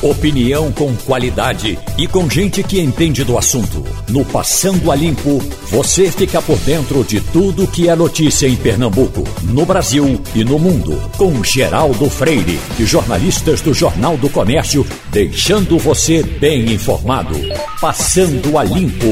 Opinião 0.00 0.70
com 0.70 0.94
qualidade 0.94 1.76
e 1.98 2.06
com 2.06 2.30
gente 2.30 2.62
que 2.62 2.80
entende 2.80 3.24
do 3.24 3.36
assunto. 3.36 3.84
No 4.08 4.24
Passando 4.24 4.92
a 4.92 4.94
Limpo, 4.94 5.40
você 5.72 6.08
fica 6.08 6.40
por 6.40 6.56
dentro 6.58 7.02
de 7.02 7.20
tudo 7.20 7.66
que 7.66 7.88
é 7.88 7.96
notícia 7.96 8.46
em 8.46 8.54
Pernambuco, 8.54 9.24
no 9.42 9.66
Brasil 9.66 10.20
e 10.36 10.44
no 10.44 10.56
mundo. 10.56 10.96
Com 11.16 11.42
Geraldo 11.42 12.08
Freire 12.08 12.60
e 12.78 12.84
jornalistas 12.84 13.60
do 13.60 13.74
Jornal 13.74 14.16
do 14.16 14.30
Comércio, 14.30 14.86
deixando 15.10 15.76
você 15.80 16.22
bem 16.22 16.72
informado. 16.72 17.34
Passando 17.80 18.56
a 18.56 18.62
Limpo. 18.62 19.04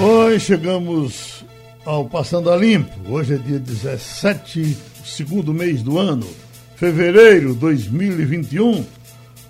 Oi, 0.00 0.40
chegamos 0.40 1.44
ao 1.84 2.06
Passando 2.06 2.50
a 2.50 2.56
Limpo. 2.56 3.12
Hoje 3.12 3.34
é 3.34 3.36
dia 3.36 3.58
17, 3.58 4.74
segundo 5.04 5.52
mês 5.52 5.82
do 5.82 5.98
ano, 5.98 6.26
fevereiro 6.76 7.52
de 7.52 7.58
2021. 7.58 8.96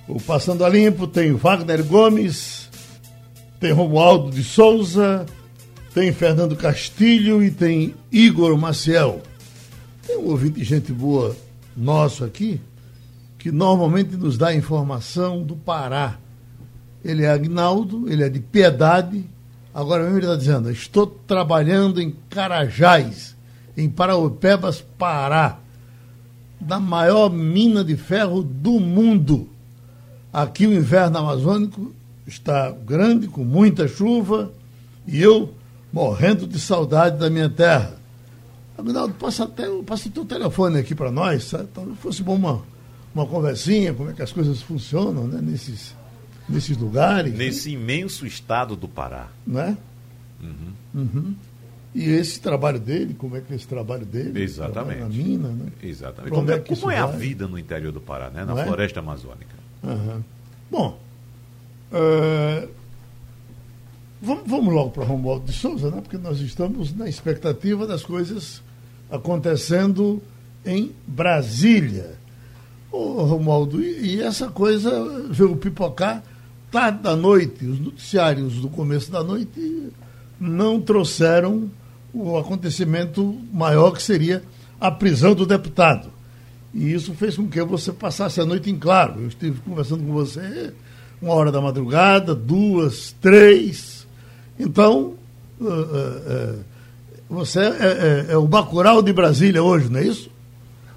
O 0.09 0.19
Passando 0.19 0.65
a 0.65 0.69
Limpo 0.71 1.07
tem 1.07 1.35
Wagner 1.35 1.85
Gomes, 1.85 2.71
tem 3.61 3.73
Romualdo 3.73 4.31
de 4.31 4.43
Souza, 4.43 5.27
tem 5.93 6.15
Fernando 6.15 6.57
Castilho 6.57 7.45
e 7.45 7.51
tem 7.51 7.95
Igor 8.11 8.57
Maciel. 8.57 9.21
Tem 10.07 10.17
um 10.17 10.31
ouvinte 10.31 10.61
de 10.61 10.65
gente 10.65 10.95
boa 10.95 11.37
nosso 11.77 12.25
aqui, 12.25 12.59
que 13.39 13.53
normalmente 13.53 14.17
nos 14.17 14.39
dá 14.39 14.55
informação 14.55 15.43
do 15.43 15.55
Pará. 15.55 16.17
Ele 17.05 17.25
é 17.25 17.31
Agnaldo, 17.31 18.11
ele 18.11 18.23
é 18.23 18.31
de 18.31 18.41
Piedade. 18.41 19.23
Agora 19.75 20.05
mesmo 20.05 20.21
ele 20.21 20.25
está 20.25 20.37
dizendo, 20.37 20.71
estou 20.71 21.07
trabalhando 21.07 22.01
em 22.01 22.17
Carajás, 22.31 23.37
em 23.77 23.91
Paraupebas, 23.91 24.83
Pará, 24.97 25.59
da 26.59 26.81
maior 26.81 27.29
mina 27.29 27.85
de 27.85 27.95
ferro 27.95 28.43
do 28.43 28.81
mundo. 28.81 29.51
Aqui 30.33 30.67
o 30.67 30.75
inverno 30.75 31.19
amazônico 31.19 31.93
está 32.27 32.71
grande, 32.71 33.29
com 33.29 33.45
muita 33.45 33.89
chuva, 33.89 34.53
e 35.07 35.21
eu 35.21 35.55
morrendo 35.93 36.47
de 36.47 36.61
saudade 36.61 37.19
da 37.19 37.31
minha 37.31 37.49
terra. 37.49 37.97
Aguinaldo, 38.77 39.15
passa 39.15 39.45
até 39.45 39.67
passa 39.83 40.09
o 40.09 40.13
teu 40.13 40.25
telefone 40.25 40.79
aqui 40.79 40.95
para 40.95 41.11
nós, 41.11 41.45
sabe? 41.45 41.69
talvez 41.75 41.99
fosse 41.99 42.23
bom 42.23 42.37
uma, 42.37 42.63
uma 43.15 43.27
conversinha, 43.27 43.93
como 43.93 44.11
é 44.11 44.13
que 44.13 44.23
as 44.23 44.31
coisas 44.31 44.63
funcionam 44.63 45.27
né? 45.27 45.41
nesses, 45.43 45.97
nesses 46.49 46.77
lugares. 46.77 47.35
Nesse 47.35 47.71
né? 47.71 47.83
imenso 47.83 48.27
estado 48.27 48.77
do 48.77 48.87
Pará. 48.87 49.29
Não 49.47 49.61
é? 49.61 49.77
Uhum. 50.41 50.73
Uhum. 50.95 51.35
E 51.95 52.05
esse 52.05 52.41
trabalho 52.41 52.79
dele, 52.79 53.15
como 53.15 53.37
é 53.37 53.41
que 53.41 53.53
é 53.53 53.57
esse 53.57 53.67
trabalho 53.67 54.05
dele? 54.05 54.41
Exatamente. 54.41 55.01
Na 55.01 55.09
mina, 55.09 55.49
né? 55.49 55.73
Exatamente. 55.83 56.31
Como, 56.31 56.47
como 56.47 56.53
é, 56.53 56.61
como 56.61 56.91
é 56.91 56.99
a 56.99 57.07
vida 57.07 57.49
no 57.49 57.59
interior 57.59 57.91
do 57.91 58.01
Pará, 58.01 58.31
né? 58.31 58.45
na 58.45 58.61
é? 58.61 58.65
floresta 58.65 59.01
amazônica? 59.01 59.57
Uhum. 59.83 60.23
Bom, 60.71 60.99
uh, 61.93 62.69
vamos, 64.21 64.43
vamos 64.47 64.75
logo 64.75 64.91
para 64.91 65.05
Romualdo 65.05 65.47
de 65.47 65.53
Souza, 65.53 65.91
né? 65.91 66.01
porque 66.01 66.19
nós 66.19 66.41
estamos 66.41 66.95
na 66.95 67.09
expectativa 67.09 67.87
das 67.87 68.03
coisas 68.03 68.63
acontecendo 69.11 70.23
em 70.65 70.93
Brasília. 71.07 72.19
Ô, 72.91 73.23
Romualdo, 73.23 73.83
e, 73.83 74.17
e 74.17 74.23
essa 74.23 74.49
coisa 74.49 74.91
veio 75.31 75.57
pipocar 75.57 76.23
tarde 76.71 77.03
da 77.03 77.17
noite, 77.17 77.65
os 77.65 77.81
noticiários 77.81 78.55
do 78.57 78.69
começo 78.69 79.11
da 79.11 79.23
noite 79.23 79.91
não 80.39 80.81
trouxeram 80.81 81.71
o 82.13 82.37
acontecimento 82.37 83.39
maior 83.53 83.93
que 83.93 84.03
seria 84.03 84.43
a 84.81 84.91
prisão 84.91 85.35
do 85.35 85.47
deputado. 85.47 86.11
E 86.73 86.93
isso 86.93 87.15
fez 87.15 87.37
com 87.37 87.49
que 87.49 87.63
você 87.63 87.93
passasse 87.93 88.41
a 88.41 88.45
noite 88.45 88.71
em 88.71 88.79
claro. 88.79 89.21
Eu 89.21 89.29
estive 89.29 89.61
conversando 89.61 90.05
com 90.05 90.13
você 90.13 90.73
uma 91.21 91.35
hora 91.35 91.51
da 91.51 91.61
madrugada, 91.61 92.35
duas, 92.35 93.15
três. 93.21 94.07
Então, 94.59 95.15
uh, 95.61 95.65
uh, 95.65 95.69
uh, 95.69 96.59
você 97.29 97.61
é, 97.61 98.27
é, 98.29 98.33
é, 98.33 98.37
o 98.37 98.47
Bacurau 98.47 99.03
de 99.03 99.13
Brasília 99.13 99.63
hoje, 99.63 99.91
não 99.91 100.01
é 100.01 100.05
isso? 100.05 100.31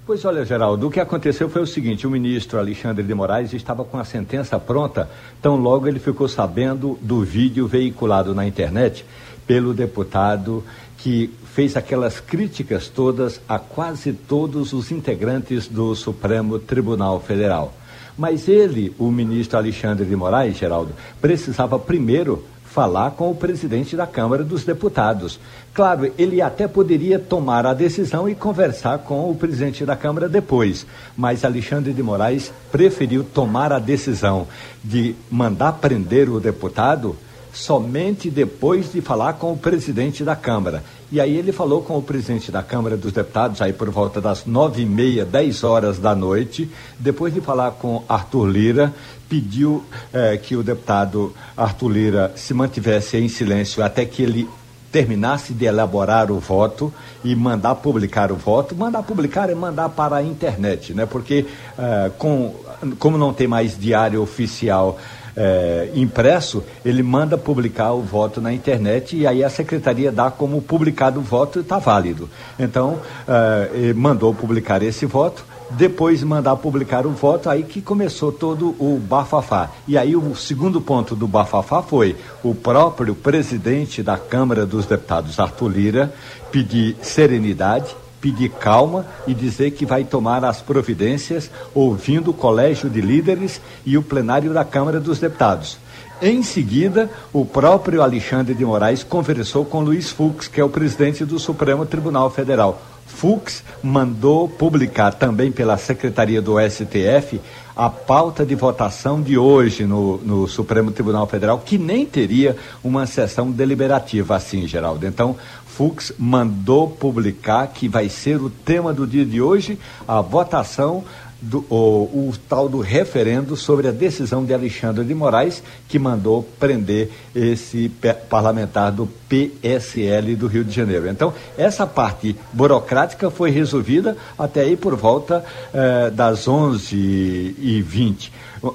Pois 0.04 0.24
olha, 0.24 0.44
Geraldo, 0.44 0.88
o 0.88 0.90
que 0.90 0.98
aconteceu 0.98 1.48
foi 1.48 1.62
o 1.62 1.66
seguinte: 1.66 2.06
o 2.06 2.10
ministro 2.10 2.58
Alexandre 2.58 3.04
de 3.04 3.14
Moraes 3.14 3.52
estava 3.52 3.84
com 3.84 3.98
a 3.98 4.04
sentença 4.04 4.58
pronta, 4.58 5.08
tão 5.40 5.56
logo 5.56 5.86
ele 5.86 6.00
ficou 6.00 6.28
sabendo 6.28 6.98
do 7.00 7.22
vídeo 7.22 7.66
veiculado 7.66 8.34
na 8.34 8.46
internet 8.46 9.04
pelo 9.46 9.74
deputado 9.74 10.64
que 10.98 11.30
fez 11.54 11.76
aquelas 11.76 12.18
críticas 12.18 12.88
todas 12.88 13.40
a 13.48 13.58
quase 13.58 14.12
todos 14.12 14.72
os 14.72 14.90
integrantes 14.90 15.68
do 15.68 15.94
Supremo 15.94 16.58
Tribunal 16.58 17.20
Federal. 17.20 17.74
Mas 18.16 18.48
ele, 18.48 18.94
o 18.98 19.10
ministro 19.10 19.58
Alexandre 19.58 20.04
de 20.06 20.16
Moraes, 20.16 20.56
Geraldo, 20.56 20.92
precisava 21.20 21.78
primeiro 21.78 22.44
falar 22.64 23.10
com 23.10 23.30
o 23.30 23.34
presidente 23.34 23.94
da 23.94 24.06
Câmara 24.06 24.42
dos 24.42 24.64
Deputados. 24.64 25.38
Claro, 25.74 26.10
ele 26.16 26.40
até 26.40 26.66
poderia 26.66 27.18
tomar 27.18 27.66
a 27.66 27.74
decisão 27.74 28.26
e 28.26 28.34
conversar 28.34 29.00
com 29.00 29.30
o 29.30 29.34
presidente 29.34 29.84
da 29.84 29.94
Câmara 29.94 30.30
depois, 30.30 30.86
mas 31.14 31.44
Alexandre 31.44 31.92
de 31.92 32.02
Moraes 32.02 32.50
preferiu 32.70 33.24
tomar 33.24 33.74
a 33.74 33.78
decisão 33.78 34.48
de 34.82 35.14
mandar 35.30 35.72
prender 35.74 36.30
o 36.30 36.40
deputado 36.40 37.14
somente 37.52 38.30
depois 38.30 38.92
de 38.92 39.00
falar 39.00 39.34
com 39.34 39.52
o 39.52 39.56
presidente 39.56 40.24
da 40.24 40.34
Câmara. 40.34 40.82
E 41.10 41.20
aí 41.20 41.36
ele 41.36 41.52
falou 41.52 41.82
com 41.82 41.98
o 41.98 42.02
presidente 42.02 42.50
da 42.50 42.62
Câmara 42.62 42.96
dos 42.96 43.12
Deputados, 43.12 43.60
aí 43.60 43.72
por 43.72 43.90
volta 43.90 44.20
das 44.20 44.46
nove 44.46 44.82
e 44.82 44.86
meia, 44.86 45.24
dez 45.24 45.62
horas 45.62 45.98
da 45.98 46.14
noite, 46.14 46.70
depois 46.98 47.34
de 47.34 47.40
falar 47.40 47.72
com 47.72 48.02
Arthur 48.08 48.46
Lira, 48.46 48.94
pediu 49.28 49.84
eh, 50.12 50.38
que 50.38 50.56
o 50.56 50.62
deputado 50.62 51.34
Arthur 51.54 51.88
Lira 51.88 52.32
se 52.34 52.54
mantivesse 52.54 53.18
em 53.18 53.28
silêncio 53.28 53.84
até 53.84 54.06
que 54.06 54.22
ele 54.22 54.48
terminasse 54.90 55.54
de 55.54 55.64
elaborar 55.64 56.30
o 56.30 56.38
voto 56.38 56.92
e 57.24 57.34
mandar 57.34 57.74
publicar 57.76 58.30
o 58.30 58.36
voto. 58.36 58.74
Mandar 58.74 59.02
publicar 59.02 59.48
é 59.48 59.54
mandar 59.54 59.88
para 59.88 60.16
a 60.16 60.22
internet, 60.22 60.92
né? 60.92 61.06
Porque 61.06 61.46
eh, 61.78 62.10
com, 62.16 62.54
como 62.98 63.18
não 63.18 63.32
tem 63.34 63.46
mais 63.46 63.78
diário 63.78 64.22
oficial 64.22 64.98
é, 65.36 65.90
impresso, 65.94 66.62
ele 66.84 67.02
manda 67.02 67.38
publicar 67.38 67.92
o 67.92 68.02
voto 68.02 68.40
na 68.40 68.52
internet 68.52 69.16
e 69.16 69.26
aí 69.26 69.42
a 69.42 69.50
secretaria 69.50 70.12
dá 70.12 70.30
como 70.30 70.60
publicado 70.60 71.20
o 71.20 71.22
voto 71.22 71.60
está 71.60 71.78
válido. 71.78 72.28
Então, 72.58 72.98
é, 73.26 73.92
mandou 73.92 74.34
publicar 74.34 74.82
esse 74.82 75.06
voto 75.06 75.44
depois 75.72 76.22
mandar 76.22 76.56
publicar 76.56 77.06
o 77.06 77.10
voto, 77.10 77.48
aí 77.48 77.62
que 77.62 77.80
começou 77.80 78.30
todo 78.30 78.74
o 78.78 78.98
bafafá. 78.98 79.70
E 79.88 79.96
aí 79.96 80.14
o 80.14 80.34
segundo 80.36 80.80
ponto 80.80 81.16
do 81.16 81.26
bafafá 81.26 81.82
foi 81.82 82.16
o 82.42 82.54
próprio 82.54 83.14
presidente 83.14 84.02
da 84.02 84.18
Câmara 84.18 84.66
dos 84.66 84.86
Deputados, 84.86 85.38
Arthur 85.40 85.68
Lira, 85.68 86.14
pedir 86.50 86.96
serenidade, 87.00 87.96
pedir 88.22 88.50
calma 88.50 89.04
e 89.26 89.34
dizer 89.34 89.72
que 89.72 89.84
vai 89.84 90.04
tomar 90.04 90.44
as 90.44 90.62
providências 90.62 91.50
ouvindo 91.74 92.30
o 92.30 92.34
Colégio 92.34 92.88
de 92.88 93.00
Líderes 93.00 93.60
e 93.84 93.98
o 93.98 94.02
plenário 94.02 94.54
da 94.54 94.64
Câmara 94.64 95.00
dos 95.00 95.18
Deputados. 95.18 95.76
Em 96.22 96.40
seguida, 96.44 97.10
o 97.32 97.44
próprio 97.44 98.00
Alexandre 98.00 98.54
de 98.54 98.64
Moraes 98.64 99.02
conversou 99.02 99.64
com 99.64 99.80
Luiz 99.80 100.10
Fux, 100.10 100.46
que 100.46 100.60
é 100.60 100.64
o 100.64 100.68
presidente 100.68 101.24
do 101.24 101.36
Supremo 101.36 101.84
Tribunal 101.84 102.30
Federal. 102.30 102.80
Fux 103.04 103.64
mandou 103.82 104.48
publicar 104.48 105.12
também 105.14 105.50
pela 105.50 105.76
Secretaria 105.76 106.40
do 106.40 106.54
STF 106.60 107.40
a 107.74 107.88
pauta 107.88 108.44
de 108.44 108.54
votação 108.54 109.20
de 109.20 109.38
hoje 109.38 109.84
no, 109.84 110.18
no, 110.18 110.46
Supremo 110.46 110.90
Tribunal 110.90 111.26
Federal, 111.26 111.58
que 111.58 111.78
nem 111.78 112.04
teria 112.04 112.56
uma 112.84 113.06
sessão 113.06 113.50
deliberativa 113.50 114.36
assim, 114.36 114.66
Geraldo. 114.66 115.06
Então, 115.06 115.36
Fux 115.74 116.12
mandou 116.18 116.88
publicar 116.88 117.66
que 117.68 117.88
vai 117.88 118.08
ser 118.08 118.36
o 118.36 118.50
tema 118.50 118.92
do 118.92 119.06
dia 119.06 119.24
de 119.24 119.40
hoje, 119.40 119.78
a 120.06 120.20
votação 120.20 121.02
do, 121.40 121.64
o, 121.68 122.28
o, 122.28 122.34
tal 122.48 122.68
do 122.68 122.80
referendo 122.80 123.56
sobre 123.56 123.88
a 123.88 123.90
decisão 123.90 124.44
de 124.44 124.54
Alexandre 124.54 125.02
de 125.02 125.14
Moraes, 125.14 125.62
que 125.88 125.98
mandou 125.98 126.46
prender 126.60 127.10
esse 127.34 127.90
parlamentar 128.28 128.92
do 128.92 129.08
PSL 129.28 130.36
do 130.36 130.46
Rio 130.46 130.62
de 130.62 130.72
Janeiro. 130.72 131.08
Então, 131.08 131.32
essa 131.56 131.86
parte 131.86 132.36
burocrática 132.52 133.30
foi 133.30 133.50
resolvida 133.50 134.16
até 134.38 134.60
aí 134.60 134.76
por 134.76 134.94
volta 134.94 135.44
eh, 135.74 136.10
das 136.10 136.46
11h20. 136.46 138.30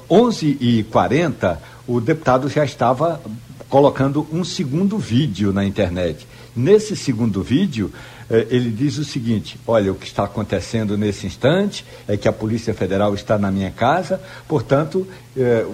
11h40, 0.09 1.57
o 1.87 2.01
deputado 2.01 2.49
já 2.49 2.65
estava 2.65 3.21
colocando 3.69 4.27
um 4.31 4.43
segundo 4.43 4.97
vídeo 4.97 5.53
na 5.53 5.63
internet. 5.63 6.27
Nesse 6.57 6.95
segundo 6.95 7.43
vídeo, 7.43 7.91
eh, 8.27 8.47
ele 8.49 8.71
diz 8.71 8.97
o 8.97 9.05
seguinte: 9.05 9.59
olha, 9.67 9.91
o 9.91 9.95
que 9.95 10.07
está 10.07 10.23
acontecendo 10.23 10.97
nesse 10.97 11.27
instante 11.27 11.85
é 12.07 12.17
que 12.17 12.27
a 12.27 12.33
Polícia 12.33 12.73
Federal 12.73 13.13
está 13.13 13.37
na 13.37 13.51
minha 13.51 13.69
casa, 13.69 14.19
portanto, 14.47 15.07
eh, 15.37 15.67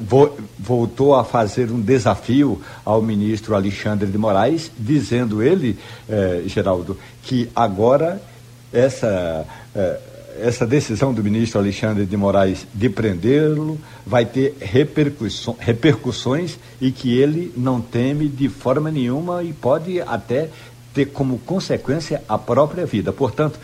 voltou 0.60 1.16
a 1.16 1.24
fazer 1.24 1.72
um 1.72 1.80
desafio 1.80 2.62
ao 2.84 3.02
ministro 3.02 3.56
Alexandre 3.56 4.12
de 4.12 4.18
Moraes, 4.18 4.70
dizendo 4.78 5.42
ele, 5.42 5.80
eh, 6.10 6.44
Geraldo, 6.48 6.98
que 7.24 7.50
agora 7.56 8.22
essa 8.74 9.48
essa 10.42 10.66
decisão 10.66 11.14
do 11.14 11.24
ministro 11.24 11.60
Alexandre 11.60 12.06
de 12.06 12.18
Moraes 12.18 12.66
de 12.74 12.90
prendê-lo 12.90 13.80
vai 14.06 14.26
ter 14.26 14.56
repercussões 14.60 16.58
e 16.82 16.92
que 16.92 17.16
ele 17.18 17.54
não 17.56 17.80
teme 17.80 18.28
de 18.28 18.50
forma 18.50 18.90
nenhuma 18.90 19.44
e 19.44 19.54
pode 19.54 20.02
até 20.02 20.50
ter 20.94 21.06
como 21.08 21.40
consequência 21.40 22.24
a 22.28 22.38
própria 22.38 22.86
vida. 22.86 23.12
Portanto, 23.12 23.60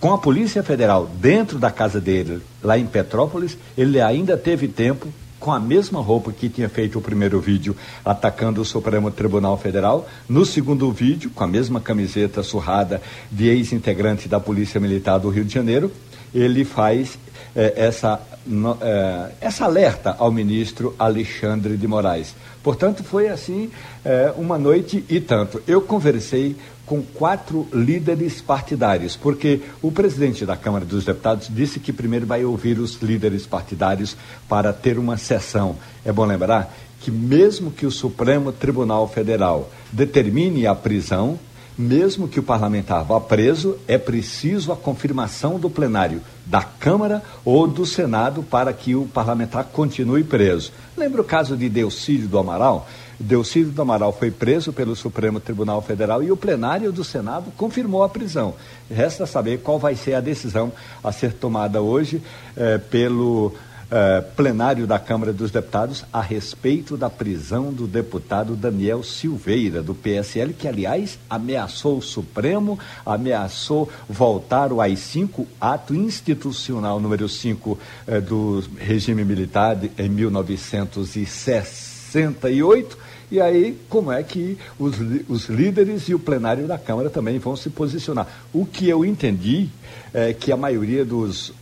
com 0.00 0.12
a 0.12 0.18
Polícia 0.18 0.62
Federal 0.62 1.10
dentro 1.20 1.58
da 1.58 1.70
casa 1.70 2.00
dele, 2.00 2.40
lá 2.62 2.78
em 2.78 2.86
Petrópolis, 2.86 3.58
ele 3.76 4.00
ainda 4.00 4.36
teve 4.36 4.68
tempo 4.68 5.08
com 5.40 5.52
a 5.52 5.60
mesma 5.60 6.00
roupa 6.00 6.32
que 6.32 6.48
tinha 6.48 6.68
feito 6.68 6.98
o 6.98 7.02
primeiro 7.02 7.40
vídeo 7.40 7.76
atacando 8.04 8.60
o 8.60 8.64
Supremo 8.64 9.10
Tribunal 9.10 9.56
Federal. 9.56 10.08
No 10.28 10.44
segundo 10.44 10.90
vídeo, 10.92 11.30
com 11.30 11.44
a 11.44 11.48
mesma 11.48 11.80
camiseta 11.80 12.42
surrada 12.42 13.00
de 13.30 13.48
ex-integrante 13.48 14.28
da 14.28 14.40
Polícia 14.40 14.80
Militar 14.80 15.18
do 15.18 15.30
Rio 15.30 15.44
de 15.44 15.54
Janeiro, 15.54 15.90
ele 16.34 16.64
faz 16.64 17.18
eh, 17.58 17.72
essa, 17.74 18.20
no, 18.46 18.78
eh, 18.80 19.30
essa 19.40 19.64
alerta 19.64 20.14
ao 20.16 20.30
ministro 20.30 20.94
Alexandre 20.96 21.76
de 21.76 21.88
Moraes. 21.88 22.36
Portanto, 22.62 23.02
foi 23.02 23.26
assim 23.28 23.68
eh, 24.04 24.32
uma 24.36 24.56
noite 24.56 25.04
e 25.08 25.20
tanto. 25.20 25.60
Eu 25.66 25.80
conversei 25.80 26.54
com 26.86 27.02
quatro 27.02 27.66
líderes 27.72 28.40
partidários, 28.40 29.16
porque 29.16 29.60
o 29.82 29.90
presidente 29.90 30.46
da 30.46 30.56
Câmara 30.56 30.84
dos 30.84 31.04
Deputados 31.04 31.48
disse 31.50 31.80
que 31.80 31.92
primeiro 31.92 32.26
vai 32.26 32.44
ouvir 32.44 32.78
os 32.78 33.02
líderes 33.02 33.44
partidários 33.44 34.16
para 34.48 34.72
ter 34.72 34.96
uma 34.96 35.16
sessão. 35.16 35.74
É 36.04 36.12
bom 36.12 36.24
lembrar 36.24 36.72
que, 37.00 37.10
mesmo 37.10 37.72
que 37.72 37.86
o 37.86 37.90
Supremo 37.90 38.52
Tribunal 38.52 39.08
Federal 39.08 39.68
determine 39.90 40.64
a 40.64 40.76
prisão, 40.76 41.36
mesmo 41.78 42.26
que 42.26 42.40
o 42.40 42.42
parlamentar 42.42 43.04
vá 43.04 43.20
preso, 43.20 43.78
é 43.86 43.96
preciso 43.96 44.72
a 44.72 44.76
confirmação 44.76 45.60
do 45.60 45.70
plenário 45.70 46.20
da 46.44 46.62
Câmara 46.62 47.22
ou 47.44 47.68
do 47.68 47.86
Senado 47.86 48.42
para 48.42 48.72
que 48.72 48.96
o 48.96 49.06
parlamentar 49.06 49.64
continue 49.66 50.24
preso. 50.24 50.72
Lembra 50.96 51.20
o 51.20 51.24
caso 51.24 51.56
de 51.56 51.68
Delcídio 51.68 52.26
do 52.26 52.38
Amaral? 52.38 52.88
Delcídio 53.20 53.70
do 53.70 53.82
Amaral 53.82 54.12
foi 54.12 54.30
preso 54.30 54.72
pelo 54.72 54.96
Supremo 54.96 55.38
Tribunal 55.38 55.80
Federal 55.82 56.22
e 56.22 56.32
o 56.32 56.36
plenário 56.36 56.92
do 56.92 57.04
Senado 57.04 57.52
confirmou 57.56 58.02
a 58.02 58.08
prisão. 58.08 58.54
Resta 58.90 59.26
saber 59.26 59.58
qual 59.58 59.78
vai 59.78 59.94
ser 59.94 60.14
a 60.14 60.20
decisão 60.20 60.72
a 61.02 61.12
ser 61.12 61.32
tomada 61.32 61.80
hoje 61.80 62.22
eh, 62.56 62.78
pelo 62.78 63.54
eh, 63.90 64.22
plenário 64.36 64.86
da 64.86 64.98
Câmara 64.98 65.32
dos 65.32 65.50
Deputados 65.50 66.04
a 66.12 66.20
respeito 66.20 66.94
da 66.96 67.10
prisão 67.10 67.72
do 67.72 67.86
deputado 67.86 68.54
Daniel 68.54 69.02
Silveira, 69.02 69.82
do 69.82 69.94
PSL, 69.94 70.52
que, 70.52 70.68
aliás, 70.68 71.18
ameaçou 71.28 71.98
o 71.98 72.02
Supremo, 72.02 72.78
ameaçou 73.04 73.90
voltar 74.08 74.72
o 74.72 74.80
AI-5, 74.80 75.44
ato 75.60 75.92
institucional 75.94 77.00
número 77.00 77.28
5 77.28 77.78
eh, 78.06 78.20
do 78.20 78.62
regime 78.78 79.24
militar 79.24 79.74
de, 79.76 79.90
em 79.98 80.08
1968 80.08 83.08
e 83.30 83.40
aí, 83.40 83.78
como 83.90 84.10
é 84.10 84.22
que 84.22 84.56
os, 84.78 84.96
os 85.28 85.48
líderes 85.50 86.08
e 86.08 86.14
o 86.14 86.18
plenário 86.18 86.66
da 86.66 86.78
Câmara 86.78 87.10
também 87.10 87.38
vão 87.38 87.54
se 87.56 87.68
posicionar? 87.68 88.26
O 88.52 88.64
que 88.64 88.88
eu 88.88 89.04
entendi 89.04 89.68
é 90.14 90.32
que 90.32 90.50
a 90.50 90.56
maioria 90.56 91.04
dos. 91.04 91.52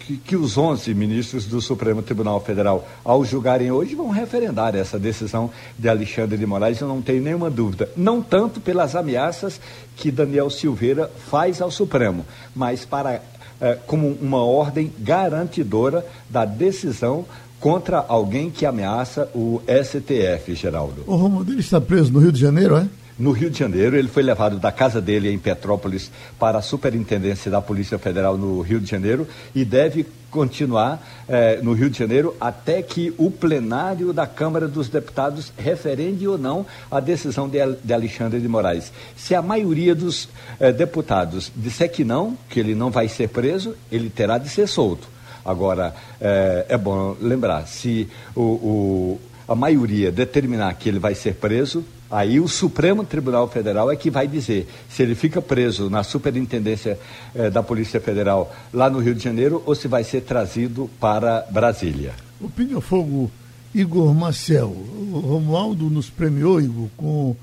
Que, 0.00 0.16
que 0.16 0.36
os 0.36 0.56
11 0.56 0.94
ministros 0.94 1.44
do 1.44 1.60
Supremo 1.60 2.00
Tribunal 2.00 2.40
Federal, 2.40 2.88
ao 3.04 3.24
julgarem 3.24 3.70
hoje, 3.70 3.94
vão 3.94 4.08
referendar 4.08 4.74
essa 4.74 4.98
decisão 4.98 5.50
de 5.78 5.86
Alexandre 5.86 6.38
de 6.38 6.46
Moraes, 6.46 6.80
eu 6.80 6.88
não 6.88 7.02
tenho 7.02 7.22
nenhuma 7.22 7.50
dúvida. 7.50 7.90
Não 7.94 8.22
tanto 8.22 8.58
pelas 8.58 8.96
ameaças 8.96 9.60
que 9.94 10.10
Daniel 10.10 10.48
Silveira 10.48 11.10
faz 11.30 11.60
ao 11.60 11.70
Supremo, 11.70 12.24
mas 12.54 12.86
para 12.86 13.20
é, 13.60 13.74
como 13.86 14.08
uma 14.20 14.42
ordem 14.44 14.92
garantidora 14.98 16.04
da 16.28 16.44
decisão 16.44 17.24
contra 17.60 17.98
alguém 17.98 18.50
que 18.50 18.66
ameaça 18.66 19.28
o 19.34 19.60
STF, 19.66 20.54
Geraldo. 20.54 21.04
O 21.06 21.16
Romulo, 21.16 21.50
ele 21.50 21.60
está 21.60 21.80
preso 21.80 22.12
no 22.12 22.18
Rio 22.18 22.32
de 22.32 22.40
Janeiro, 22.40 22.76
é? 22.76 22.86
No 23.18 23.32
Rio 23.32 23.48
de 23.48 23.58
Janeiro, 23.58 23.96
ele 23.96 24.08
foi 24.08 24.22
levado 24.22 24.58
da 24.58 24.70
casa 24.70 25.00
dele 25.00 25.32
em 25.32 25.38
Petrópolis 25.38 26.10
para 26.38 26.58
a 26.58 26.62
Superintendência 26.62 27.50
da 27.50 27.62
Polícia 27.62 27.98
Federal 27.98 28.36
no 28.36 28.60
Rio 28.60 28.78
de 28.78 28.90
Janeiro 28.90 29.26
e 29.54 29.64
deve 29.64 30.06
continuar 30.30 31.02
eh, 31.26 31.60
no 31.62 31.72
Rio 31.72 31.88
de 31.88 31.98
Janeiro 31.98 32.36
até 32.38 32.82
que 32.82 33.14
o 33.16 33.30
plenário 33.30 34.12
da 34.12 34.26
Câmara 34.26 34.68
dos 34.68 34.90
Deputados 34.90 35.50
referende 35.56 36.28
ou 36.28 36.36
não 36.36 36.66
a 36.90 37.00
decisão 37.00 37.48
de, 37.48 37.58
de 37.82 37.94
Alexandre 37.94 38.38
de 38.38 38.46
Moraes. 38.48 38.92
Se 39.16 39.34
a 39.34 39.40
maioria 39.40 39.94
dos 39.94 40.28
eh, 40.60 40.70
deputados 40.70 41.50
disser 41.56 41.90
que 41.90 42.04
não, 42.04 42.36
que 42.50 42.60
ele 42.60 42.74
não 42.74 42.90
vai 42.90 43.08
ser 43.08 43.30
preso, 43.30 43.74
ele 43.90 44.10
terá 44.10 44.36
de 44.36 44.50
ser 44.50 44.68
solto. 44.68 45.08
Agora, 45.42 45.94
é, 46.20 46.66
é 46.68 46.76
bom 46.76 47.16
lembrar, 47.18 47.66
se 47.66 48.06
o, 48.34 48.42
o, 48.42 49.20
a 49.48 49.54
maioria 49.54 50.12
determinar 50.12 50.74
que 50.74 50.88
ele 50.88 50.98
vai 50.98 51.14
ser 51.14 51.36
preso, 51.36 51.82
aí 52.10 52.38
o 52.40 52.48
Supremo 52.48 53.04
Tribunal 53.04 53.48
Federal 53.48 53.90
é 53.90 53.96
que 53.96 54.10
vai 54.10 54.26
dizer 54.26 54.68
se 54.88 55.02
ele 55.02 55.14
fica 55.14 55.42
preso 55.42 55.90
na 55.90 56.02
Superintendência 56.02 56.98
é, 57.34 57.50
da 57.50 57.62
Polícia 57.62 58.00
Federal 58.00 58.54
lá 58.72 58.88
no 58.88 58.98
Rio 58.98 59.14
de 59.14 59.22
Janeiro 59.22 59.62
ou 59.66 59.74
se 59.74 59.88
vai 59.88 60.04
ser 60.04 60.22
trazido 60.22 60.90
para 61.00 61.46
Brasília. 61.50 62.14
O 62.40 62.80
Fogo 62.80 63.30
Igor 63.74 64.14
Marcel, 64.14 64.68
o 64.68 65.20
Romualdo 65.20 65.90
nos 65.90 66.08
premiou, 66.08 66.60
Igor, 66.60 66.88
com 66.96 67.36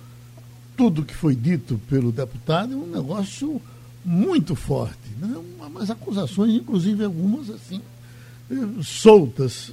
tudo 0.76 1.04
que 1.04 1.14
foi 1.14 1.36
dito 1.36 1.80
pelo 1.90 2.12
deputado, 2.12 2.74
é 2.74 2.76
um 2.76 2.88
negócio 2.88 3.62
muito 4.04 4.56
forte. 4.56 4.98
Né? 5.20 5.36
Umas 5.60 5.90
acusações, 5.90 6.56
inclusive 6.56 7.04
algumas 7.04 7.50
assim, 7.50 7.82
soltas, 8.82 9.72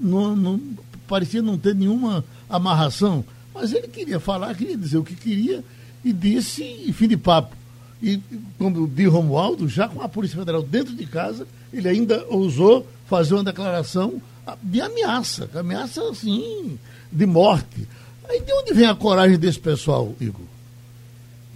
não, 0.00 0.36
não, 0.36 0.60
parecia 1.06 1.42
não 1.42 1.58
ter 1.58 1.74
nenhuma 1.74 2.24
amarração, 2.48 3.24
mas 3.60 3.72
ele 3.72 3.88
queria 3.88 4.20
falar, 4.20 4.54
queria 4.54 4.76
dizer 4.76 4.98
o 4.98 5.04
que 5.04 5.16
queria 5.16 5.64
e 6.04 6.12
disse, 6.12 6.62
e 6.62 6.92
fim 6.92 7.08
de 7.08 7.16
papo. 7.16 7.56
E 8.00 8.20
quando 8.56 8.86
de 8.86 9.04
Romualdo, 9.06 9.68
já 9.68 9.88
com 9.88 10.00
a 10.00 10.08
Polícia 10.08 10.38
Federal 10.38 10.62
dentro 10.62 10.94
de 10.94 11.04
casa, 11.04 11.46
ele 11.72 11.88
ainda 11.88 12.24
ousou 12.28 12.86
fazer 13.08 13.34
uma 13.34 13.42
declaração 13.42 14.22
de 14.62 14.80
ameaça, 14.80 15.50
ameaça 15.54 16.08
assim, 16.08 16.78
de 17.10 17.26
morte. 17.26 17.88
Aí 18.28 18.40
de 18.40 18.52
onde 18.52 18.72
vem 18.72 18.86
a 18.86 18.94
coragem 18.94 19.36
desse 19.36 19.58
pessoal, 19.58 20.14
Igor? 20.20 20.46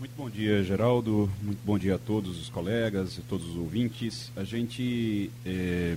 Muito 0.00 0.12
bom 0.16 0.28
dia, 0.28 0.64
Geraldo. 0.64 1.30
Muito 1.40 1.60
bom 1.64 1.78
dia 1.78 1.94
a 1.94 1.98
todos 1.98 2.40
os 2.40 2.48
colegas 2.48 3.16
e 3.16 3.20
todos 3.20 3.48
os 3.50 3.56
ouvintes. 3.56 4.32
A 4.34 4.42
gente 4.42 5.30
é, 5.46 5.96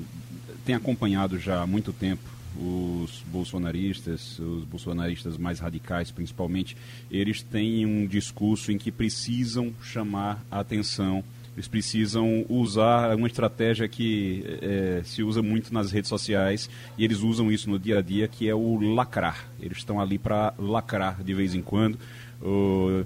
tem 0.64 0.76
acompanhado 0.76 1.40
já 1.40 1.64
há 1.64 1.68
muito 1.68 1.92
tempo 1.92 2.35
os 2.58 3.24
bolsonaristas, 3.28 4.40
os 4.40 4.64
bolsonaristas 4.64 5.38
mais 5.38 5.60
radicais 5.60 6.12
principalmente, 6.12 6.76
eles 7.12 7.42
têm 7.42 7.86
um 7.86 8.06
discurso 8.08 8.72
em 8.72 8.78
que 8.78 8.92
precisam 8.92 9.74
chamar 9.82 10.44
a 10.50 10.60
atenção 10.60 11.24
eles 11.56 11.70
precisam 11.70 12.46
usar 12.50 13.16
uma 13.16 13.28
estratégia 13.28 13.88
que 13.88 14.44
é, 14.62 15.02
se 15.06 15.24
usa 15.24 15.42
muito 15.42 15.74
nas 15.74 15.90
redes 15.90 16.10
sociais 16.10 16.70
e 16.98 17.06
eles 17.06 17.20
usam 17.20 17.50
isso 17.50 17.70
no 17.70 17.80
dia 17.80 18.00
a 18.00 18.02
dia, 18.02 18.28
que 18.28 18.50
é 18.50 18.54
o 18.54 18.78
lacrar. 18.94 19.48
Eles 19.62 19.78
estão 19.78 20.02
ali 20.02 20.18
para 20.18 20.54
lacrar 20.60 21.24
de 21.24 21.34
vez 21.34 21.56
em 21.56 21.62
quando 21.62 21.98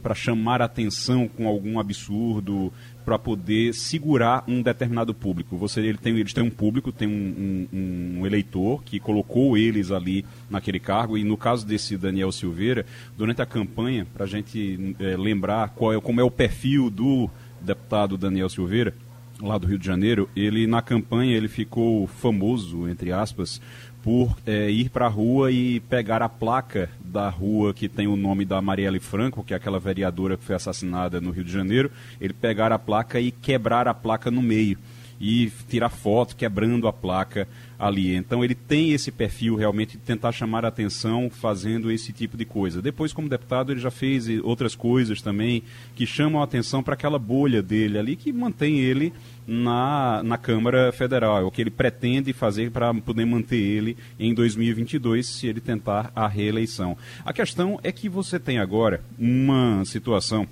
para 0.02 0.16
chamar 0.16 0.62
atenção 0.62 1.28
com 1.28 1.48
algum 1.48 1.80
absurdo, 1.80 2.74
para 3.06 3.18
poder 3.18 3.74
segurar 3.74 4.44
um 4.48 4.62
determinado 4.62 5.14
público. 5.14 5.58
Você, 5.58 5.82
ele 5.82 5.98
tem, 5.98 6.18
eles 6.18 6.34
têm 6.34 6.44
um 6.44 6.50
público, 6.50 6.92
tem 6.92 7.08
um, 7.08 7.68
um, 7.72 8.20
um, 8.20 8.26
eleitor 8.26 8.84
que 8.84 9.00
colocou 9.00 9.58
eles 9.58 9.92
ali 9.92 10.26
naquele 10.50 10.80
cargo, 10.80 11.18
e 11.18 11.24
no 11.24 11.38
caso 11.38 11.66
desse 11.66 11.98
Daniel 11.98 12.32
Silveira, 12.32 12.86
durante 13.18 13.42
a 13.42 13.46
campanha, 13.46 14.06
para 14.14 14.26
a 14.26 14.28
gente 14.28 14.96
é, 15.00 15.18
lembrar 15.18 15.70
qual 15.70 15.94
é, 15.94 16.00
como 16.00 16.22
é 16.22 16.24
o 16.24 16.32
perfil 16.32 16.90
do 16.90 17.30
deputado 17.62 18.18
Daniel 18.18 18.50
Silveira, 18.50 18.94
lá 19.42 19.58
do 19.58 19.68
Rio 19.68 19.80
de 19.80 19.86
Janeiro, 19.86 20.30
ele 20.36 20.68
na 20.68 20.82
campanha 20.82 21.36
ele 21.36 21.48
ficou 21.48 22.08
famoso, 22.08 22.88
entre 22.88 23.12
aspas, 23.12 23.62
por 24.04 24.38
é, 24.46 24.70
ir 24.70 24.90
para 24.90 25.06
a 25.06 25.10
rua 25.10 25.52
e 25.52 25.80
pegar 25.82 26.22
a 26.22 26.30
placa 26.30 26.90
da 27.00 27.30
rua 27.30 27.74
que 27.74 27.90
tem 27.90 28.08
o 28.08 28.16
nome 28.16 28.46
da 28.46 28.62
Marielle 28.62 29.00
Franco, 29.00 29.44
que 29.44 29.54
é 29.54 29.58
aquela 29.58 29.80
vereadora 29.80 30.38
que 30.38 30.44
foi 30.44 30.56
assassinada 30.56 31.20
no 31.20 31.32
Rio 31.32 31.44
de 31.44 31.52
Janeiro, 31.52 31.92
ele 32.20 32.34
pegar 32.34 32.72
a 32.72 32.80
placa 32.80 33.20
e 33.20 33.32
quebrar 33.32 33.88
a 33.88 33.94
placa 33.94 34.32
no 34.32 34.42
meio. 34.42 34.78
E 35.22 35.52
tirar 35.68 35.90
foto 35.90 36.36
quebrando 36.36 36.88
a 36.88 36.94
placa 36.94 37.46
ali. 37.80 38.14
Então 38.14 38.44
ele 38.44 38.54
tem 38.54 38.92
esse 38.92 39.12
perfil 39.12 39.56
realmente 39.56 39.92
de 39.92 40.04
tentar 40.04 40.34
chamar 40.34 40.66
a 40.66 40.68
atenção 40.68 41.30
fazendo 41.30 41.90
esse 41.90 42.12
tipo 42.12 42.36
de 42.36 42.44
coisa. 42.44 42.82
Depois, 42.82 43.14
como 43.14 43.30
deputado, 43.30 43.72
ele 43.72 43.80
já 43.80 43.90
fez 43.90 44.28
outras 44.44 44.76
coisas 44.76 45.22
também 45.22 45.64
que 45.96 46.06
chamam 46.06 46.42
a 46.42 46.44
atenção 46.44 46.84
para 46.84 46.94
aquela 46.94 47.18
bolha 47.18 47.62
dele 47.62 47.98
ali 47.98 48.16
que 48.18 48.34
mantém 48.34 48.80
ele 48.80 49.14
na, 49.48 50.22
na 50.24 50.38
Câmara 50.38 50.92
Federal. 50.92 51.40
É 51.40 51.44
o 51.44 51.52
que 51.52 51.62
ele 51.62 51.72
pretende 51.72 52.34
fazer 52.34 52.70
para 52.70 52.94
poder 52.94 53.26
manter 53.26 53.58
ele 53.58 53.96
em 54.20 54.34
2022 54.34 55.26
se 55.26 55.48
ele 55.48 55.62
tentar 55.62 56.12
a 56.14 56.28
reeleição. 56.28 56.98
A 57.24 57.32
questão 57.32 57.80
é 57.82 57.92
que 57.92 58.10
você 58.10 58.38
tem 58.38 58.60
agora 58.60 59.02
uma 59.18 59.84
situação 59.86 60.46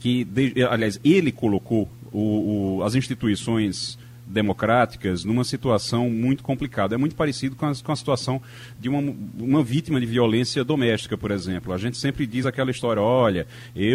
que, 0.00 0.26
aliás, 0.68 1.00
ele 1.04 1.30
colocou 1.30 1.88
o, 2.12 2.78
o, 2.78 2.82
as 2.82 2.94
instituições 2.94 3.98
democráticas 4.26 5.24
numa 5.24 5.44
situação 5.44 6.08
muito 6.08 6.42
complicada. 6.42 6.94
É 6.94 6.98
muito 6.98 7.14
parecido 7.14 7.56
com 7.56 7.66
a, 7.66 7.74
com 7.74 7.92
a 7.92 7.96
situação 7.96 8.40
de 8.78 8.88
uma, 8.88 9.14
uma 9.38 9.62
vítima 9.62 10.00
de 10.00 10.06
violência 10.06 10.64
doméstica, 10.64 11.16
por 11.16 11.30
exemplo. 11.30 11.72
A 11.72 11.78
gente 11.78 11.96
sempre 11.96 12.26
diz 12.26 12.46
aquela 12.46 12.70
história: 12.70 13.02
olha, 13.02 13.46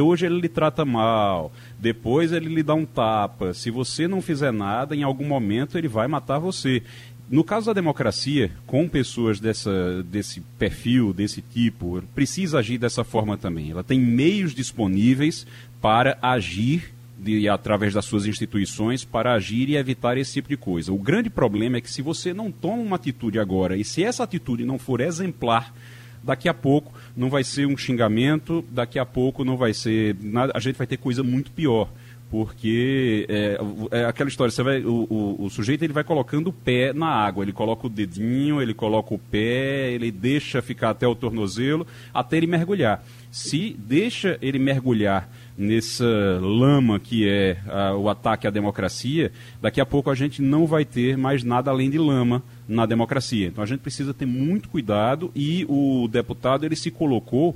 hoje 0.02 0.26
ele 0.26 0.40
lhe 0.40 0.50
trata 0.50 0.86
mal, 0.86 1.52
depois 1.80 2.32
ele 2.32 2.50
lhe 2.50 2.64
dá 2.64 2.74
um 2.74 2.86
tapa. 2.86 3.54
Se 3.54 3.72
você 3.72 4.08
não 4.08 4.22
fizer 4.22 4.52
nada, 4.52 4.96
em 4.96 5.04
algum 5.04 5.26
momento 5.26 5.78
ele 5.78 5.88
vai 5.88 6.08
matar 6.08 6.40
você. 6.40 6.84
No 7.30 7.44
caso 7.44 7.68
da 7.68 7.74
democracia, 7.74 8.50
com 8.66 8.90
pessoas 8.90 9.40
dessa, 9.40 10.02
desse 10.04 10.42
perfil, 10.58 11.14
desse 11.14 11.44
tipo, 11.44 12.02
precisa 12.16 12.58
agir 12.58 12.80
dessa 12.80 13.04
forma 13.04 13.38
também. 13.38 13.70
Ela 13.70 13.84
tem 13.84 14.00
meios 14.00 14.56
disponíveis 14.56 15.46
para 15.80 16.18
agir 16.24 16.92
de, 17.20 17.50
através 17.50 17.94
das 17.94 18.06
suas 18.06 18.26
instituições 18.26 19.04
para 19.04 19.34
agir 19.34 19.70
e 19.70 19.76
evitar 19.76 20.18
esse 20.18 20.34
tipo 20.34 20.50
de 20.50 20.58
coisa. 20.58 20.92
O 20.94 20.98
grande 20.98 21.30
problema 21.30 21.78
é 21.78 21.82
que 21.82 21.92
se 21.92 22.02
você 22.02 22.34
não 22.34 22.52
toma 22.52 22.82
uma 22.82 22.96
atitude 22.96 23.40
agora 23.40 23.76
e 23.76 23.84
se 23.84 24.04
essa 24.04 24.24
atitude 24.24 24.66
não 24.66 24.80
for 24.80 25.02
exemplar, 25.02 25.74
daqui 26.24 26.48
a 26.50 26.54
pouco 26.54 26.94
não 27.16 27.30
vai 27.30 27.44
ser 27.44 27.66
um 27.66 27.78
xingamento, 27.78 28.64
daqui 28.72 29.00
a 29.00 29.06
pouco 29.06 29.44
não 29.44 29.58
vai 29.58 29.74
ser 29.74 30.16
nada, 30.22 30.54
a 30.56 30.60
gente 30.60 30.78
vai 30.78 30.88
ter 30.88 30.98
coisa 30.98 31.24
muito 31.24 31.52
pior 31.52 31.90
porque 32.30 33.26
é, 33.28 33.58
é, 33.92 34.06
aquela 34.06 34.30
história, 34.30 34.52
você 34.52 34.62
vai, 34.62 34.84
o, 34.84 35.08
o, 35.10 35.46
o, 35.46 35.50
sujeito 35.50 35.84
ele 35.84 35.94
vai 35.94 36.04
colocando 36.04 36.48
o 36.48 36.54
pé 36.54 36.94
na 36.94 37.08
água, 37.08 37.44
ele 37.44 37.52
coloca 37.52 37.88
o 37.88 37.90
dedinho, 37.90 38.62
ele 38.62 38.74
coloca 38.74 39.16
o 39.16 39.18
pé, 39.18 39.92
ele 39.92 40.12
deixa 40.12 40.62
ficar 40.62 40.92
até 40.92 41.08
o 41.08 41.16
tornozelo, 41.16 41.88
até 42.14 42.38
ele 42.38 42.46
mergulhar. 42.46 43.04
Se 43.32 43.76
deixa 43.80 44.38
ele 44.42 44.60
mergulhar 44.60 45.28
nessa 45.60 46.40
lama 46.42 47.00
que 47.00 47.28
é 47.28 47.58
a, 47.68 47.94
o 47.94 48.08
ataque 48.08 48.48
à 48.48 48.50
democracia, 48.50 49.32
daqui 49.62 49.82
a 49.82 49.86
pouco 49.86 50.10
a 50.10 50.16
gente 50.16 50.42
não 50.42 50.66
vai 50.66 50.86
ter 50.86 51.18
mais 51.18 51.44
nada 51.44 51.70
além 51.70 51.90
de 51.90 51.98
lama 51.98 52.42
na 52.66 52.86
democracia. 52.86 53.48
Então 53.48 53.62
a 53.62 53.68
gente 53.68 53.82
precisa 53.82 54.14
ter 54.14 54.26
muito 54.26 54.70
cuidado 54.70 55.30
e 55.36 55.66
o 55.68 56.08
deputado 56.08 56.66
ele 56.66 56.78
se 56.78 56.90
colocou 56.90 57.56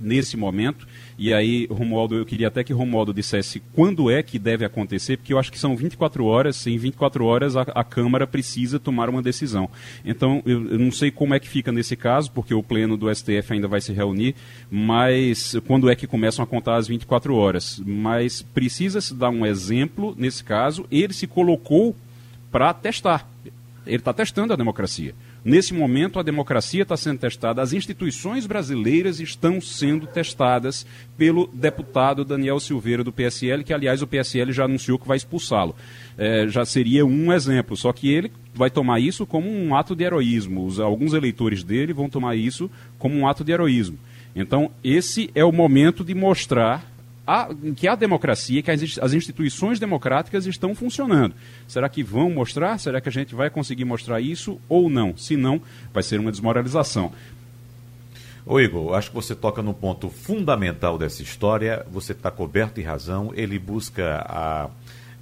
nesse 0.00 0.36
momento. 0.36 0.86
E 1.16 1.32
aí, 1.32 1.66
Romualdo, 1.70 2.16
eu 2.16 2.26
queria 2.26 2.48
até 2.48 2.64
que 2.64 2.72
Romualdo 2.72 3.14
dissesse 3.14 3.62
quando 3.72 4.10
é 4.10 4.22
que 4.22 4.38
deve 4.38 4.64
acontecer, 4.64 5.16
porque 5.16 5.32
eu 5.32 5.38
acho 5.38 5.52
que 5.52 5.58
são 5.58 5.76
24 5.76 6.24
horas, 6.24 6.66
em 6.66 6.76
24 6.76 7.24
horas 7.24 7.56
a, 7.56 7.62
a 7.62 7.84
Câmara 7.84 8.26
precisa 8.26 8.80
tomar 8.80 9.08
uma 9.08 9.22
decisão. 9.22 9.70
Então, 10.04 10.42
eu, 10.44 10.72
eu, 10.72 10.78
não 10.78 10.90
sei 10.90 11.10
como 11.10 11.34
é 11.34 11.40
que 11.40 11.48
fica 11.48 11.70
nesse 11.70 11.96
caso, 11.96 12.30
porque 12.32 12.52
o 12.52 12.62
Pleno 12.62 12.96
do 12.96 13.14
STF 13.14 13.52
ainda 13.52 13.68
vai 13.68 13.80
se 13.80 13.92
reunir, 13.92 14.34
mas 14.70 15.56
quando 15.66 15.88
é 15.88 15.94
que 15.94 16.06
começam 16.06 16.42
a 16.42 16.46
contar 16.46 16.76
as 16.76 16.88
24 16.88 17.34
horas. 17.34 17.80
Mas 17.84 18.42
precisa 18.42 19.00
se 19.00 19.14
dar 19.14 19.30
um 19.30 19.46
exemplo, 19.46 20.14
nesse 20.18 20.42
caso, 20.42 20.86
ele 20.90 21.12
se 21.12 21.26
colocou 21.26 21.94
para 22.50 22.72
testar. 22.74 23.28
Ele 23.86 23.96
está 23.96 24.12
testando 24.12 24.52
a 24.52 24.56
democracia. 24.56 25.14
Nesse 25.44 25.74
momento, 25.74 26.18
a 26.18 26.22
democracia 26.22 26.84
está 26.84 26.96
sendo 26.96 27.18
testada, 27.18 27.60
as 27.60 27.74
instituições 27.74 28.46
brasileiras 28.46 29.20
estão 29.20 29.60
sendo 29.60 30.06
testadas 30.06 30.86
pelo 31.18 31.46
deputado 31.52 32.24
Daniel 32.24 32.58
Silveira 32.58 33.04
do 33.04 33.12
PSL, 33.12 33.62
que, 33.62 33.74
aliás, 33.74 34.00
o 34.00 34.06
PSL 34.06 34.52
já 34.52 34.64
anunciou 34.64 34.98
que 34.98 35.06
vai 35.06 35.18
expulsá-lo. 35.18 35.76
É, 36.16 36.48
já 36.48 36.64
seria 36.64 37.04
um 37.04 37.30
exemplo, 37.30 37.76
só 37.76 37.92
que 37.92 38.10
ele 38.10 38.32
vai 38.54 38.70
tomar 38.70 39.00
isso 39.00 39.26
como 39.26 39.50
um 39.50 39.74
ato 39.74 39.94
de 39.94 40.04
heroísmo. 40.04 40.64
Os, 40.64 40.80
alguns 40.80 41.12
eleitores 41.12 41.62
dele 41.62 41.92
vão 41.92 42.08
tomar 42.08 42.36
isso 42.36 42.70
como 42.98 43.14
um 43.14 43.28
ato 43.28 43.44
de 43.44 43.52
heroísmo. 43.52 43.98
Então, 44.34 44.70
esse 44.82 45.30
é 45.34 45.44
o 45.44 45.52
momento 45.52 46.02
de 46.02 46.14
mostrar 46.14 46.93
a, 47.26 47.48
que 47.76 47.88
a 47.88 47.94
democracia, 47.94 48.62
que 48.62 48.70
as, 48.70 49.12
instituições 49.12 49.78
democráticas 49.78 50.46
estão 50.46 50.74
funcionando. 50.74 51.34
Será 51.66 51.88
que 51.88 52.02
vão 52.02 52.30
mostrar? 52.30 52.78
Será 52.78 53.00
que 53.00 53.08
a 53.08 53.12
gente 53.12 53.34
vai 53.34 53.48
conseguir 53.50 53.84
mostrar 53.84 54.20
isso 54.20 54.60
ou 54.68 54.90
não? 54.90 55.16
Se 55.16 55.36
não, 55.36 55.60
vai 55.92 56.02
ser 56.02 56.20
uma 56.20 56.30
desmoralização. 56.30 57.12
Ô 58.46 58.60
Igor, 58.60 58.94
acho 58.94 59.08
que 59.08 59.14
você 59.14 59.34
toca 59.34 59.62
no 59.62 59.72
ponto 59.72 60.10
fundamental 60.10 60.98
dessa 60.98 61.22
história. 61.22 61.84
Você 61.90 62.12
está 62.12 62.30
coberto 62.30 62.74
de 62.74 62.82
razão. 62.82 63.32
Ele 63.34 63.58
busca 63.58 64.22
a, 64.28 64.68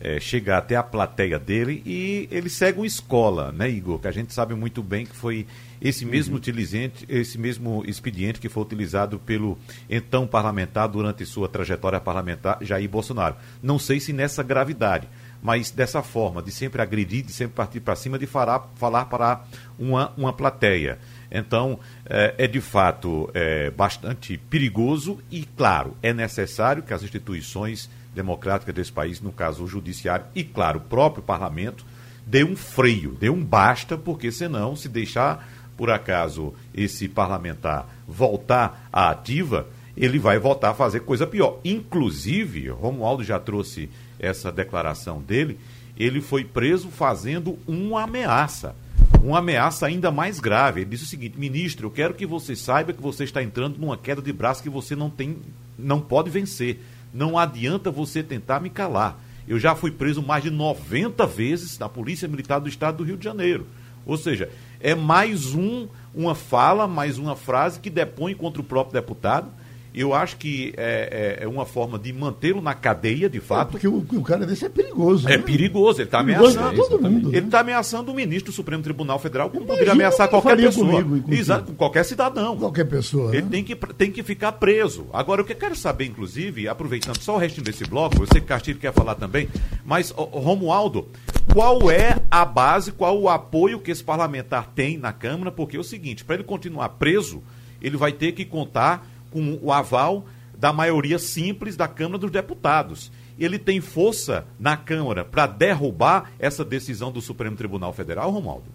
é, 0.03 0.19
chegar 0.19 0.59
até 0.59 0.75
a 0.75 0.83
plateia 0.83 1.39
dele 1.39 1.81
e 1.87 2.29
ele 2.29 2.51
segue 2.51 2.81
uma 2.81 2.87
escola, 2.87 3.53
né, 3.53 3.71
Igor? 3.71 4.01
Que 4.01 4.09
a 4.09 4.13
gente 4.13 4.35
sabe 4.35 4.53
muito 4.53 4.83
bem 4.83 5.07
que 5.07 5.15
foi 5.15 5.47
esse 5.81 6.05
mesmo 6.05 6.33
uhum. 6.33 6.39
utilizante, 6.39 7.07
esse 7.09 7.39
mesmo 7.39 7.85
expediente 7.87 8.41
que 8.41 8.49
foi 8.49 8.65
utilizado 8.65 9.21
pelo 9.21 9.57
então 9.89 10.27
parlamentar 10.27 10.89
durante 10.89 11.25
sua 11.25 11.49
trajetória 11.49 12.01
parlamentar, 12.01 12.59
Jair 12.63 12.89
Bolsonaro. 12.89 13.37
Não 13.63 13.79
sei 13.79 14.01
se 14.01 14.13
nessa 14.13 14.43
gravidade, 14.43 15.09
mas 15.41 15.71
dessa 15.71 16.03
forma, 16.03 16.43
de 16.43 16.51
sempre 16.51 16.83
agredir, 16.83 17.25
de 17.25 17.33
sempre 17.33 17.55
partir 17.55 17.79
para 17.79 17.95
cima, 17.95 18.19
de 18.19 18.27
falar, 18.27 18.71
falar 18.75 19.05
para 19.05 19.45
uma, 19.79 20.13
uma 20.17 20.33
plateia. 20.33 20.99
Então, 21.31 21.79
é, 22.07 22.35
é 22.39 22.47
de 22.47 22.61
fato 22.61 23.31
é, 23.35 23.71
bastante 23.71 24.37
perigoso 24.37 25.21
e, 25.31 25.45
claro, 25.45 25.97
é 26.03 26.13
necessário 26.13 26.83
que 26.83 26.93
as 26.93 27.03
instituições 27.03 27.89
democráticas 28.15 28.75
desse 28.75 28.93
país, 28.93 29.21
no 29.21 29.33
caso 29.33 29.65
o 29.65 29.69
judiciário 29.69 30.27
e, 30.35 30.45
claro, 30.45 30.79
o 30.79 30.83
próprio 30.83 31.23
parlamento, 31.23 31.85
dê 32.27 32.45
um 32.45 32.55
freio, 32.55 33.17
dê 33.19 33.31
um 33.31 33.43
basta, 33.43 33.97
porque 33.97 34.31
senão, 34.31 34.77
se 34.77 34.89
deixar 34.89 35.49
por 35.77 35.91
acaso 35.91 36.55
esse 36.75 37.09
parlamentar 37.09 37.89
voltar 38.07 38.89
à 38.93 39.11
ativa, 39.11 39.67
ele 39.97 40.19
vai 40.19 40.39
voltar 40.39 40.71
a 40.71 40.75
fazer 40.75 41.01
coisa 41.01 41.27
pior. 41.27 41.59
Inclusive, 41.65 42.69
Romualdo 42.69 43.25
já 43.25 43.39
trouxe 43.39 43.91
essa 44.19 44.53
declaração 44.53 45.21
dele, 45.21 45.59
ele 45.97 46.21
foi 46.21 46.45
preso 46.45 46.89
fazendo 46.89 47.59
uma 47.67 48.03
ameaça. 48.03 48.75
Uma 49.23 49.39
ameaça 49.39 49.87
ainda 49.87 50.11
mais 50.11 50.41
grave. 50.41 50.81
Ele 50.81 50.91
disse 50.91 51.05
o 51.05 51.07
seguinte: 51.09 51.39
ministro, 51.39 51.87
eu 51.87 51.91
quero 51.91 52.15
que 52.15 52.27
você 52.27 52.57
saiba 52.57 52.93
que 52.93 53.03
você 53.03 53.25
está 53.25 53.43
entrando 53.43 53.79
numa 53.79 53.97
queda 53.97 54.23
de 54.23 54.33
braço 54.33 54.63
que 54.63 54.71
você 54.71 54.97
não 54.97 55.11
tem, 55.11 55.37
não 55.79 56.01
pode 56.01 56.31
vencer. 56.31 56.81
Não 57.13 57.39
adianta 57.39 57.91
você 57.91 58.23
tentar 58.23 58.61
me 58.61 58.71
calar. 58.71 59.19
Eu 59.47 59.59
já 59.59 59.75
fui 59.75 59.91
preso 59.91 60.23
mais 60.23 60.43
de 60.43 60.51
90 60.51 61.27
vezes 61.27 61.79
na 61.79 61.89
Polícia 61.89 62.29
Militar 62.29 62.61
do 62.61 62.69
Estado 62.69 62.99
do 62.99 63.05
Rio 63.05 63.17
de 63.17 63.25
Janeiro. 63.25 63.67
Ou 64.07 64.17
seja, 64.17 64.51
é 64.81 64.95
mais 64.95 65.55
um, 65.55 65.87
uma 66.15 66.35
fala, 66.35 66.87
mais 66.87 67.19
uma 67.19 67.37
frase 67.37 67.81
que 67.81 67.91
depõe 67.91 68.35
contra 68.35 68.61
o 68.61 68.65
próprio 68.65 68.95
deputado. 68.95 69.51
Eu 69.95 70.15
acho 70.15 70.39
que 70.39 70.73
é, 70.77 71.39
é, 71.41 71.45
é 71.45 71.49
uma 71.49 71.67
forma 71.67 71.99
de 71.99 72.13
mantê-lo 72.13 72.63
na 72.63 72.73
cadeia, 72.73 73.29
de 73.29 73.41
fato. 73.41 73.69
É 73.69 73.71
porque 73.73 73.89
o, 73.89 73.99
o, 73.99 74.23
cara 74.23 74.47
desse 74.47 74.65
é 74.65 74.69
perigoso. 74.71 75.29
É 75.29 75.37
né? 75.37 75.43
perigoso, 75.43 76.01
ele 76.01 76.09
está 76.09 76.21
ameaçando. 76.21 76.77
Todo 76.77 77.03
mundo, 77.03 77.31
né? 77.31 77.37
Ele 77.37 77.47
está 77.47 77.61
ameaçando 77.61 78.11
o 78.11 78.15
ministro 78.15 78.51
do 78.51 78.55
Supremo 78.55 78.83
Tribunal 78.83 79.19
Federal, 79.19 79.51
como 79.51 79.65
Imagina 79.65 79.75
poderia 79.75 79.93
ameaçar 79.93 80.29
qualquer 80.29 80.57
pessoa. 80.57 81.03
Comigo, 81.03 81.35
Exato, 81.35 81.67
com 81.67 81.75
qualquer 81.75 82.05
cidadão. 82.05 82.57
Qualquer 82.57 82.85
pessoa. 82.87 83.33
Ele 83.35 83.43
né? 83.43 83.49
tem, 83.51 83.65
que, 83.65 83.77
tem 83.77 84.11
que 84.11 84.23
ficar 84.23 84.53
preso. 84.53 85.07
Agora, 85.13 85.43
o 85.43 85.45
que 85.45 85.53
eu 85.53 85.57
quero 85.57 85.77
saber, 85.77 86.07
inclusive, 86.07 86.69
aproveitando 86.69 87.21
só 87.21 87.35
o 87.35 87.39
restinho 87.39 87.65
desse 87.65 87.85
bloco, 87.85 88.23
eu 88.23 88.27
sei 88.27 88.41
que 88.41 88.47
Castilho 88.47 88.79
quer 88.79 88.95
falar 88.95 89.15
também, 89.15 89.49
mas, 89.85 90.11
Romualdo, 90.11 91.07
qual 91.53 91.91
é 91.91 92.17
a 92.31 92.47
base, 92.47 92.93
qual 92.93 93.21
o 93.21 93.29
apoio 93.29 93.79
que 93.79 93.91
esse 93.91 94.03
parlamentar 94.03 94.71
tem 94.75 94.97
na 94.97 95.13
Câmara? 95.13 95.53
Porque 95.53 95.77
é 95.77 95.81
o 95.81 95.85
seguinte, 95.85 96.25
para 96.25 96.37
ele 96.37 96.45
continuar 96.45 96.89
preso, 96.91 97.43
ele 97.83 97.97
vai 97.97 98.13
ter 98.13 98.33
que 98.33 98.45
contar 98.45 99.12
com 99.33 99.59
o 99.63 99.73
aval 99.73 100.25
da 100.57 100.73
maioria 100.73 101.19
simples 101.19 101.77
da 101.77 101.89
Câmara 101.89 102.19
dos 102.19 102.31
Deputados. 102.31 103.11
Ele 103.39 103.59
tem 103.59 103.81
força 103.81 104.47
na 104.61 104.77
Câmara 104.77 105.25
para 105.25 105.47
derrubar 105.47 106.31
essa 106.39 106.65
decisão 106.65 107.11
do 107.11 107.21
Supremo 107.21 107.57
Tribunal 107.57 107.93
Federal, 107.93 108.31
Romualdo? 108.31 108.67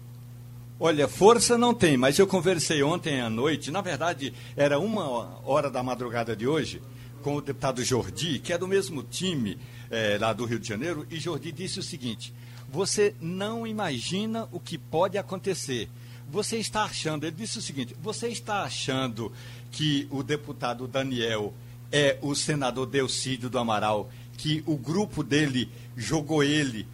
Olha, 0.80 1.08
força 1.08 1.56
não 1.56 1.74
tem, 1.74 1.96
mas 1.96 2.18
eu 2.18 2.26
conversei 2.26 2.82
ontem 2.82 3.20
à 3.20 3.28
noite, 3.28 3.70
na 3.70 3.80
verdade 3.80 4.32
era 4.56 4.78
uma 4.78 5.40
hora 5.44 5.68
da 5.70 5.82
madrugada 5.82 6.36
de 6.36 6.46
hoje, 6.46 6.80
com 7.22 7.36
o 7.36 7.40
deputado 7.40 7.82
Jordi, 7.82 8.38
que 8.38 8.52
é 8.52 8.58
do 8.58 8.68
mesmo 8.68 9.02
time 9.02 9.58
é, 9.90 10.18
lá 10.20 10.32
do 10.32 10.44
Rio 10.44 10.58
de 10.60 10.68
Janeiro, 10.68 11.04
e 11.10 11.18
Jordi 11.18 11.50
disse 11.50 11.80
o 11.80 11.82
seguinte: 11.82 12.32
você 12.70 13.14
não 13.20 13.66
imagina 13.66 14.46
o 14.52 14.60
que 14.60 14.76
pode 14.76 15.16
acontecer. 15.16 15.88
Você 16.28 16.58
está 16.58 16.84
achando, 16.84 17.24
ele 17.24 17.36
disse 17.36 17.58
o 17.58 17.62
seguinte: 17.62 17.96
você 18.02 18.28
está 18.28 18.62
achando 18.62 19.32
que 19.70 20.06
o 20.10 20.22
deputado 20.22 20.86
Daniel 20.86 21.54
é 21.90 22.18
o 22.20 22.34
senador 22.34 22.86
Delcídio 22.86 23.48
do 23.48 23.58
Amaral, 23.58 24.10
que 24.36 24.62
o 24.66 24.76
grupo 24.76 25.22
dele 25.22 25.70
jogou 25.96 26.42
ele 26.42 26.86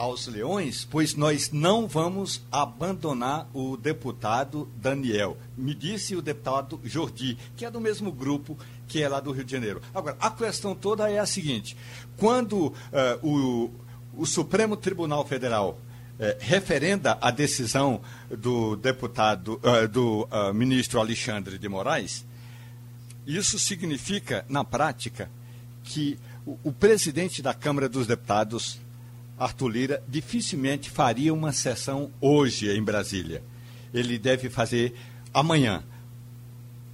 aos 0.00 0.26
leões, 0.26 0.86
pois 0.90 1.14
nós 1.14 1.50
não 1.52 1.86
vamos 1.86 2.42
abandonar 2.50 3.46
o 3.52 3.76
deputado 3.76 4.66
Daniel. 4.76 5.36
Me 5.54 5.74
disse 5.74 6.16
o 6.16 6.22
deputado 6.22 6.80
Jordi, 6.82 7.36
que 7.54 7.66
é 7.66 7.70
do 7.70 7.80
mesmo 7.80 8.10
grupo 8.10 8.56
que 8.88 9.02
é 9.02 9.08
lá 9.08 9.20
do 9.20 9.30
Rio 9.30 9.44
de 9.44 9.52
Janeiro. 9.52 9.82
Agora, 9.94 10.16
a 10.18 10.30
questão 10.30 10.74
toda 10.74 11.10
é 11.10 11.18
a 11.18 11.26
seguinte: 11.26 11.76
quando 12.16 12.68
uh, 12.68 12.74
o, 13.22 13.70
o 14.16 14.24
Supremo 14.24 14.74
Tribunal 14.76 15.26
Federal 15.26 15.78
uh, 16.20 16.36
referenda 16.38 17.18
a 17.20 17.30
decisão 17.30 18.02
do 18.30 18.76
deputado, 18.76 19.60
uh, 19.64 19.88
do 19.88 20.28
ministro 20.54 21.00
Alexandre 21.00 21.58
de 21.58 21.68
Moraes, 21.68 22.24
isso 23.26 23.58
significa, 23.58 24.44
na 24.48 24.64
prática, 24.64 25.30
que 25.82 26.18
o, 26.46 26.58
o 26.64 26.72
presidente 26.72 27.42
da 27.42 27.54
Câmara 27.54 27.88
dos 27.88 28.06
Deputados, 28.06 28.80
Arthur 29.38 29.68
Lira, 29.68 30.02
dificilmente 30.06 30.90
faria 30.90 31.32
uma 31.32 31.52
sessão 31.52 32.10
hoje 32.20 32.70
em 32.70 32.82
Brasília. 32.82 33.42
Ele 33.92 34.18
deve 34.18 34.48
fazer 34.48 34.94
amanhã 35.32 35.82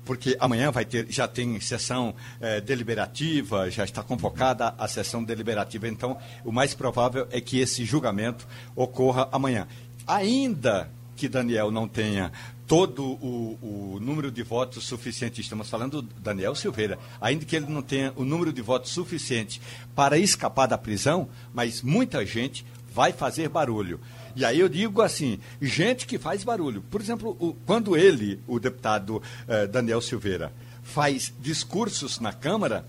porque 0.07 0.37
amanhã 0.41 0.71
vai 0.71 0.85
ter, 0.85 1.07
já 1.11 1.27
tem 1.27 1.61
sessão 1.61 2.15
eh, 2.41 2.61
deliberativa, 2.61 3.69
já 3.71 3.85
está 3.85 4.03
convocada 4.03 4.73
a 4.79 4.87
sessão 4.87 5.23
deliberativa. 5.23 5.89
Então, 5.89 6.17
o 6.45 6.53
mais 6.53 6.73
provável 6.73 7.27
é 7.31 7.41
que 7.41 7.59
esse 7.59 7.85
julgamento 7.85 8.47
ocorra 8.75 9.29
amanhã. 9.33 9.67
Ainda 10.07 10.89
que 11.17 11.29
Daniel 11.29 11.71
não 11.71 11.89
tenha 11.89 12.31
todo 12.67 13.05
o, 13.05 13.59
o, 13.95 14.01
número 14.01 14.31
de 14.31 14.43
votos 14.43 14.85
suficiente, 14.85 15.41
estamos 15.41 15.69
falando 15.69 16.03
do 16.03 16.21
Daniel 16.21 16.55
Silveira, 16.55 16.99
ainda 17.21 17.45
que 17.45 17.57
ele 17.57 17.67
não 17.67 17.83
tenha 17.83 18.13
o 18.17 18.25
número 18.25 18.53
de 18.53 18.63
votos 18.63 18.91
suficiente 18.91 19.61
para 19.95 20.19
escapar 20.19 20.67
da 20.67 20.79
prisão, 20.79 21.29
mas 21.55 21.83
muita 21.83 22.25
gente 22.27 22.65
vai 22.97 23.13
fazer 23.13 23.51
barulho. 23.51 24.01
E 24.35 24.43
aí 24.43 24.59
eu 24.59 24.71
digo 24.71 25.03
assim, 25.03 25.39
gente 25.61 26.07
que 26.07 26.19
faz 26.19 26.43
barulho. 26.43 26.83
Por 26.91 26.99
exemplo, 26.99 27.37
o, 27.39 27.53
quando 27.67 27.95
ele, 27.95 28.41
o 28.47 28.59
deputado 28.59 29.23
eh, 29.47 29.67
Daniel 29.67 30.01
Silveira, 30.01 30.51
faz 30.83 31.31
discursos 31.39 32.19
na 32.21 32.33
Câmara, 32.33 32.87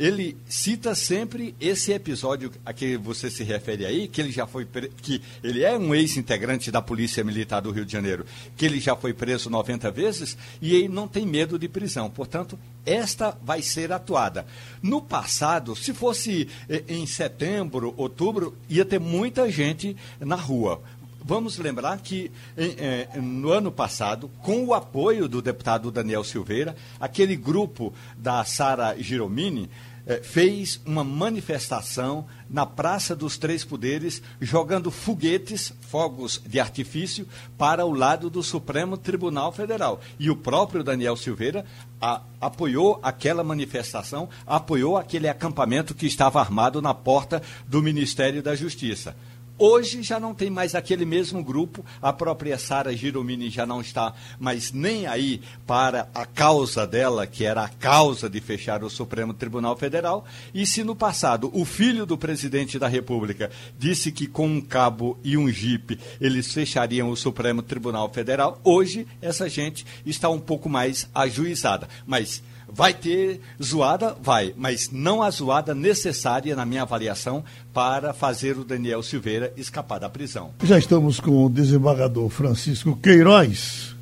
ele 0.00 0.34
cita 0.48 0.94
sempre 0.94 1.54
esse 1.60 1.92
episódio 1.92 2.50
a 2.64 2.72
que 2.72 2.96
você 2.96 3.30
se 3.30 3.44
refere 3.44 3.84
aí, 3.84 4.08
que 4.08 4.22
ele 4.22 4.32
já 4.32 4.46
foi 4.46 4.66
que 5.02 5.20
ele 5.44 5.62
é 5.62 5.76
um 5.76 5.94
ex-integrante 5.94 6.70
da 6.70 6.80
Polícia 6.80 7.22
Militar 7.22 7.60
do 7.60 7.70
Rio 7.70 7.84
de 7.84 7.92
Janeiro, 7.92 8.24
que 8.56 8.64
ele 8.64 8.80
já 8.80 8.96
foi 8.96 9.12
preso 9.12 9.50
90 9.50 9.90
vezes 9.90 10.38
e 10.58 10.74
ele 10.74 10.88
não 10.88 11.06
tem 11.06 11.26
medo 11.26 11.58
de 11.58 11.68
prisão. 11.68 12.08
Portanto, 12.08 12.58
esta 12.86 13.36
vai 13.42 13.60
ser 13.60 13.92
atuada. 13.92 14.46
No 14.82 15.02
passado, 15.02 15.76
se 15.76 15.92
fosse 15.92 16.48
eh, 16.66 16.82
em 16.88 17.06
setembro, 17.06 17.92
outubro, 17.98 18.56
ia 18.70 18.86
ter 18.86 18.98
muita 18.98 19.50
gente 19.50 19.94
na 20.18 20.36
rua. 20.36 20.80
Vamos 21.22 21.58
lembrar 21.58 21.98
que 21.98 22.32
eh, 22.56 23.06
no 23.20 23.52
ano 23.52 23.70
passado, 23.70 24.30
com 24.42 24.64
o 24.64 24.72
apoio 24.72 25.28
do 25.28 25.42
deputado 25.42 25.90
Daniel 25.90 26.24
Silveira, 26.24 26.74
aquele 26.98 27.36
grupo 27.36 27.92
da 28.16 28.42
Sara 28.46 28.96
Giromini 28.98 29.68
eh, 30.06 30.20
fez 30.22 30.80
uma 30.84 31.04
manifestação 31.04 32.26
na 32.48 32.66
Praça 32.66 33.14
dos 33.14 33.38
Três 33.38 33.64
Poderes, 33.64 34.22
jogando 34.40 34.90
foguetes, 34.90 35.72
fogos 35.80 36.42
de 36.46 36.58
artifício, 36.58 37.26
para 37.56 37.84
o 37.84 37.92
lado 37.92 38.28
do 38.28 38.42
Supremo 38.42 38.96
Tribunal 38.96 39.52
Federal. 39.52 40.00
E 40.18 40.30
o 40.30 40.36
próprio 40.36 40.82
Daniel 40.82 41.16
Silveira 41.16 41.64
a, 42.00 42.22
apoiou 42.40 42.98
aquela 43.02 43.44
manifestação, 43.44 44.28
apoiou 44.46 44.96
aquele 44.96 45.28
acampamento 45.28 45.94
que 45.94 46.06
estava 46.06 46.40
armado 46.40 46.80
na 46.80 46.94
porta 46.94 47.42
do 47.66 47.82
Ministério 47.82 48.42
da 48.42 48.54
Justiça. 48.54 49.14
Hoje 49.62 50.02
já 50.02 50.18
não 50.18 50.32
tem 50.32 50.48
mais 50.48 50.74
aquele 50.74 51.04
mesmo 51.04 51.44
grupo, 51.44 51.84
a 52.00 52.14
própria 52.14 52.56
Sara 52.56 52.96
Giromini 52.96 53.50
já 53.50 53.66
não 53.66 53.82
está 53.82 54.14
mais 54.38 54.72
nem 54.72 55.06
aí 55.06 55.42
para 55.66 56.08
a 56.14 56.24
causa 56.24 56.86
dela, 56.86 57.26
que 57.26 57.44
era 57.44 57.64
a 57.64 57.68
causa 57.68 58.30
de 58.30 58.40
fechar 58.40 58.82
o 58.82 58.88
Supremo 58.88 59.34
Tribunal 59.34 59.76
Federal. 59.76 60.24
E 60.54 60.64
se 60.64 60.82
no 60.82 60.96
passado 60.96 61.50
o 61.52 61.66
filho 61.66 62.06
do 62.06 62.16
presidente 62.16 62.78
da 62.78 62.88
República 62.88 63.50
disse 63.78 64.10
que 64.10 64.26
com 64.26 64.46
um 64.46 64.62
cabo 64.62 65.18
e 65.22 65.36
um 65.36 65.50
jipe 65.50 66.00
eles 66.18 66.50
fechariam 66.54 67.10
o 67.10 67.16
Supremo 67.16 67.60
Tribunal 67.60 68.10
Federal, 68.10 68.58
hoje 68.64 69.06
essa 69.20 69.46
gente 69.46 69.84
está 70.06 70.30
um 70.30 70.40
pouco 70.40 70.70
mais 70.70 71.06
ajuizada. 71.14 71.86
Mas 72.06 72.42
Vai 72.72 72.94
ter 72.94 73.40
zoada? 73.62 74.16
Vai, 74.22 74.54
mas 74.56 74.90
não 74.90 75.22
a 75.22 75.30
zoada 75.30 75.74
necessária, 75.74 76.54
na 76.56 76.64
minha 76.64 76.82
avaliação, 76.82 77.44
para 77.72 78.12
fazer 78.12 78.56
o 78.58 78.64
Daniel 78.64 79.02
Silveira 79.02 79.52
escapar 79.56 79.98
da 79.98 80.08
prisão. 80.08 80.50
Já 80.62 80.78
estamos 80.78 81.20
com 81.20 81.46
o 81.46 81.50
desembargador 81.50 82.28
Francisco 82.28 82.96
Queiroz, 82.96 83.94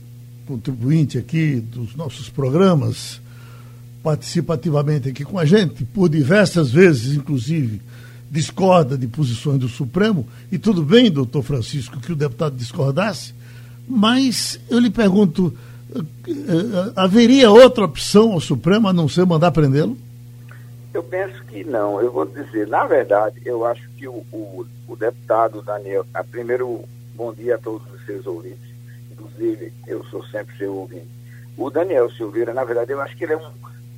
contribuinte 0.47 1.19
aqui 1.19 1.57
dos 1.57 1.95
nossos 1.95 2.29
programas, 2.29 3.21
participa 4.03 4.55
ativamente 4.55 5.09
aqui 5.09 5.25
com 5.25 5.39
a 5.39 5.45
gente, 5.45 5.85
por 5.85 6.09
diversas 6.09 6.71
vezes, 6.71 7.15
inclusive, 7.15 7.83
discorda 8.31 8.97
de 8.97 9.07
posições 9.07 9.59
do 9.59 9.69
Supremo, 9.69 10.27
e 10.53 10.59
tudo 10.59 10.83
bem, 10.83 11.11
doutor 11.11 11.43
Francisco, 11.43 11.99
que 12.01 12.13
o 12.13 12.17
deputado 12.17 12.57
discordasse, 12.57 13.35
mas 13.89 14.61
eu 14.69 14.79
lhe 14.79 14.91
pergunto 14.91 15.55
haveria 16.95 17.51
outra 17.51 17.85
opção 17.85 18.33
ao 18.33 18.41
Supremo 18.41 18.89
a 18.89 18.93
não 18.93 19.09
ser 19.09 19.25
mandar 19.25 19.51
prendê-lo? 19.51 19.97
Eu 20.93 21.03
penso 21.03 21.43
que 21.45 21.65
não. 21.65 22.01
Eu 22.01 22.11
vou 22.11 22.27
dizer, 22.27 22.67
na 22.67 22.85
verdade, 22.87 23.41
eu 23.45 23.65
acho 23.65 23.89
que 23.91 24.09
o, 24.09 24.25
o, 24.33 24.67
o 24.87 24.97
deputado 24.97 25.63
Daniel. 25.63 26.05
A, 26.13 26.25
primeiro, 26.25 26.85
bom 27.15 27.33
dia 27.33 27.57
a 27.57 27.59
todos 27.59 27.87
os 27.93 28.05
seus 28.05 28.27
ouvintes. 28.27 28.69
Inclusive, 29.13 29.73
eu 29.87 30.05
sou 30.05 30.25
sempre 30.27 30.57
seu 30.57 30.75
ouvinte. 30.75 31.09
O 31.57 31.71
Daniel 31.71 32.11
Silveira, 32.11 32.55
na 32.55 32.65
verdade, 32.65 32.93
eu 32.93 33.01
acho 33.01 33.17
que 33.17 33.25
ele 33.25 33.35
é 33.35 33.37
um, 33.37 33.51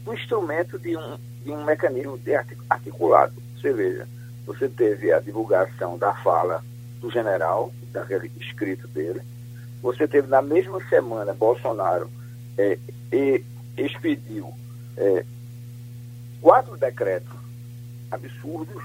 um 0.06 0.14
instrumento 0.14 0.78
de 0.78 0.96
um, 0.96 1.18
de 1.44 1.50
um 1.50 1.64
mecanismo 1.64 2.18
de 2.18 2.34
articulado. 2.68 3.34
Você 3.56 3.72
veja, 3.72 4.08
você 4.46 4.68
teve 4.68 5.12
a 5.12 5.20
divulgação 5.20 5.98
da 5.98 6.12
fala 6.14 6.62
do 7.00 7.10
general, 7.10 7.72
daquele 7.92 8.30
escrito 8.40 8.88
dele, 8.88 9.20
você 9.82 10.06
teve 10.06 10.28
na 10.28 10.42
mesma 10.42 10.80
semana, 10.88 11.32
Bolsonaro 11.32 12.10
é, 12.58 12.78
e, 13.12 13.42
expediu 13.76 14.52
é, 14.96 15.24
quatro 16.40 16.76
decretos 16.76 17.32
absurdos 18.10 18.82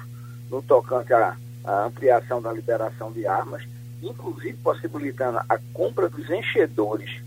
no 0.50 0.62
tocante 0.62 1.14
à, 1.14 1.36
à, 1.64 1.86
ampliação 1.86 2.42
da 2.42 2.52
liberação 2.54 3.12
de 3.12 3.28
armas, 3.28 3.64
inclusive 4.02 4.58
possibilitando 4.64 5.40
a 5.50 5.60
compra 5.74 6.10
dos 6.10 6.30
enchedores 6.30 7.22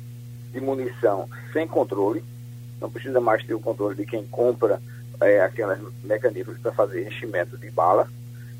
de 0.52 0.61
munição 0.61 1.28
sem 1.52 1.66
controle. 1.66 2.24
Não 2.81 2.90
precisa 2.90 3.20
mais 3.20 3.44
ter 3.44 3.54
o 3.54 3.61
controle 3.61 3.96
de 3.96 4.07
quem 4.07 4.24
compra 4.26 4.81
é, 5.20 5.40
aqueles 5.40 5.78
mecanismos 6.04 6.59
para 6.59 6.72
fazer 6.72 7.07
enchimento 7.07 7.59
de 7.59 7.70
bala. 7.70 8.09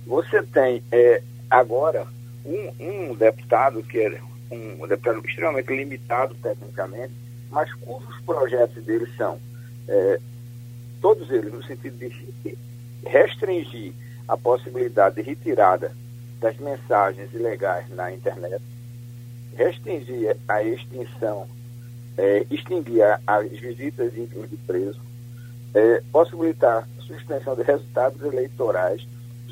Você 0.07 0.43
tem 0.43 0.83
é, 0.91 1.23
agora 1.49 2.07
um, 2.45 3.11
um 3.11 3.15
deputado 3.15 3.83
que 3.83 3.99
é 3.99 4.21
um 4.51 4.87
deputado 4.87 5.23
extremamente 5.27 5.75
limitado 5.75 6.35
tecnicamente, 6.37 7.13
mas 7.51 7.73
cujos 7.75 8.21
projetos 8.25 8.83
deles 8.85 9.09
são, 9.17 9.39
é, 9.87 10.21
todos 11.01 11.31
eles, 11.31 11.53
no 11.53 11.63
sentido 11.65 11.97
de 11.99 12.59
restringir 13.07 13.93
a 14.27 14.37
possibilidade 14.37 15.17
de 15.17 15.23
retirada 15.23 15.93
das 16.41 16.57
mensagens 16.59 17.33
ilegais 17.33 17.89
na 17.91 18.13
internet, 18.13 18.63
restringir 19.57 20.37
a 20.47 20.63
extinção, 20.63 21.49
é, 22.17 22.47
extinguir 22.51 23.03
as 23.27 23.49
visitas 23.49 24.17
íntimas 24.17 24.51
de 24.51 24.57
preso, 24.57 25.01
é, 25.75 26.03
possibilitar 26.13 26.89
a 26.99 27.03
suspensão 27.03 27.55
de 27.55 27.63
resultados 27.63 28.21
eleitorais, 28.23 29.07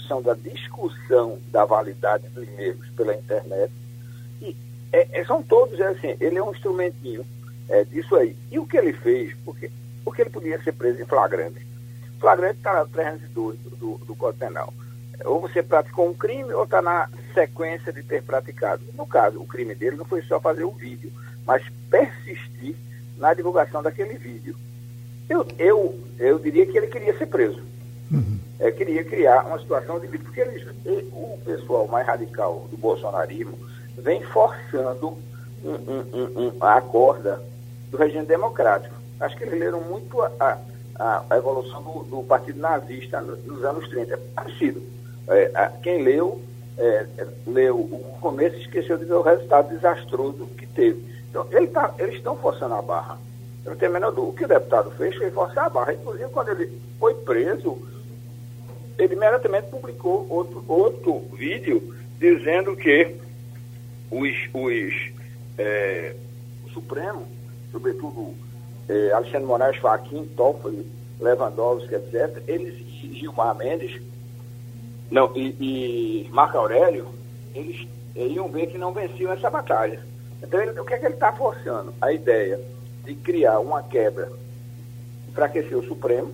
são 0.07 0.23
da 0.23 0.35
discussão 0.35 1.39
da 1.51 1.65
validade 1.65 2.29
dos 2.29 2.47
e-mails 2.47 2.87
pela 2.97 3.15
internet, 3.15 3.73
e 4.41 4.55
é, 4.93 5.21
é, 5.21 5.25
são 5.25 5.43
todos 5.43 5.79
é 5.81 5.87
assim, 5.89 6.17
ele 6.21 6.39
é 6.39 6.43
um 6.43 6.53
instrumentinho 6.53 7.25
é, 7.69 7.85
disso 7.85 8.15
aí. 8.17 8.37
E 8.51 8.59
o 8.59 8.67
que 8.67 8.77
ele 8.77 8.93
fez, 8.93 9.35
porque, 9.45 9.71
porque 10.05 10.23
ele 10.23 10.31
podia 10.31 10.63
ser 10.63 10.73
preso 10.73 11.01
em 11.01 11.07
flagrante. 11.07 11.67
Flagrante 12.19 12.59
está 12.59 12.73
na 12.73 12.87
302 12.87 13.59
do, 13.59 13.71
do, 13.71 13.99
do 13.99 14.17
Código 14.17 14.39
Penal. 14.39 14.73
Ou 15.25 15.41
você 15.41 15.63
praticou 15.63 16.09
um 16.09 16.15
crime 16.15 16.53
ou 16.53 16.65
está 16.65 16.83
na 16.83 17.09
sequência 17.33 17.93
de 17.93 18.03
ter 18.03 18.23
praticado. 18.23 18.83
No 18.95 19.07
caso, 19.07 19.41
o 19.41 19.47
crime 19.47 19.75
dele 19.75 19.97
não 19.97 20.05
foi 20.05 20.23
só 20.23 20.41
fazer 20.41 20.65
o 20.65 20.71
vídeo, 20.71 21.11
mas 21.45 21.63
persistir 21.91 22.77
na 23.17 23.33
divulgação 23.35 23.83
daquele 23.83 24.19
vídeo. 24.19 24.57
Eu, 25.29 25.47
eu, 25.59 25.99
eu 26.19 26.39
diria 26.39 26.67
que 26.67 26.77
ele 26.77 26.87
queria 26.87 27.17
ser 27.17 27.27
preso. 27.27 27.63
Uhum. 28.11 28.39
É, 28.59 28.71
queria 28.71 29.05
criar 29.05 29.45
uma 29.47 29.59
situação 29.59 29.99
de. 29.99 30.07
Porque 30.07 30.41
ele, 30.41 30.65
o 31.13 31.39
pessoal 31.45 31.89
mais 31.89 32.07
radical 32.07 32.67
do 32.71 32.77
bolsonarismo 32.77 33.59
vem 33.97 34.23
forçando 34.23 35.17
um, 35.65 35.71
um, 35.71 36.47
um, 36.47 36.53
a 36.61 36.81
corda 36.81 37.43
do 37.91 37.97
regime 37.97 38.27
democrático. 38.27 38.95
Acho 39.21 39.37
que 39.37 39.45
eles 39.45 39.59
leram 39.59 39.81
muito 39.81 40.21
a, 40.21 40.59
a, 40.99 41.25
a 41.31 41.37
evolução 41.37 41.83
do, 41.83 42.05
do, 42.05 42.23
partido 42.23 42.61
nazista 42.61 43.21
nos 43.21 43.65
anos 43.65 43.89
30. 43.89 44.15
É 44.15 44.17
parecido. 44.35 44.83
É, 45.29 45.51
a, 45.55 45.69
quem 45.69 46.03
leu, 46.03 46.41
é, 46.79 47.07
leu 47.47 47.77
o 47.77 48.19
começo 48.21 48.57
esqueceu 48.57 48.99
de 48.99 49.05
ver 49.05 49.15
o 49.15 49.23
resultado 49.23 49.75
desastroso 49.75 50.47
que 50.59 50.67
teve. 50.67 51.03
Então, 51.31 51.47
ele 51.51 51.69
tá, 51.69 51.95
eles 51.99 52.17
estão 52.17 52.37
forçando 52.37 52.75
a 52.75 52.83
barra. 52.83 53.19
Eu 53.65 53.73
não 53.73 53.79
tenho 53.79 53.93
menor 53.93 54.13
dúvida. 54.13 54.31
O 54.31 54.35
que 54.35 54.45
o 54.45 54.49
deputado 54.49 54.91
fez 54.93 55.17
foi 55.17 55.31
forçar 55.31 55.67
a 55.67 55.71
barra. 55.71 55.95
Inclusive, 55.95 56.29
quando 56.31 56.51
ele 56.51 56.81
foi 57.01 57.15
preso, 57.15 57.79
ele 58.99 59.15
imediatamente 59.15 59.69
publicou 59.69 60.27
outro, 60.31 60.65
outro 60.69 61.19
vídeo 61.35 61.95
dizendo 62.19 62.77
que 62.77 63.17
os, 64.11 64.35
os 64.53 65.13
é, 65.59 66.15
o 66.65 66.71
Supremo, 66.71 67.27
sobretudo 67.73 68.35
é, 68.89 69.13
Alexandre 69.13 69.47
Moraes 69.47 69.77
Faquim, 69.79 70.25
Toffoli 70.37 70.87
Lewandowski, 71.21 71.95
etc., 71.95 72.43
eles 72.47 72.75
e 73.03 73.15
Gilmar 73.15 73.57
Mendes 73.57 74.01
não, 75.11 75.33
e, 75.37 76.25
e 76.27 76.31
Marco 76.31 76.59
Aurélio, 76.59 77.09
eles 77.55 77.87
iam 78.15 78.49
ver 78.49 78.67
que 78.67 78.79
não 78.79 78.93
venciam 78.93 79.33
essa 79.33 79.49
batalha. 79.49 80.01
Então, 80.43 80.61
ele, 80.61 80.79
o 80.79 80.85
que 80.85 80.95
é 80.95 80.99
que 80.99 81.07
ele 81.07 81.15
está 81.15 81.33
forçando? 81.33 81.95
A 82.01 82.13
ideia 82.13 82.61
de 83.05 83.15
criar 83.15 83.61
uma 83.61 83.83
quebra, 83.83 84.31
enfraquecer 85.29 85.77
o 85.77 85.87
Supremo, 85.87 86.33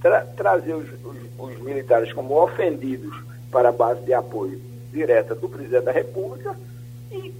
tra 0.00 0.22
trazer 0.36 0.74
os, 0.74 0.88
os, 1.04 1.16
os, 1.38 1.60
militares 1.60 2.12
como 2.12 2.40
ofendidos 2.42 3.14
para 3.50 3.70
a 3.70 3.72
base 3.72 4.02
de 4.02 4.12
apoio 4.12 4.60
direta 4.92 5.34
do 5.34 5.48
presidente 5.48 5.84
da 5.84 5.92
República 5.92 6.56
e, 7.10 7.34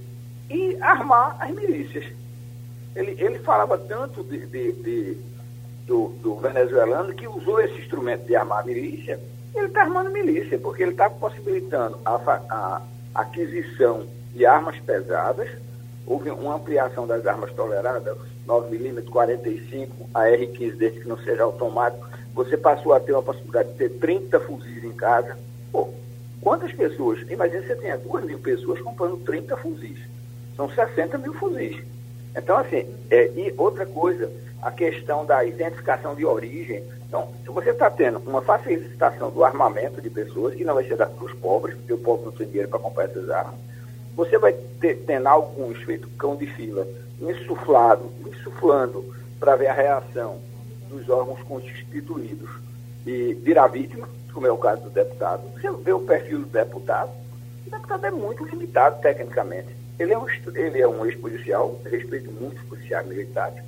e 0.49 0.77
armar 0.81 1.37
as 1.39 1.51
milícias. 1.51 2.05
Ele, 2.95 3.15
ele 3.19 3.39
falava 3.39 3.77
tanto 3.77 4.23
de, 4.23 4.45
de, 4.45 4.71
de 4.73 5.17
do, 5.85 6.09
do, 6.21 6.35
venezuelano 6.35 7.13
que 7.13 7.27
usou 7.27 7.59
esse 7.61 7.79
instrumento 7.79 8.25
de 8.25 8.35
armar 8.35 8.65
milícia, 8.65 9.19
ele 9.55 9.67
está 9.67 9.81
armando 9.81 10.09
milícia, 10.09 10.57
porque 10.57 10.83
ele 10.83 10.91
está 10.91 11.09
possibilitando 11.09 11.99
a, 12.05 12.15
a 12.49 12.81
aquisição 13.15 14.07
de 14.33 14.45
armas 14.45 14.79
pesadas, 14.79 15.49
houve 16.05 16.29
uma 16.29 16.55
ampliação 16.55 17.05
das 17.05 17.25
armas 17.25 17.51
toleradas, 17.53 18.17
9mm, 18.47 19.05
45, 19.09 20.09
a 20.13 20.21
R15, 20.23 20.75
desde 20.75 20.99
que 21.01 21.07
não 21.07 21.17
seja 21.17 21.43
automático, 21.43 22.07
você 22.33 22.57
passou 22.57 22.93
a 22.93 22.99
ter 22.99 23.11
uma 23.11 23.23
possibilidade 23.23 23.69
de 23.71 23.75
ter 23.75 23.89
30 23.89 24.39
fuzis 24.41 24.83
em 24.83 24.93
casa. 24.93 25.37
Pô, 25.71 25.89
quantas 26.41 26.73
pessoas? 26.73 27.21
Imagina 27.29 27.65
você 27.65 27.75
tenha 27.75 27.97
2 27.97 28.25
mil 28.25 28.39
pessoas 28.39 28.81
comprando 28.81 29.23
30 29.23 29.55
fuzis. 29.57 29.99
São 30.55 30.69
60 30.69 31.17
mil 31.17 31.33
fuzis. 31.33 31.83
Então, 32.35 32.57
assim, 32.57 32.85
é, 33.09 33.27
e 33.35 33.53
outra 33.57 33.85
coisa, 33.85 34.31
a 34.61 34.71
questão 34.71 35.25
da 35.25 35.43
identificação 35.43 36.15
de 36.15 36.25
origem. 36.25 36.83
Então, 37.07 37.29
você 37.45 37.71
está 37.71 37.89
tendo 37.89 38.19
uma 38.19 38.41
facilitação 38.41 39.31
do 39.31 39.43
armamento 39.43 40.01
de 40.01 40.09
pessoas, 40.09 40.55
que 40.55 40.63
não 40.63 40.75
vai 40.75 40.87
ser 40.87 40.95
para 40.95 41.09
os 41.21 41.33
pobres, 41.33 41.75
porque 41.75 41.93
o 41.93 41.97
povo 41.97 42.25
não 42.25 42.31
tem 42.31 42.47
dinheiro 42.47 42.69
para 42.69 42.79
comprar 42.79 43.05
essas 43.05 43.29
armas, 43.29 43.55
você 44.15 44.37
vai 44.37 44.53
ter, 44.79 45.03
tendo 45.05 45.27
alguns 45.27 45.77
feito 45.83 46.07
cão 46.09 46.35
de 46.35 46.45
fila, 46.45 46.87
insuflado, 47.19 48.11
insuflando 48.25 49.03
para 49.39 49.55
ver 49.55 49.67
a 49.67 49.73
reação 49.73 50.39
dos 50.89 51.09
órgãos 51.09 51.41
constituídos 51.43 52.49
e 53.05 53.33
virar 53.41 53.67
vítima, 53.67 54.07
como 54.33 54.47
é 54.47 54.51
o 54.51 54.57
caso 54.57 54.83
do 54.83 54.89
deputado. 54.89 55.43
Você 55.53 55.69
vê 55.83 55.93
o 55.93 55.99
perfil 55.99 56.39
do 56.39 56.45
deputado, 56.45 57.11
o 57.67 57.69
deputado 57.69 58.05
é 58.05 58.11
muito 58.11 58.45
limitado 58.45 59.01
tecnicamente. 59.01 59.69
Ele 59.99 60.13
é 60.13 60.17
um, 60.17 60.25
ele 60.55 60.81
é 60.81 60.87
um 60.87 61.05
ex-policial, 61.05 61.79
respeito 61.85 62.31
muitos 62.31 62.63
policiais 62.63 63.05
militares, 63.07 63.61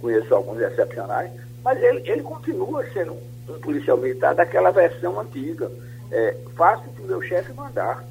conheço 0.00 0.34
alguns 0.34 0.60
excepcionais, 0.60 1.30
mas 1.62 1.82
ele, 1.82 2.02
ele 2.10 2.22
continua 2.22 2.84
sendo 2.92 3.16
um 3.48 3.58
policial 3.60 3.96
militar 3.96 4.34
daquela 4.34 4.70
versão 4.70 5.18
antiga. 5.20 5.70
É, 6.10 6.36
faço 6.56 6.88
o 6.88 6.92
que 6.92 7.02
o 7.02 7.06
meu 7.06 7.22
chefe 7.22 7.52
mandar. 7.52 8.04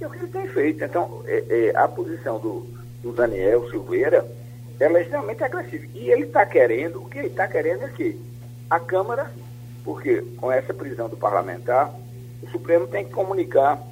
É 0.00 0.06
o 0.06 0.10
que 0.10 0.18
ele 0.18 0.28
tem 0.28 0.48
feito. 0.48 0.84
Então, 0.84 1.22
é, 1.26 1.44
é, 1.48 1.76
a 1.76 1.86
posição 1.86 2.38
do, 2.38 2.66
do 3.02 3.12
Daniel 3.12 3.68
Silveira, 3.70 4.26
ela 4.78 4.98
é 4.98 5.02
extremamente 5.02 5.44
agressiva. 5.44 5.86
E 5.94 6.10
ele 6.10 6.24
está 6.24 6.46
querendo, 6.46 7.02
o 7.02 7.08
que 7.08 7.18
ele 7.18 7.28
está 7.28 7.46
querendo 7.46 7.84
é 7.84 7.88
que 7.88 8.18
a 8.68 8.80
Câmara, 8.80 9.30
porque 9.90 10.22
com 10.36 10.52
essa 10.52 10.72
prisão 10.72 11.08
do 11.08 11.16
parlamentar, 11.16 11.92
o 12.40 12.48
Supremo 12.50 12.86
tem 12.86 13.04
que 13.04 13.10
comunicar, 13.10 13.82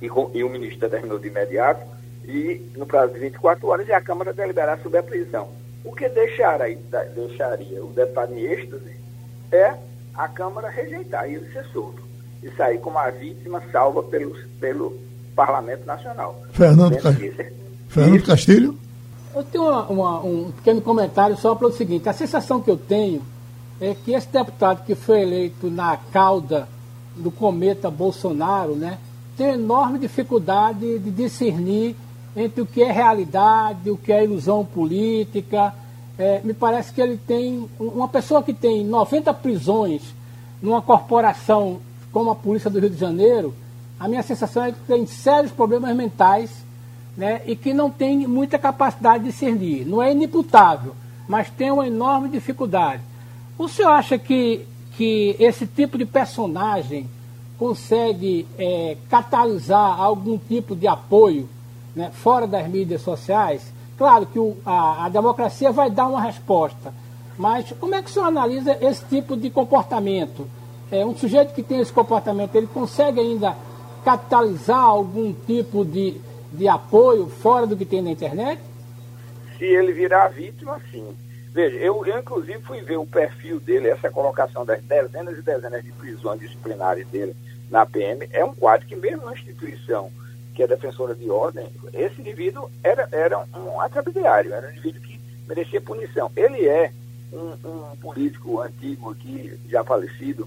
e, 0.00 0.06
e 0.06 0.42
o 0.42 0.48
ministro 0.48 0.80
determinou 0.80 1.18
de 1.18 1.28
imediato, 1.28 1.86
e 2.24 2.62
no 2.74 2.86
prazo 2.86 3.12
de 3.12 3.20
24 3.20 3.68
horas, 3.68 3.86
e 3.86 3.92
a 3.92 4.00
Câmara 4.00 4.32
deliberar 4.32 4.80
sobre 4.82 4.98
a 4.98 5.02
prisão. 5.02 5.48
O 5.84 5.92
que 5.92 6.08
deixaria, 6.08 6.78
deixaria 7.14 7.84
o 7.84 7.88
deputado 7.88 8.32
em 8.32 8.44
êxtase 8.46 8.96
é 9.52 9.74
a 10.14 10.26
Câmara 10.26 10.70
rejeitar 10.70 11.26
ele 11.26 11.46
ser 11.52 11.66
solto 11.66 12.02
e 12.42 12.50
sair 12.52 12.78
como 12.78 12.96
a 12.96 13.10
vítima 13.10 13.62
salva 13.70 14.02
pelo, 14.04 14.34
pelo 14.58 14.98
Parlamento 15.34 15.84
Nacional. 15.84 16.40
Fernando, 16.52 16.96
Ca... 16.96 17.12
Fernando 17.88 18.24
Castilho? 18.24 18.78
Eu 19.34 19.44
tenho 19.44 19.64
uma, 19.64 19.86
uma, 19.88 20.24
um 20.24 20.50
pequeno 20.50 20.80
comentário 20.80 21.36
só 21.36 21.54
para 21.54 21.66
o 21.66 21.72
seguinte: 21.72 22.08
a 22.08 22.14
sensação 22.14 22.58
que 22.62 22.70
eu 22.70 22.78
tenho 22.78 23.22
é 23.80 23.94
que 23.94 24.12
esse 24.12 24.28
deputado 24.28 24.84
que 24.84 24.94
foi 24.94 25.22
eleito 25.22 25.70
na 25.70 25.96
cauda 25.96 26.68
do 27.16 27.30
cometa 27.30 27.90
Bolsonaro, 27.90 28.74
né, 28.74 28.98
tem 29.36 29.54
enorme 29.54 29.98
dificuldade 29.98 30.98
de 30.98 31.10
discernir 31.10 31.94
entre 32.34 32.60
o 32.60 32.66
que 32.66 32.82
é 32.82 32.90
realidade, 32.90 33.90
o 33.90 33.96
que 33.96 34.12
é 34.12 34.24
ilusão 34.24 34.64
política. 34.64 35.74
É, 36.18 36.40
me 36.42 36.54
parece 36.54 36.92
que 36.92 37.00
ele 37.00 37.18
tem. 37.18 37.68
Uma 37.78 38.08
pessoa 38.08 38.42
que 38.42 38.52
tem 38.52 38.84
90 38.84 39.32
prisões 39.34 40.02
numa 40.62 40.80
corporação 40.80 41.80
como 42.12 42.30
a 42.30 42.34
Polícia 42.34 42.70
do 42.70 42.78
Rio 42.78 42.88
de 42.88 42.96
Janeiro, 42.96 43.54
a 44.00 44.08
minha 44.08 44.22
sensação 44.22 44.64
é 44.64 44.72
que 44.72 44.78
tem 44.86 45.06
sérios 45.06 45.52
problemas 45.52 45.94
mentais 45.94 46.50
né, 47.16 47.42
e 47.46 47.54
que 47.54 47.74
não 47.74 47.90
tem 47.90 48.26
muita 48.26 48.58
capacidade 48.58 49.24
de 49.24 49.30
discernir. 49.30 49.86
Não 49.86 50.02
é 50.02 50.12
inimputável, 50.12 50.94
mas 51.28 51.50
tem 51.50 51.70
uma 51.70 51.86
enorme 51.86 52.28
dificuldade. 52.28 53.02
O 53.58 53.68
senhor 53.68 53.90
acha 53.90 54.18
que, 54.18 54.66
que 54.96 55.34
esse 55.38 55.66
tipo 55.66 55.96
de 55.96 56.04
personagem 56.04 57.08
consegue 57.58 58.46
é, 58.58 58.96
catalisar 59.08 59.98
algum 59.98 60.36
tipo 60.36 60.76
de 60.76 60.86
apoio 60.86 61.48
né, 61.94 62.10
fora 62.12 62.46
das 62.46 62.68
mídias 62.68 63.00
sociais, 63.00 63.72
claro 63.96 64.26
que 64.26 64.38
o, 64.38 64.58
a, 64.64 65.06
a 65.06 65.08
democracia 65.08 65.72
vai 65.72 65.90
dar 65.90 66.06
uma 66.06 66.20
resposta, 66.20 66.92
mas 67.38 67.72
como 67.80 67.94
é 67.94 68.02
que 68.02 68.10
o 68.10 68.12
senhor 68.12 68.26
analisa 68.26 68.76
esse 68.80 69.04
tipo 69.06 69.36
de 69.36 69.48
comportamento? 69.48 70.46
É, 70.90 71.04
um 71.04 71.16
sujeito 71.16 71.54
que 71.54 71.62
tem 71.62 71.80
esse 71.80 71.92
comportamento, 71.92 72.54
ele 72.54 72.66
consegue 72.66 73.20
ainda 73.20 73.56
capitalizar 74.04 74.84
algum 74.84 75.32
tipo 75.32 75.84
de, 75.84 76.20
de 76.52 76.68
apoio 76.68 77.26
fora 77.26 77.66
do 77.66 77.76
que 77.76 77.84
tem 77.84 78.02
na 78.02 78.10
internet? 78.10 78.60
Se 79.58 79.64
ele 79.64 79.92
virar 79.92 80.28
vítima, 80.28 80.78
sim. 80.92 81.16
Veja, 81.56 81.78
eu, 81.78 82.04
eu 82.04 82.18
inclusive 82.18 82.60
fui 82.60 82.82
ver 82.82 82.98
o 82.98 83.06
perfil 83.06 83.58
dele, 83.58 83.88
essa 83.88 84.10
colocação 84.10 84.66
das 84.66 84.82
dezenas 84.82 85.38
e 85.38 85.40
dezenas 85.40 85.82
de 85.82 85.90
prisões 85.90 86.38
disciplinares 86.38 87.08
dele 87.08 87.34
na 87.70 87.86
PM, 87.86 88.28
é 88.30 88.44
um 88.44 88.54
quadro 88.54 88.86
que 88.86 88.94
mesmo 88.94 89.24
na 89.24 89.32
instituição 89.32 90.12
que 90.54 90.62
é 90.62 90.66
defensora 90.66 91.14
de 91.14 91.30
ordem, 91.30 91.66
esse 91.94 92.20
indivíduo 92.20 92.70
era, 92.84 93.08
era 93.10 93.38
um 93.38 93.80
atrabidiário, 93.80 94.52
era 94.52 94.66
um 94.66 94.70
indivíduo 94.70 95.00
que 95.00 95.18
merecia 95.48 95.80
punição. 95.80 96.30
Ele 96.36 96.68
é 96.68 96.92
um, 97.32 97.52
um 97.66 97.96
político 98.02 98.60
antigo 98.60 99.12
aqui, 99.12 99.58
já 99.66 99.82
falecido, 99.82 100.46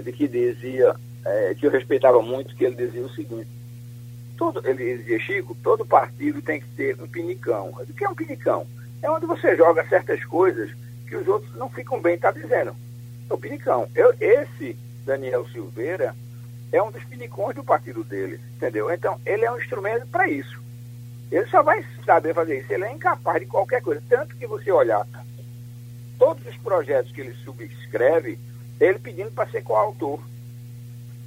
de 0.00 0.12
que 0.12 0.28
dizia, 0.28 0.94
é, 1.24 1.56
que 1.56 1.66
eu 1.66 1.72
respeitava 1.72 2.22
muito, 2.22 2.54
que 2.54 2.64
ele 2.64 2.76
dizia 2.76 3.02
o 3.02 3.10
seguinte, 3.10 3.48
todo, 4.38 4.62
ele 4.64 4.98
dizia, 4.98 5.18
Chico, 5.18 5.56
todo 5.60 5.84
partido 5.84 6.40
tem 6.40 6.60
que 6.60 6.68
ter 6.68 7.02
um 7.02 7.08
pinicão. 7.08 7.70
O 7.70 7.92
que 7.92 8.04
é 8.04 8.08
um 8.08 8.14
pinicão? 8.14 8.64
É 9.02 9.10
onde 9.10 9.26
você 9.26 9.56
joga 9.56 9.86
certas 9.88 10.24
coisas 10.24 10.70
que 11.08 11.16
os 11.16 11.26
outros 11.28 11.54
não 11.56 11.68
ficam 11.68 12.00
bem, 12.00 12.14
está 12.14 12.30
dizendo. 12.30 12.74
É 13.28 13.34
o 13.34 13.38
pinicão. 13.38 13.88
Eu, 13.94 14.14
esse 14.20 14.76
Daniel 15.04 15.46
Silveira, 15.48 16.14
é 16.72 16.82
um 16.82 16.90
dos 16.90 17.04
pinicões 17.04 17.54
do 17.54 17.64
partido 17.64 18.02
dele, 18.02 18.40
entendeu? 18.56 18.90
Então, 18.90 19.20
ele 19.24 19.44
é 19.44 19.50
um 19.50 19.58
instrumento 19.58 20.06
para 20.08 20.28
isso. 20.28 20.60
Ele 21.30 21.46
só 21.46 21.62
vai 21.62 21.84
saber 22.04 22.34
fazer 22.34 22.58
isso. 22.60 22.72
Ele 22.72 22.84
é 22.84 22.92
incapaz 22.92 23.40
de 23.40 23.46
qualquer 23.46 23.82
coisa. 23.82 24.02
Tanto 24.08 24.36
que 24.36 24.46
você 24.46 24.70
olhar 24.70 25.06
todos 26.18 26.44
os 26.46 26.56
projetos 26.58 27.12
que 27.12 27.20
ele 27.20 27.34
subscreve, 27.44 28.38
ele 28.80 28.98
pedindo 28.98 29.30
para 29.30 29.50
ser 29.50 29.62
coautor. 29.62 30.20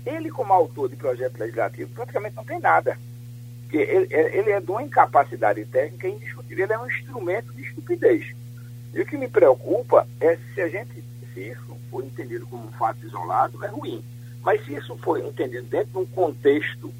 Ele, 0.05 0.31
como 0.31 0.53
autor 0.53 0.89
de 0.89 0.95
projeto 0.95 1.37
legislativo, 1.37 1.93
praticamente 1.93 2.35
não 2.35 2.45
tem 2.45 2.59
nada. 2.59 2.97
Porque 3.69 3.77
ele, 3.77 4.07
ele 4.11 4.49
é 4.49 4.59
de 4.59 4.71
uma 4.71 4.81
incapacidade 4.81 5.63
técnica 5.65 6.07
indiscutível. 6.07 6.65
Ele 6.65 6.73
é 6.73 6.79
um 6.79 6.87
instrumento 6.87 7.53
de 7.53 7.61
estupidez. 7.61 8.25
E 8.95 8.99
o 8.99 9.05
que 9.05 9.15
me 9.15 9.27
preocupa 9.27 10.07
é 10.19 10.39
se 10.55 10.61
a 10.61 10.67
gente, 10.67 11.03
se 11.31 11.39
isso 11.51 11.77
for 11.91 12.03
entendido 12.03 12.47
como 12.47 12.67
um 12.67 12.71
fato 12.71 13.05
isolado, 13.05 13.63
é 13.63 13.67
ruim. 13.67 14.03
Mas 14.41 14.65
se 14.65 14.73
isso 14.73 14.97
for 14.97 15.19
entendido 15.19 15.67
dentro 15.67 15.91
de 15.91 15.97
um 15.99 16.05
contexto 16.07 16.91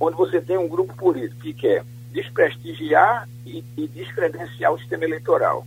onde 0.00 0.16
você 0.16 0.40
tem 0.40 0.56
um 0.56 0.66
grupo 0.66 0.96
político 0.96 1.42
que 1.42 1.52
quer 1.52 1.84
desprestigiar 2.10 3.28
e, 3.44 3.62
e 3.76 3.86
descredenciar 3.86 4.72
o 4.72 4.78
sistema 4.78 5.04
eleitoral, 5.04 5.66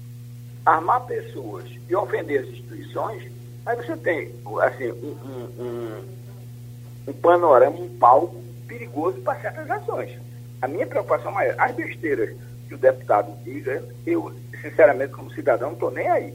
armar 0.66 1.06
pessoas 1.06 1.66
e 1.88 1.96
ofender 1.96 2.42
as 2.42 2.48
instituições, 2.48 3.32
aí 3.64 3.76
você 3.76 3.96
tem 3.98 4.32
assim, 4.64 4.92
um, 4.92 5.16
um, 5.24 5.64
um, 5.64 6.04
um 7.10 7.14
panorama, 7.14 7.78
um 7.78 7.98
palco 8.00 8.45
perigoso 8.68 9.22
para 9.22 9.40
certas 9.40 9.70
ações. 9.70 10.12
A 10.62 10.68
minha 10.68 10.88
preocupação 10.88 11.40
é 11.40 11.56
as 11.58 11.72
besteiras 11.74 12.36
que 12.68 12.76
o 12.76 12.78
deputado 12.78 13.32
diga, 13.44 13.84
eu, 14.06 14.34
sinceramente, 14.62 15.14
como 15.14 15.32
cidadão, 15.32 15.70
não 15.70 15.74
estou 15.76 15.92
nem 15.92 16.08
aí. 16.10 16.34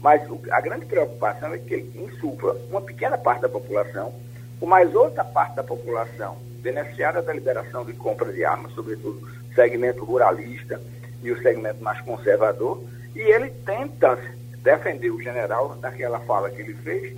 Mas 0.00 0.22
a 0.50 0.60
grande 0.60 0.86
preocupação 0.86 1.52
é 1.54 1.58
que 1.58 1.74
ele 1.74 2.04
insufla 2.04 2.54
uma 2.70 2.80
pequena 2.80 3.18
parte 3.18 3.42
da 3.42 3.48
população, 3.48 4.12
com 4.60 4.66
mais 4.66 4.94
outra 4.94 5.24
parte 5.24 5.56
da 5.56 5.64
população 5.64 6.36
beneficiada 6.60 7.20
da 7.20 7.32
liberação 7.32 7.84
de 7.84 7.92
compra 7.92 8.32
de 8.32 8.44
armas, 8.44 8.72
sobretudo 8.72 9.20
segmento 9.54 10.04
ruralista 10.04 10.80
e 11.22 11.30
o 11.30 11.42
segmento 11.42 11.82
mais 11.82 12.00
conservador, 12.00 12.82
e 13.14 13.20
ele 13.20 13.50
tenta 13.64 14.18
defender 14.62 15.10
o 15.10 15.22
general 15.22 15.76
naquela 15.80 16.18
fala 16.20 16.50
que 16.50 16.62
ele 16.62 16.74
fez, 16.74 17.16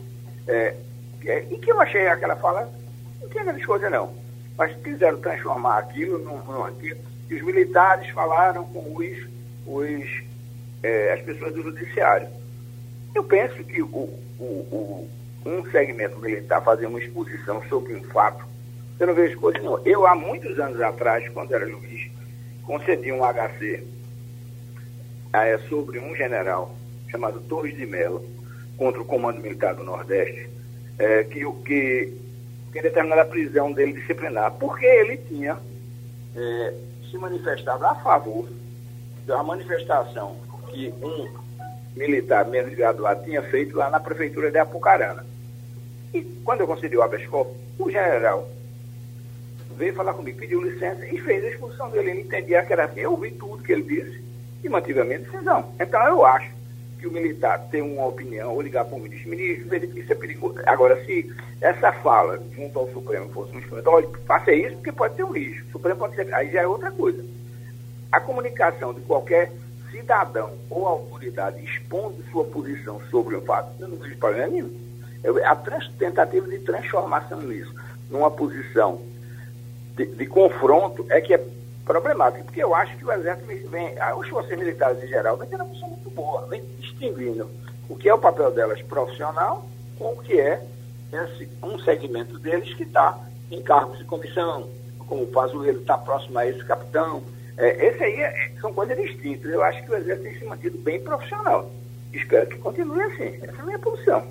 é, 0.49 0.75
é, 1.25 1.45
e 1.51 1.59
que 1.59 1.71
eu 1.71 1.81
achei 1.81 2.07
aquela 2.09 2.37
fala, 2.37 2.71
não 3.21 3.29
tinha 3.29 3.45
grande 3.45 3.64
coisa 3.64 3.88
não, 3.88 4.12
mas 4.57 4.75
quiseram 4.77 5.21
transformar 5.21 5.79
aquilo 5.79 6.19
num, 6.19 6.38
num 6.38 6.75
que 6.75 7.35
os 7.35 7.42
militares 7.42 8.09
falaram 8.11 8.64
com 8.64 8.97
os, 8.97 9.19
os 9.66 10.23
é, 10.83 11.12
as 11.12 11.23
pessoas 11.23 11.53
do 11.53 11.62
judiciário. 11.62 12.29
Eu 13.14 13.25
penso 13.25 13.62
que 13.64 13.83
o, 13.83 13.88
o, 13.88 14.45
o, 14.45 15.11
um 15.45 15.71
segmento 15.71 16.19
militar 16.19 16.62
fazer 16.62 16.87
uma 16.87 17.01
exposição 17.01 17.62
sobre 17.69 17.95
um 17.95 18.05
fato, 18.05 18.45
eu 18.99 19.07
não 19.07 19.14
vejo 19.14 19.38
coisa 19.38 19.59
não. 19.61 19.79
Eu, 19.85 20.07
há 20.07 20.14
muitos 20.14 20.59
anos 20.59 20.81
atrás, 20.81 21.29
quando 21.31 21.53
era 21.55 21.69
juiz, 21.69 22.11
concedi 22.64 23.12
um 23.12 23.21
HC 23.21 23.85
é, 25.33 25.59
sobre 25.69 25.99
um 25.99 26.14
general 26.14 26.75
chamado 27.11 27.40
Torres 27.40 27.77
de 27.77 27.87
Mello, 27.87 28.25
contra 28.77 29.01
o 29.01 29.05
Comando 29.05 29.40
Militar 29.40 29.75
do 29.75 29.85
Nordeste, 29.85 30.49
é, 30.99 31.25
que, 31.25 31.45
que, 31.64 32.12
que 32.77 32.83
determinada 32.83 33.25
prisão 33.25 33.73
dele 33.73 33.95
disciplinar, 33.95 34.53
porque 34.53 34.85
ele 34.85 35.17
tinha 35.17 35.57
é, 36.37 36.75
se 37.11 37.17
manifestado 37.17 37.87
a 37.87 37.95
favor 37.95 38.47
da 39.25 39.43
manifestação 39.43 40.37
que 40.69 40.93
um 41.03 41.27
militar 41.97 42.45
menos 42.45 42.75
graduado 42.75 43.25
tinha 43.25 43.43
feito 43.45 43.75
lá 43.75 43.89
na 43.89 43.99
prefeitura 43.99 44.51
de 44.51 44.59
Apucarana. 44.59 45.25
E 46.12 46.21
quando 46.45 46.61
eu 46.61 46.67
concedi 46.67 46.95
o 46.99 47.03
habeas 47.03 47.27
corpus, 47.27 47.57
o 47.79 47.91
general 47.91 48.47
veio 49.75 49.95
falar 49.95 50.12
comigo, 50.12 50.39
pediu 50.39 50.61
licença 50.61 51.07
e 51.07 51.19
fez 51.19 51.45
a 51.45 51.49
expulsão 51.49 51.89
dele. 51.89 52.11
Ele 52.11 52.21
entendia 52.21 52.62
que 52.62 52.75
era 52.75 52.85
assim. 52.85 53.01
Eu 53.01 53.12
ouvi 53.12 53.31
tudo 53.31 53.62
que 53.62 53.73
ele 53.73 53.85
disse 53.85 54.23
e 54.62 54.69
mantive 54.69 55.01
a 55.01 55.05
minha 55.05 55.19
decisão. 55.19 55.73
Então 55.81 56.07
eu 56.07 56.27
acho 56.27 56.51
que 56.99 57.07
o 57.07 57.13
militar 57.13 57.69
tem 57.71 57.83
uma 57.83 58.07
opinião, 58.07 58.53
ou 58.53 58.63
ligar 58.63 58.85
para 58.85 58.97
o 58.97 59.01
ministro, 59.01 59.31
ministro, 59.31 59.99
isso 59.99 60.13
é 60.13 60.15
perigoso. 60.15 60.59
Agora, 60.67 61.05
se 61.05 61.31
essa 61.61 61.93
fala 61.93 62.43
junto 62.55 62.79
ao 62.79 62.91
Supremo 62.93 63.29
fosse 63.31 63.55
um 63.55 63.59
instrumento, 63.59 63.91
olha, 63.91 64.09
faça 64.27 64.53
isso 64.53 64.77
porque 64.77 64.93
pode 64.93 65.15
ter 65.15 65.25
um 65.25 65.33
risco. 65.33 65.67
O 65.69 65.73
Supremo 65.73 65.99
pode 65.99 66.15
ser. 66.15 66.35
Aí 66.35 66.51
já 66.51 66.63
é 66.63 66.67
outra 66.67 66.91
coisa. 66.91 67.25
A 68.11 68.21
comunicação 68.21 68.95
de 68.95 69.01
qualquer 69.03 69.53
cidadão 69.91 70.53
ou 70.71 70.87
autoridade 70.87 71.63
expondo 71.65 72.23
sua 72.31 72.45
posição 72.45 73.01
sobre 73.11 73.37
um 73.37 73.43
fato, 73.43 73.71
eu 73.81 73.89
não 73.89 73.97
vejo 73.97 74.17
problema 74.17 74.49
nenhum. 74.49 74.87
A 75.45 75.57
tentativa 75.99 76.47
de 76.49 76.59
transformação 76.61 77.41
nisso, 77.41 77.75
numa 78.11 78.31
posição 78.31 79.01
de, 79.97 80.07
de 80.07 80.27
confronto, 80.27 81.05
é 81.09 81.21
que 81.21 81.35
é 81.35 81.45
problemática, 81.87 82.44
porque 82.44 82.62
eu 82.62 82.75
acho 82.75 82.96
que 82.96 83.05
o 83.05 83.12
Exército 83.12 83.46
vem, 83.70 83.94
os 84.18 84.29
forças 84.29 84.59
militares 84.59 85.03
em 85.03 85.07
geral, 85.07 85.37
vem 85.37 85.49
tendo 85.49 85.62
uma 85.62 85.72
função 85.72 85.88
muito 85.88 86.11
boa, 86.11 86.44
vem 86.49 86.62
distinguindo 86.81 87.49
o 87.88 87.96
que 87.96 88.09
é 88.09 88.14
o 88.14 88.18
papel 88.18 88.51
delas 88.51 88.83
profissional 88.83 89.64
com 89.96 90.12
o 90.12 90.16
que 90.16 90.38
é 90.38 90.61
esse, 91.12 91.49
um 91.62 91.79
segmento 91.79 92.38
deles 92.40 92.75
que 92.75 92.83
está 92.83 93.18
em 93.51 93.62
cargos 93.62 93.99
de 93.99 94.05
comissão, 94.05 94.68
como 94.99 95.22
o 95.22 95.27
Pazuello 95.29 95.81
está 95.81 95.96
próximo 95.96 96.38
a 96.38 96.46
esse 96.46 96.62
capitão. 96.64 97.22
É, 97.57 97.87
esse 97.87 98.03
aí 98.03 98.20
é, 98.20 98.51
são 98.61 98.72
coisas 98.75 98.96
distintas. 98.96 99.51
Eu 99.51 99.62
acho 99.62 99.83
que 99.85 99.90
o 99.92 99.96
Exército 99.96 100.29
tem 100.29 100.38
se 100.38 100.44
mantido 100.44 100.79
bem 100.79 101.01
profissional. 101.01 101.70
Espero 102.12 102.49
que 102.49 102.59
continue 102.59 103.03
assim. 103.03 103.38
Essa 103.42 103.57
é 103.57 103.61
a 103.61 103.64
minha 103.64 103.79
posição. 103.79 104.22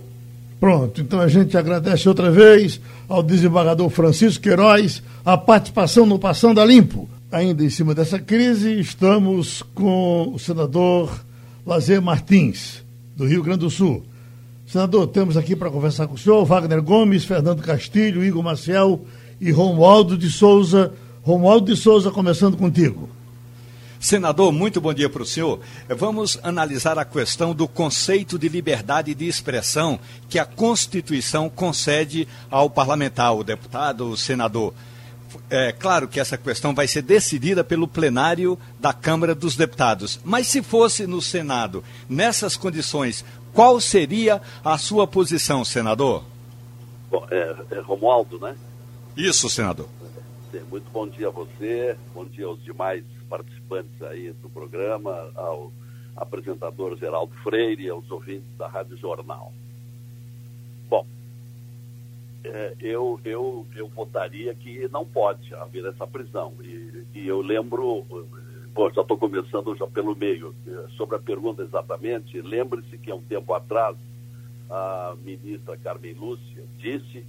Pronto, 0.59 1.01
então 1.01 1.19
a 1.19 1.27
gente 1.27 1.57
agradece 1.57 2.07
outra 2.07 2.29
vez 2.29 2.81
ao 3.07 3.23
desembargador 3.23 3.89
Francisco 3.89 4.43
Queiroz 4.43 5.01
a 5.23 5.37
participação 5.37 6.05
no 6.05 6.19
Passando 6.19 6.59
a 6.59 6.65
Limpo. 6.65 7.09
Ainda 7.35 7.65
em 7.65 7.69
cima 7.69 7.93
dessa 7.93 8.17
crise, 8.17 8.79
estamos 8.79 9.61
com 9.61 10.31
o 10.33 10.39
senador 10.39 11.21
Lazer 11.65 12.01
Martins, 12.01 12.81
do 13.13 13.27
Rio 13.27 13.43
Grande 13.43 13.59
do 13.59 13.69
Sul. 13.69 14.05
Senador, 14.65 15.05
temos 15.07 15.35
aqui 15.35 15.53
para 15.53 15.69
conversar 15.69 16.07
com 16.07 16.13
o 16.13 16.17
senhor 16.17 16.45
Wagner 16.45 16.81
Gomes, 16.81 17.25
Fernando 17.25 17.61
Castilho, 17.61 18.23
Igor 18.23 18.41
Maciel 18.41 19.01
e 19.41 19.51
Romualdo 19.51 20.17
de 20.17 20.31
Souza. 20.31 20.93
Romualdo 21.23 21.73
de 21.73 21.77
Souza, 21.77 22.09
começando 22.09 22.55
contigo. 22.55 23.09
Senador, 23.99 24.53
muito 24.53 24.79
bom 24.79 24.93
dia 24.93 25.09
para 25.09 25.23
o 25.23 25.25
senhor. 25.25 25.59
Vamos 25.89 26.39
analisar 26.41 26.97
a 26.97 27.03
questão 27.03 27.53
do 27.53 27.67
conceito 27.67 28.39
de 28.39 28.47
liberdade 28.47 29.13
de 29.13 29.27
expressão 29.27 29.99
que 30.29 30.39
a 30.39 30.45
Constituição 30.45 31.49
concede 31.49 32.29
ao 32.49 32.69
parlamentar, 32.69 33.35
o 33.35 33.43
deputado, 33.43 34.07
o 34.07 34.15
senador. 34.15 34.73
É 35.49 35.71
claro 35.71 36.07
que 36.07 36.19
essa 36.19 36.37
questão 36.37 36.73
vai 36.73 36.87
ser 36.87 37.01
decidida 37.01 37.63
pelo 37.63 37.87
plenário 37.87 38.57
da 38.79 38.93
Câmara 38.93 39.35
dos 39.35 39.55
Deputados. 39.55 40.19
Mas 40.23 40.47
se 40.47 40.61
fosse 40.61 41.05
no 41.05 41.21
Senado, 41.21 41.83
nessas 42.09 42.57
condições, 42.57 43.23
qual 43.53 43.79
seria 43.79 44.41
a 44.63 44.77
sua 44.77 45.07
posição, 45.07 45.63
senador? 45.63 46.23
Bom, 47.09 47.25
é, 47.31 47.55
é 47.71 47.79
Romualdo, 47.79 48.39
né? 48.39 48.55
Isso, 49.15 49.49
senador. 49.49 49.87
Muito 50.69 50.89
bom 50.91 51.07
dia 51.07 51.27
a 51.27 51.31
você, 51.31 51.97
bom 52.13 52.25
dia 52.25 52.45
aos 52.45 52.63
demais 52.63 53.03
participantes 53.29 54.01
aí 54.01 54.31
do 54.41 54.49
programa, 54.49 55.29
ao 55.35 55.71
apresentador 56.15 56.97
Geraldo 56.97 57.33
Freire 57.43 57.83
e 57.83 57.89
aos 57.89 58.09
ouvintes 58.09 58.47
da 58.57 58.67
Rádio 58.67 58.97
Jornal. 58.97 59.51
É, 62.47 62.75
eu, 62.79 63.19
eu, 63.25 63.65
eu 63.75 63.87
votaria 63.87 64.53
que 64.53 64.87
não 64.89 65.05
pode 65.05 65.53
haver 65.55 65.85
essa 65.85 66.05
prisão. 66.05 66.53
E, 66.61 67.05
e 67.13 67.27
eu 67.27 67.41
lembro, 67.41 68.05
bom, 68.73 68.89
já 68.91 69.01
estou 69.01 69.17
começando 69.17 69.75
já 69.75 69.87
pelo 69.87 70.15
meio, 70.15 70.53
é, 70.67 70.87
sobre 70.95 71.15
a 71.15 71.19
pergunta 71.19 71.63
exatamente, 71.63 72.39
lembre-se 72.41 72.97
que 72.97 73.09
há 73.09 73.15
um 73.15 73.21
tempo 73.21 73.53
atrás 73.53 73.97
a 74.69 75.15
ministra 75.23 75.77
Carmen 75.77 76.13
Lúcia 76.13 76.63
disse 76.77 77.25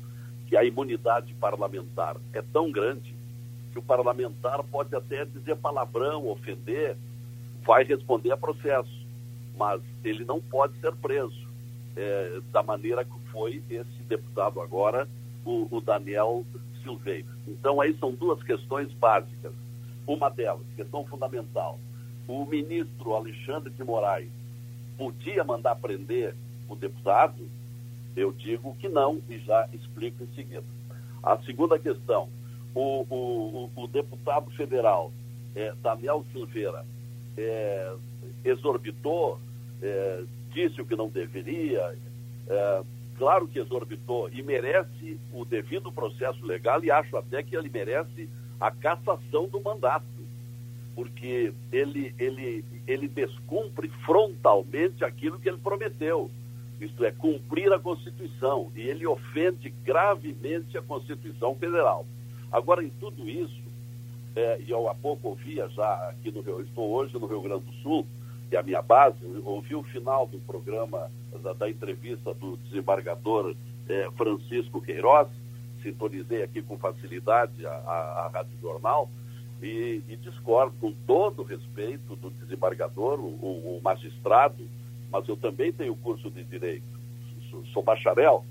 que 0.49 0.57
a 0.57 0.65
imunidade 0.65 1.33
parlamentar 1.35 2.17
é 2.33 2.43
tão 2.43 2.71
grande 2.71 3.15
que 3.73 3.79
o 3.79 3.83
parlamentar 3.83 4.63
pode 4.65 4.95
até 4.95 5.25
dizer 5.25 5.57
palavrão, 5.57 6.29
ofender, 6.29 6.97
vai 7.65 7.85
responder 7.85 8.33
a 8.33 8.37
processo, 8.37 9.07
mas 9.57 9.83
ele 10.05 10.25
não 10.25 10.41
pode 10.41 10.79
ser 10.81 10.95
preso 10.97 11.46
é, 11.97 12.41
da 12.53 12.63
maneira 12.63 13.05
que 13.05 13.19
foi 13.33 13.63
esse 13.71 14.03
deputado 14.09 14.61
agora, 14.61 15.09
o, 15.45 15.67
o 15.71 15.81
Daniel 15.81 16.45
Silveira. 16.83 17.27
Então, 17.47 17.81
aí 17.81 17.97
são 17.99 18.13
duas 18.13 18.43
questões 18.43 18.93
básicas. 18.93 19.53
Uma 20.07 20.29
delas, 20.29 20.67
questão 20.77 21.05
fundamental. 21.07 21.79
O 22.29 22.45
ministro 22.45 23.15
Alexandre 23.15 23.73
de 23.73 23.83
Moraes 23.83 24.31
podia 24.97 25.43
mandar 25.43 25.77
prender 25.77 26.35
o 26.69 26.77
deputado? 26.77 27.49
Eu 28.17 28.33
digo 28.33 28.75
que 28.77 28.89
não 28.89 29.21
e 29.29 29.39
já 29.39 29.69
explico 29.73 30.23
em 30.23 30.35
seguida. 30.35 30.65
A 31.23 31.37
segunda 31.39 31.79
questão, 31.79 32.29
o, 32.75 33.07
o, 33.11 33.71
o 33.75 33.87
deputado 33.89 34.51
federal 34.53 35.13
é, 35.55 35.73
Daniel 35.83 36.25
Silveira 36.33 36.85
é, 37.37 37.95
exorbitou 38.45 39.41
é, 39.83 40.25
disse 40.57 40.81
o 40.81 40.87
que 40.87 40.97
não 40.97 41.11
deveria, 41.11 41.95
é, 42.49 42.83
claro 43.19 43.47
que 43.47 43.59
exorbitou 43.59 44.31
e 44.33 44.43
merece 44.43 45.21
o 45.35 45.45
devido 45.45 45.93
processo 45.93 46.45
legal 46.47 46.83
e 46.83 46.91
acho 46.91 47.15
até 47.15 47.43
que 47.43 47.55
ele 47.55 47.69
merece 47.69 48.27
a 48.59 48.71
cassação 48.71 49.47
do 49.47 49.61
mandato, 49.61 50.07
porque 50.95 51.53
ele, 51.71 52.15
ele, 52.19 52.65
ele 52.87 53.07
descumpre 53.07 53.91
frontalmente 54.07 55.05
aquilo 55.05 55.39
que 55.39 55.47
ele 55.47 55.59
prometeu, 55.59 56.31
isto 56.81 57.05
é, 57.05 57.13
cumprir 57.13 57.71
a 57.71 57.79
Constituição, 57.79 58.73
e 58.75 58.81
ele 58.81 59.07
ofende 59.07 59.69
gravemente 59.85 60.79
a 60.79 60.83
Constituição 60.83 61.55
Federal. 61.55 62.07
Agora, 62.51 62.83
em 62.83 62.89
tudo 62.89 63.29
isso, 63.29 63.67
é, 64.35 64.59
e 64.61 64.71
eu 64.71 64.89
há 64.89 64.95
pouco 64.95 65.29
ouvia 65.29 65.69
já 65.69 66.09
aqui 66.09 66.31
no 66.31 66.41
Rio, 66.41 66.63
estou 66.63 66.91
hoje 66.91 67.13
no 67.19 67.27
Rio 67.27 67.43
Grande 67.43 67.65
do 67.67 67.73
Sul, 67.83 68.07
é 68.51 68.57
a 68.57 68.63
minha 68.63 68.83
base, 68.83 69.19
ouvi 69.45 69.75
o 69.75 69.83
final 69.83 70.27
do 70.27 70.39
programa, 70.41 71.11
da, 71.43 71.53
da 71.53 71.69
entrevista 71.69 72.33
do 72.35 72.57
desembargador 72.59 73.55
é, 73.89 74.09
Francisco 74.17 74.81
Queiroz, 74.81 75.29
sintonizei 75.83 76.43
aqui 76.43 76.63
com 76.63 76.79
facilidade 76.79 77.67
a, 77.67 77.71
a, 77.71 78.27
a 78.27 78.29
Rádio 78.29 78.57
Jornal, 78.61 79.11
e, 79.63 80.03
e, 80.09 80.17
discordo 80.17 80.75
com 80.81 80.93
todo 81.07 81.41
o 81.41 81.45
respeito 81.45 82.15
do 82.17 82.31
desembargador, 82.31 83.19
o, 83.19 83.77
o, 83.77 83.81
magistrado, 83.83 84.69
mas 85.11 85.27
eu 85.29 85.37
também 85.37 85.73
tenho 85.73 85.97
curso 85.97 86.31
de 86.31 86.45
Direito, 86.45 86.85
sou, 87.51 87.65
sou 87.67 87.83
bacharel, 87.83 88.45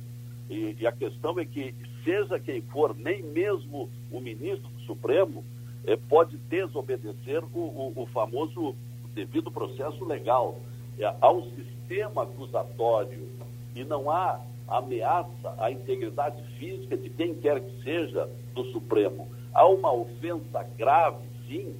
e, 0.49 0.75
e, 0.79 0.87
a 0.87 0.91
questão 0.91 1.39
é 1.39 1.45
que, 1.45 1.75
seja 2.03 2.39
quem 2.39 2.61
for, 2.61 2.95
nem 2.95 3.23
mesmo 3.23 3.89
o 4.11 4.19
ministro 4.19 4.67
do 4.69 4.81
Supremo 4.81 5.43
é, 5.85 5.95
pode 5.95 6.37
desobedecer 6.37 7.43
o, 7.53 7.59
o, 7.59 7.93
o 7.95 8.05
famoso 8.07 8.75
devido 9.15 9.49
processo 9.49 10.03
legal 10.03 10.57
é, 10.99 11.11
ao 11.21 11.41
sistema 11.43 12.23
acusatório 12.23 13.27
e 13.73 13.83
não 13.83 14.11
há 14.11 14.39
ameaça 14.67 15.55
à 15.57 15.71
integridade 15.71 16.41
física 16.59 16.97
de 16.97 17.09
quem 17.09 17.33
quer 17.35 17.61
que 17.61 17.83
seja 17.83 18.29
do 18.53 18.65
Supremo. 18.71 19.27
Há 19.53 19.65
uma 19.67 19.93
ofensa 19.93 20.63
grave, 20.77 21.25
sim, 21.47 21.75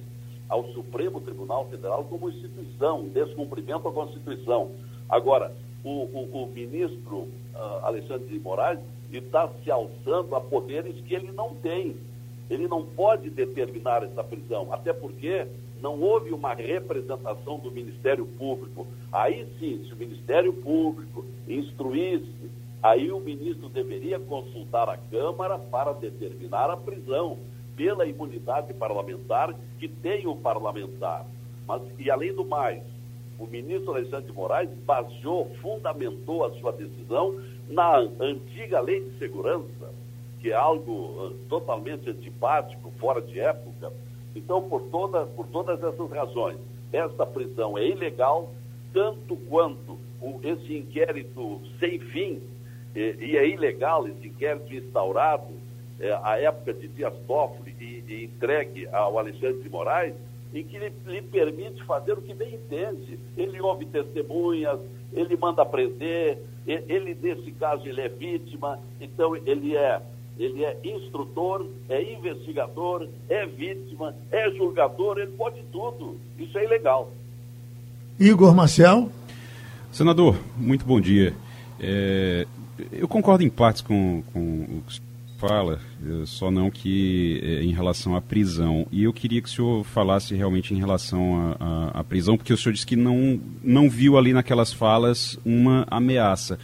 ao 0.48 0.64
Supremo 0.72 1.20
Tribunal 1.20 1.66
Federal 1.68 2.04
como 2.04 2.30
instituição, 2.30 3.08
descumprimento 3.08 3.88
à 3.88 3.92
Constituição. 3.92 4.70
Agora, 5.08 5.52
o, 5.84 6.04
o, 6.04 6.44
o 6.44 6.46
ministro 6.46 7.16
uh, 7.54 7.84
Alexandre 7.84 8.26
de 8.28 8.38
Moraes 8.38 8.80
está 9.12 9.48
se 9.62 9.70
alçando 9.70 10.34
a 10.34 10.40
poderes 10.40 11.00
que 11.02 11.14
ele 11.14 11.32
não 11.32 11.54
tem. 11.54 11.96
Ele 12.48 12.68
não 12.68 12.84
pode 12.84 13.28
determinar 13.30 14.04
essa 14.04 14.22
prisão, 14.22 14.72
até 14.72 14.92
porque 14.92 15.46
não 15.86 16.00
houve 16.00 16.32
uma 16.32 16.52
representação 16.52 17.60
do 17.60 17.70
Ministério 17.70 18.26
Público. 18.26 18.88
Aí 19.12 19.46
sim, 19.60 19.84
se 19.86 19.94
o 19.94 19.96
Ministério 19.96 20.52
Público 20.52 21.24
instruísse, 21.46 22.50
aí 22.82 23.12
o 23.12 23.20
ministro 23.20 23.68
deveria 23.68 24.18
consultar 24.18 24.88
a 24.88 24.96
Câmara 24.96 25.56
para 25.60 25.92
determinar 25.92 26.70
a 26.70 26.76
prisão 26.76 27.38
pela 27.76 28.04
imunidade 28.04 28.74
parlamentar 28.74 29.54
que 29.78 29.86
tem 29.86 30.26
o 30.26 30.34
parlamentar. 30.34 31.24
Mas, 31.68 31.82
e 32.00 32.10
além 32.10 32.34
do 32.34 32.44
mais, 32.44 32.82
o 33.38 33.46
ministro 33.46 33.92
Alexandre 33.92 34.26
de 34.26 34.32
Moraes 34.32 34.70
baseou, 34.84 35.54
fundamentou 35.62 36.44
a 36.44 36.50
sua 36.58 36.72
decisão 36.72 37.40
na 37.68 37.98
antiga 38.18 38.80
lei 38.80 39.04
de 39.04 39.18
segurança, 39.18 39.94
que 40.40 40.50
é 40.50 40.54
algo 40.56 40.92
uh, 40.92 41.34
totalmente 41.48 42.10
antipático, 42.10 42.90
fora 42.98 43.22
de 43.22 43.38
época. 43.38 43.92
Então, 44.36 44.60
por, 44.68 44.82
toda, 44.90 45.24
por 45.24 45.46
todas 45.46 45.82
essas 45.82 46.10
razões, 46.10 46.58
esta 46.92 47.24
prisão 47.24 47.78
é 47.78 47.86
ilegal, 47.86 48.52
tanto 48.92 49.34
quanto 49.48 49.98
o, 50.20 50.38
esse 50.42 50.76
inquérito 50.76 51.62
sem 51.80 51.98
fim, 51.98 52.42
e, 52.94 53.16
e, 53.18 53.36
é 53.36 53.48
ilegal 53.48 54.06
esse 54.06 54.28
inquérito 54.28 54.74
instaurado 54.74 55.54
é, 55.98 56.12
à 56.22 56.38
época 56.38 56.74
de 56.74 56.86
Dias 56.88 57.14
Toffoli 57.26 57.74
e, 57.80 58.04
e 58.06 58.24
entregue 58.24 58.86
ao 58.88 59.18
Alexandre 59.18 59.62
de 59.62 59.70
Moraes, 59.70 60.14
em 60.52 60.62
que 60.62 60.78
lhe, 60.78 60.92
lhe, 61.06 61.22
permite 61.22 61.82
fazer 61.84 62.12
o 62.12 62.22
que 62.22 62.34
bem 62.34 62.54
entende. 62.54 63.18
Ele 63.38 63.58
ouve 63.60 63.86
testemunhas, 63.86 64.80
ele 65.14 65.34
manda 65.36 65.64
prender, 65.64 66.42
ele, 66.66 67.16
nesse 67.20 67.52
caso, 67.52 67.88
ele 67.88 68.02
é 68.02 68.08
vítima, 68.08 68.78
então 69.00 69.34
ele 69.34 69.76
é, 69.76 70.00
ele 70.38 70.64
é 70.64 70.78
instrutor, 70.84 71.66
é 71.88 72.12
investigador, 72.12 73.08
é 73.28 73.46
vítima, 73.46 74.14
é 74.30 74.50
julgador, 74.50 75.18
ele 75.18 75.32
pode 75.32 75.62
tudo. 75.72 76.18
Isso 76.38 76.56
é 76.58 76.64
ilegal. 76.64 77.10
Igor 78.18 78.54
Marcel. 78.54 79.10
Senador, 79.90 80.38
muito 80.56 80.84
bom 80.84 81.00
dia. 81.00 81.34
É, 81.80 82.46
eu 82.92 83.08
concordo 83.08 83.42
em 83.42 83.48
partes 83.48 83.80
com, 83.80 84.22
com 84.32 84.40
o 84.40 84.82
que 84.86 85.00
fala, 85.38 85.80
eh, 86.02 86.24
só 86.24 86.50
não 86.50 86.70
que 86.70 87.40
eh, 87.42 87.62
em 87.62 87.72
relação 87.72 88.16
à 88.16 88.20
prisão. 88.20 88.86
E 88.90 89.04
eu 89.04 89.12
queria 89.12 89.40
que 89.40 89.48
o 89.48 89.52
senhor 89.52 89.84
falasse 89.84 90.34
realmente 90.34 90.74
em 90.74 90.78
relação 90.78 91.54
à 91.92 92.02
prisão, 92.02 92.36
porque 92.36 92.52
o 92.52 92.56
senhor 92.56 92.72
disse 92.72 92.86
que 92.86 92.96
não, 92.96 93.40
não 93.62 93.88
viu 93.88 94.16
ali 94.16 94.32
naquelas 94.32 94.72
falas 94.72 95.38
uma 95.44 95.86
ameaça. 95.90 96.58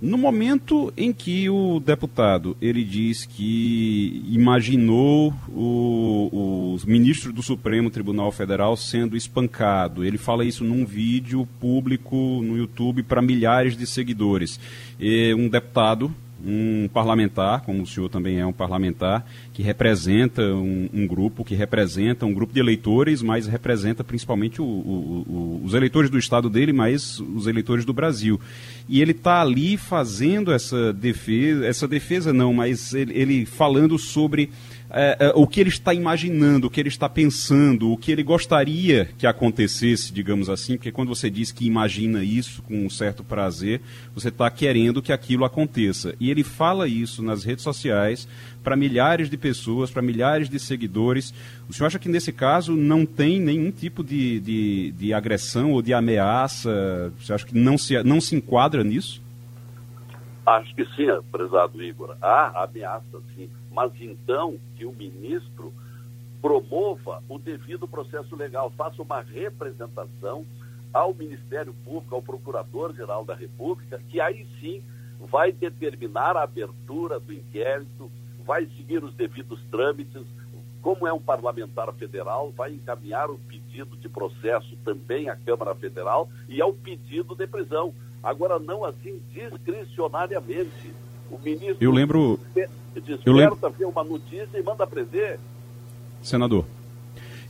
No 0.00 0.18
momento 0.18 0.92
em 0.96 1.12
que 1.12 1.48
o 1.48 1.80
deputado 1.80 2.56
ele 2.60 2.84
diz 2.84 3.24
que 3.24 4.22
imaginou 4.28 5.32
o, 5.48 6.76
o 6.76 6.86
ministro 6.86 7.32
do 7.32 7.42
Supremo 7.42 7.90
Tribunal 7.90 8.30
Federal 8.30 8.76
sendo 8.76 9.16
espancado, 9.16 10.04
ele 10.04 10.18
fala 10.18 10.44
isso 10.44 10.64
num 10.64 10.84
vídeo 10.84 11.46
público 11.60 12.16
no 12.42 12.56
YouTube 12.56 13.02
para 13.02 13.22
milhares 13.22 13.76
de 13.76 13.86
seguidores. 13.86 14.60
E 15.00 15.34
um 15.34 15.48
deputado 15.48 16.14
um 16.46 16.88
parlamentar, 16.88 17.62
como 17.62 17.82
o 17.82 17.86
senhor 17.86 18.08
também 18.08 18.38
é 18.38 18.46
um 18.46 18.52
parlamentar, 18.52 19.26
que 19.52 19.62
representa 19.62 20.42
um, 20.42 20.88
um 20.92 21.06
grupo, 21.06 21.44
que 21.44 21.54
representa 21.54 22.24
um 22.24 22.32
grupo 22.32 22.52
de 22.52 22.60
eleitores, 22.60 23.20
mas 23.20 23.46
representa 23.48 24.04
principalmente 24.04 24.62
o, 24.62 24.64
o, 24.64 25.24
o, 25.28 25.62
os 25.64 25.74
eleitores 25.74 26.08
do 26.08 26.18
estado 26.18 26.48
dele, 26.48 26.72
mas 26.72 27.18
os 27.18 27.46
eleitores 27.46 27.84
do 27.84 27.92
Brasil. 27.92 28.40
E 28.88 29.02
ele 29.02 29.10
está 29.10 29.40
ali 29.40 29.76
fazendo 29.76 30.52
essa 30.52 30.92
defesa, 30.92 31.66
essa 31.66 31.88
defesa 31.88 32.32
não, 32.32 32.52
mas 32.52 32.94
ele, 32.94 33.12
ele 33.18 33.46
falando 33.46 33.98
sobre 33.98 34.50
é, 34.90 35.16
é, 35.18 35.32
o 35.34 35.46
que 35.46 35.60
ele 35.60 35.68
está 35.68 35.92
imaginando, 35.92 36.66
o 36.66 36.70
que 36.70 36.78
ele 36.78 36.88
está 36.88 37.08
pensando, 37.08 37.90
o 37.90 37.96
que 37.96 38.12
ele 38.12 38.22
gostaria 38.22 39.06
que 39.18 39.26
acontecesse, 39.26 40.12
digamos 40.12 40.48
assim, 40.48 40.76
porque 40.76 40.92
quando 40.92 41.08
você 41.08 41.28
diz 41.28 41.50
que 41.50 41.66
imagina 41.66 42.22
isso 42.22 42.62
com 42.62 42.86
um 42.86 42.90
certo 42.90 43.24
prazer, 43.24 43.80
você 44.14 44.28
está 44.28 44.48
querendo 44.48 45.02
que 45.02 45.12
aquilo 45.12 45.44
aconteça. 45.44 46.14
E 46.20 46.30
ele 46.30 46.44
fala 46.44 46.86
isso 46.86 47.22
nas 47.22 47.44
redes 47.44 47.64
sociais 47.64 48.28
para 48.62 48.76
milhares 48.76 49.28
de 49.28 49.36
pessoas, 49.36 49.90
para 49.90 50.02
milhares 50.02 50.48
de 50.48 50.58
seguidores. 50.58 51.34
O 51.68 51.72
senhor 51.72 51.88
acha 51.88 51.98
que 51.98 52.08
nesse 52.08 52.32
caso 52.32 52.76
não 52.76 53.04
tem 53.04 53.40
nenhum 53.40 53.70
tipo 53.72 54.04
de, 54.04 54.40
de, 54.40 54.92
de 54.92 55.12
agressão 55.12 55.72
ou 55.72 55.82
de 55.82 55.92
ameaça? 55.92 57.12
Você 57.18 57.32
acha 57.32 57.46
que 57.46 57.56
não 57.56 57.76
se, 57.76 58.00
não 58.04 58.20
se 58.20 58.36
enquadra 58.36 58.84
nisso? 58.84 59.20
Acho 60.44 60.72
que 60.76 60.84
sim, 60.94 61.06
prezado 61.32 61.82
Igor. 61.82 62.16
Há 62.22 62.62
ameaça, 62.62 63.18
sim 63.34 63.48
mas 63.76 63.92
então 64.00 64.58
que 64.74 64.86
o 64.86 64.92
ministro 64.92 65.70
promova 66.40 67.22
o 67.28 67.38
devido 67.38 67.86
processo 67.86 68.34
legal, 68.34 68.70
faça 68.70 69.02
uma 69.02 69.20
representação 69.20 70.46
ao 70.94 71.12
Ministério 71.12 71.74
Público, 71.84 72.14
ao 72.14 72.22
Procurador-Geral 72.22 73.22
da 73.26 73.34
República, 73.34 74.00
que 74.08 74.18
aí 74.18 74.46
sim 74.58 74.82
vai 75.20 75.52
determinar 75.52 76.38
a 76.38 76.44
abertura 76.44 77.20
do 77.20 77.34
inquérito, 77.34 78.10
vai 78.46 78.64
seguir 78.78 79.04
os 79.04 79.12
devidos 79.14 79.60
trâmites, 79.70 80.24
como 80.80 81.06
é 81.06 81.12
um 81.12 81.20
parlamentar 81.20 81.92
federal, 81.92 82.50
vai 82.52 82.72
encaminhar 82.72 83.28
o 83.28 83.38
pedido 83.38 83.94
de 83.98 84.08
processo 84.08 84.74
também 84.84 85.28
à 85.28 85.36
Câmara 85.36 85.74
Federal 85.74 86.30
e 86.48 86.62
ao 86.62 86.72
pedido 86.72 87.34
de 87.34 87.46
prisão. 87.46 87.92
Agora, 88.22 88.58
não 88.58 88.84
assim 88.84 89.20
discricionariamente. 89.32 90.94
O 91.30 91.38
ministro. 91.38 91.76
Eu 91.80 91.90
lembro. 91.90 92.40
Desperta, 92.54 93.22
eu 93.26 93.32
lembro... 93.32 93.58
ver 93.70 93.84
uma 93.84 94.04
notícia 94.04 94.48
e 94.54 94.62
manda 94.62 94.86
prender. 94.86 95.38
Senador. 96.22 96.64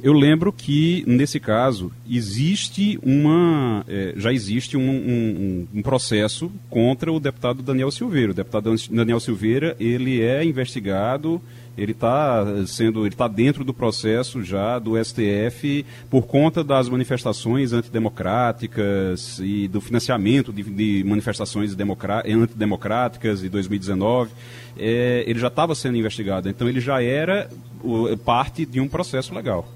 Eu 0.02 0.12
lembro 0.12 0.52
que, 0.52 1.02
nesse 1.06 1.40
caso, 1.40 1.90
existe 2.08 2.98
uma. 3.02 3.82
É, 3.88 4.12
já 4.16 4.32
existe 4.32 4.76
um, 4.76 4.90
um, 4.90 5.68
um, 5.74 5.82
processo 5.82 6.52
contra 6.68 7.10
o 7.10 7.18
deputado 7.18 7.62
Daniel 7.62 7.90
Silveira. 7.90 8.32
O 8.32 8.34
deputado 8.34 8.74
Daniel 8.90 9.20
Silveira 9.20 9.74
ele 9.80 10.20
é 10.20 10.44
investigado 10.44 11.40
ele 11.76 11.92
está 11.92 12.44
sendo, 12.66 13.00
ele 13.00 13.14
está 13.14 13.28
dentro 13.28 13.62
do 13.62 13.74
processo 13.74 14.42
já 14.42 14.78
do 14.78 15.02
STF 15.02 15.84
por 16.08 16.26
conta 16.26 16.64
das 16.64 16.88
manifestações 16.88 17.72
antidemocráticas 17.72 19.38
e 19.40 19.68
do 19.68 19.80
financiamento 19.80 20.52
de, 20.52 20.62
de 20.62 21.04
manifestações 21.04 21.76
antidemocráticas 22.24 23.40
de 23.40 23.48
2019. 23.48 24.30
É, 24.78 25.24
ele 25.26 25.38
já 25.38 25.48
estava 25.48 25.74
sendo 25.74 25.96
investigado, 25.96 26.48
então 26.48 26.68
ele 26.68 26.80
já 26.80 27.02
era 27.02 27.48
o, 27.82 28.16
parte 28.16 28.64
de 28.64 28.80
um 28.80 28.88
processo 28.88 29.34
legal. 29.34 29.68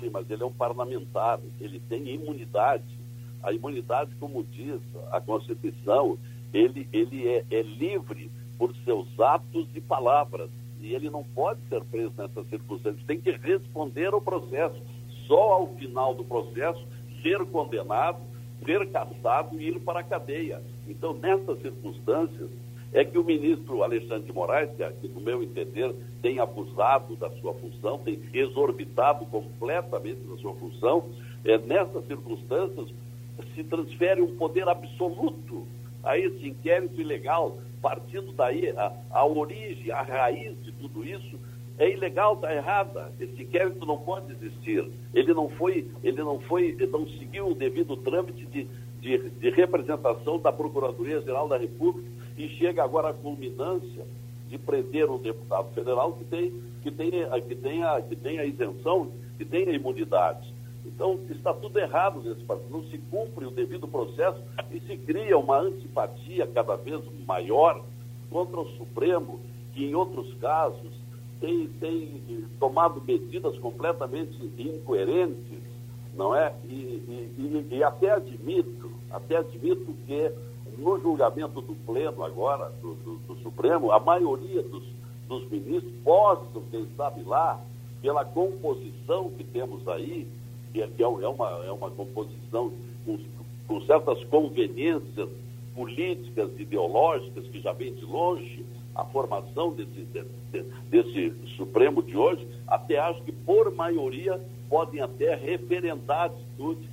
Sim, 0.00 0.10
mas 0.10 0.30
ele 0.30 0.42
é 0.42 0.46
um 0.46 0.52
parlamentar, 0.52 1.38
ele 1.60 1.80
tem 1.88 2.08
imunidade. 2.14 2.98
A 3.42 3.52
imunidade, 3.52 4.14
como 4.18 4.42
diz 4.42 4.80
a 5.12 5.20
Constituição, 5.20 6.18
ele, 6.52 6.88
ele 6.92 7.28
é, 7.28 7.44
é 7.50 7.62
livre 7.62 8.30
por 8.58 8.74
seus 8.84 9.08
atos 9.20 9.68
e 9.74 9.80
palavras 9.80 10.50
e 10.80 10.94
ele 10.94 11.10
não 11.10 11.22
pode 11.22 11.60
ser 11.68 11.82
preso 11.84 12.12
nessas 12.16 12.46
circunstâncias. 12.48 13.04
Tem 13.06 13.20
que 13.20 13.30
responder 13.30 14.12
ao 14.12 14.20
processo. 14.20 14.76
Só 15.26 15.52
ao 15.52 15.74
final 15.74 16.14
do 16.14 16.24
processo 16.24 16.82
ser 17.22 17.44
condenado, 17.46 18.18
ser 18.64 18.88
caçado 18.90 19.60
e 19.60 19.68
ir 19.68 19.80
para 19.80 20.00
a 20.00 20.04
cadeia. 20.04 20.62
Então, 20.86 21.14
nessas 21.14 21.60
circunstâncias, 21.60 22.50
é 22.92 23.04
que 23.04 23.18
o 23.18 23.24
ministro 23.24 23.82
Alexandre 23.82 24.26
de 24.26 24.32
Moraes, 24.32 24.70
que, 25.00 25.08
no 25.08 25.20
meu 25.20 25.42
entender, 25.42 25.94
tem 26.22 26.38
abusado 26.38 27.16
da 27.16 27.30
sua 27.32 27.52
função, 27.54 27.98
tem 27.98 28.18
exorbitado 28.32 29.26
completamente 29.26 30.20
da 30.20 30.36
sua 30.38 30.54
função, 30.54 31.04
é, 31.44 31.58
nessas 31.58 32.06
circunstâncias 32.06 32.88
se 33.54 33.62
transfere 33.64 34.22
um 34.22 34.36
poder 34.36 34.68
absoluto 34.68 35.66
a 36.08 36.18
esse 36.18 36.48
inquérito 36.48 37.00
ilegal 37.00 37.58
partindo 37.80 38.32
daí, 38.32 38.70
a, 38.70 38.92
a 39.10 39.26
origem, 39.26 39.90
a 39.90 40.02
raiz 40.02 40.60
de 40.62 40.72
tudo 40.72 41.04
isso 41.04 41.38
é 41.78 41.90
ilegal, 41.90 42.34
está 42.34 42.52
errada. 42.52 43.12
Esse 43.20 43.42
inquérito 43.42 43.86
não 43.86 43.98
pode 43.98 44.32
existir. 44.32 44.90
Ele 45.14 45.32
não 45.32 45.48
foi, 45.50 45.88
ele 46.02 46.22
não 46.22 46.40
foi, 46.40 46.76
não 46.90 47.06
seguiu 47.10 47.48
o 47.48 47.54
devido 47.54 47.96
trâmite 47.98 48.44
de, 48.46 48.66
de, 49.00 49.30
de 49.30 49.50
representação 49.50 50.38
da 50.38 50.52
Procuradoria-Geral 50.52 51.48
da 51.48 51.56
República 51.56 52.08
e 52.36 52.48
chega 52.48 52.82
agora 52.82 53.10
à 53.10 53.14
culminância 53.14 54.04
de 54.48 54.58
prender 54.58 55.08
um 55.10 55.18
deputado 55.18 55.72
federal 55.72 56.14
que 56.14 56.24
tem, 56.24 56.52
que 56.82 56.90
tem, 56.90 57.10
que 57.46 57.54
tem, 57.54 57.84
a, 57.84 58.00
que 58.00 58.16
tem 58.16 58.38
a 58.40 58.44
isenção, 58.44 59.12
que 59.36 59.44
tem 59.44 59.68
a 59.68 59.72
imunidade. 59.72 60.52
Então, 60.88 61.20
está 61.30 61.52
tudo 61.52 61.78
errado 61.78 62.22
nesse 62.22 62.42
país. 62.44 62.62
Não 62.70 62.82
se 62.84 62.98
cumpre 63.10 63.44
o 63.44 63.50
devido 63.50 63.86
processo 63.86 64.40
e 64.70 64.80
se 64.80 64.96
cria 64.96 65.36
uma 65.36 65.60
antipatia 65.60 66.46
cada 66.46 66.76
vez 66.76 67.02
maior 67.26 67.84
contra 68.30 68.60
o 68.60 68.68
Supremo, 68.76 69.40
que 69.74 69.84
em 69.84 69.94
outros 69.94 70.32
casos 70.34 70.92
tem, 71.40 71.68
tem 71.80 72.44
tomado 72.58 73.02
medidas 73.02 73.58
completamente 73.58 74.36
incoerentes, 74.58 75.60
não 76.14 76.34
é? 76.34 76.54
E, 76.64 76.74
e, 76.74 77.66
e, 77.70 77.76
e 77.76 77.84
até 77.84 78.10
admito, 78.10 78.90
até 79.10 79.36
admito 79.36 79.92
que 80.06 80.32
no 80.78 80.98
julgamento 81.00 81.60
do 81.60 81.74
Pleno 81.86 82.24
agora, 82.24 82.72
do, 82.80 82.94
do, 82.94 83.16
do 83.18 83.36
Supremo, 83.42 83.92
a 83.92 84.00
maioria 84.00 84.62
dos, 84.62 84.84
dos 85.28 85.48
ministros 85.50 85.92
possam, 86.02 86.62
quem 86.70 86.86
sabe 86.96 87.22
lá, 87.22 87.60
pela 88.00 88.24
composição 88.24 89.30
que 89.30 89.44
temos 89.44 89.86
aí, 89.88 90.26
que 90.72 90.82
é, 90.82 90.88
é, 90.98 91.06
uma, 91.06 91.64
é 91.64 91.72
uma 91.72 91.90
composição 91.90 92.72
com, 93.04 93.18
com 93.66 93.80
certas 93.82 94.22
conveniências 94.24 95.28
políticas, 95.74 96.50
ideológicas, 96.58 97.46
que 97.46 97.60
já 97.60 97.72
vem 97.72 97.94
de 97.94 98.04
longe, 98.04 98.64
a 98.98 99.04
formação 99.04 99.72
desse, 99.72 100.06
desse, 100.50 100.68
desse, 100.90 101.32
Supremo 101.56 102.02
de 102.02 102.16
hoje, 102.16 102.46
até 102.66 102.98
acho 102.98 103.22
que 103.22 103.30
por 103.30 103.72
maioria 103.72 104.40
podem 104.68 105.00
até 105.00 105.34
referendar 105.36 106.22
a 106.22 106.24
atitude 106.24 106.88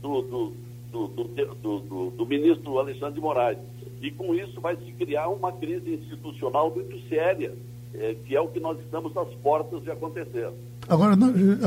do, 0.00 0.22
do, 0.22 0.54
do, 0.90 2.10
do, 2.10 2.26
ministro 2.26 2.78
Alexandre 2.78 3.14
de 3.14 3.20
Moraes. 3.20 3.58
E 4.00 4.10
com 4.10 4.34
isso 4.34 4.60
vai 4.60 4.76
se 4.76 4.92
criar 4.92 5.28
uma 5.28 5.52
crise 5.52 5.94
institucional 5.94 6.70
muito 6.70 6.98
séria, 7.08 7.54
é, 7.94 8.14
que 8.26 8.34
é 8.34 8.40
o 8.40 8.48
que 8.48 8.60
nós 8.60 8.78
estamos 8.80 9.14
às 9.16 9.28
portas 9.34 9.82
de 9.82 9.90
acontecer. 9.90 10.50
Agora, 10.90 11.16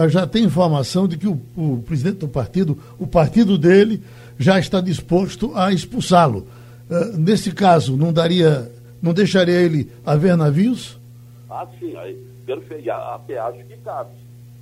já 0.09 0.27
tem 0.27 0.43
informação 0.43 1.07
de 1.07 1.17
que 1.17 1.29
o, 1.29 1.39
o 1.55 1.81
presidente 1.81 2.17
do 2.17 2.27
partido, 2.27 2.77
o 2.99 3.07
partido 3.07 3.57
dele, 3.57 4.03
já 4.37 4.59
está 4.59 4.81
disposto 4.81 5.55
a 5.55 5.71
expulsá-lo. 5.71 6.45
Uh, 6.89 7.17
nesse 7.17 7.53
caso, 7.53 7.95
não 7.95 8.11
daria, 8.11 8.69
não 9.01 9.13
deixaria 9.13 9.61
ele 9.61 9.89
haver 10.05 10.35
navios? 10.35 10.99
Ah, 11.49 11.65
sim, 11.79 11.95
aí, 11.95 12.21
perfeito. 12.45 12.91
Até 12.91 13.39
acho 13.39 13.63
que 13.63 13.77
cabe. 13.77 14.09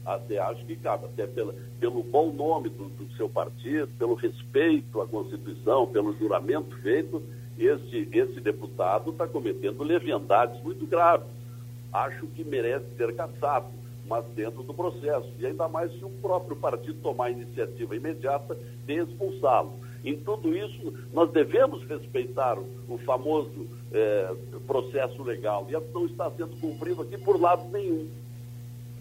Até 0.06 0.38
acho 0.38 0.64
que 0.64 0.76
cabe, 0.76 1.06
até 1.06 1.26
pela, 1.26 1.56
pelo 1.80 2.04
bom 2.04 2.32
nome 2.32 2.70
do, 2.70 2.86
do 2.90 3.12
seu 3.18 3.28
partido, 3.28 3.90
pelo 3.98 4.14
respeito 4.14 5.02
à 5.02 5.08
Constituição, 5.08 5.88
pelo 5.88 6.16
juramento 6.20 6.78
feito, 6.84 7.24
esse, 7.58 8.08
esse 8.12 8.40
deputado 8.40 9.10
está 9.10 9.28
cometendo 9.28 9.84
leviandades 9.84 10.62
muito 10.62 10.86
graves. 10.86 11.26
Acho 11.92 12.28
que 12.28 12.44
merece 12.44 12.86
ser 12.96 13.14
caçado, 13.16 13.66
mas 14.12 14.26
dentro 14.36 14.62
do 14.62 14.74
processo. 14.74 15.32
E 15.40 15.46
ainda 15.46 15.70
mais 15.70 15.90
se 15.94 16.04
o 16.04 16.10
próprio 16.10 16.58
partido 16.58 17.00
tomar 17.02 17.28
a 17.28 17.32
iniciativa 17.32 17.96
imediata 17.96 18.58
de 18.86 18.96
expulsá-lo. 19.02 19.80
Em 20.04 20.18
tudo 20.18 20.54
isso, 20.54 20.94
nós 21.14 21.32
devemos 21.32 21.82
respeitar 21.88 22.60
o, 22.60 22.98
famoso 23.06 23.68
é, 23.94 24.36
processo 24.68 25.24
legal. 25.24 25.66
E 25.70 25.94
não 25.94 26.06
está 26.08 26.30
sendo 26.32 26.60
cumprido 26.60 27.04
aqui 27.04 27.18
por 27.18 27.40
lado 27.40 27.70
nenhum. 27.72 28.10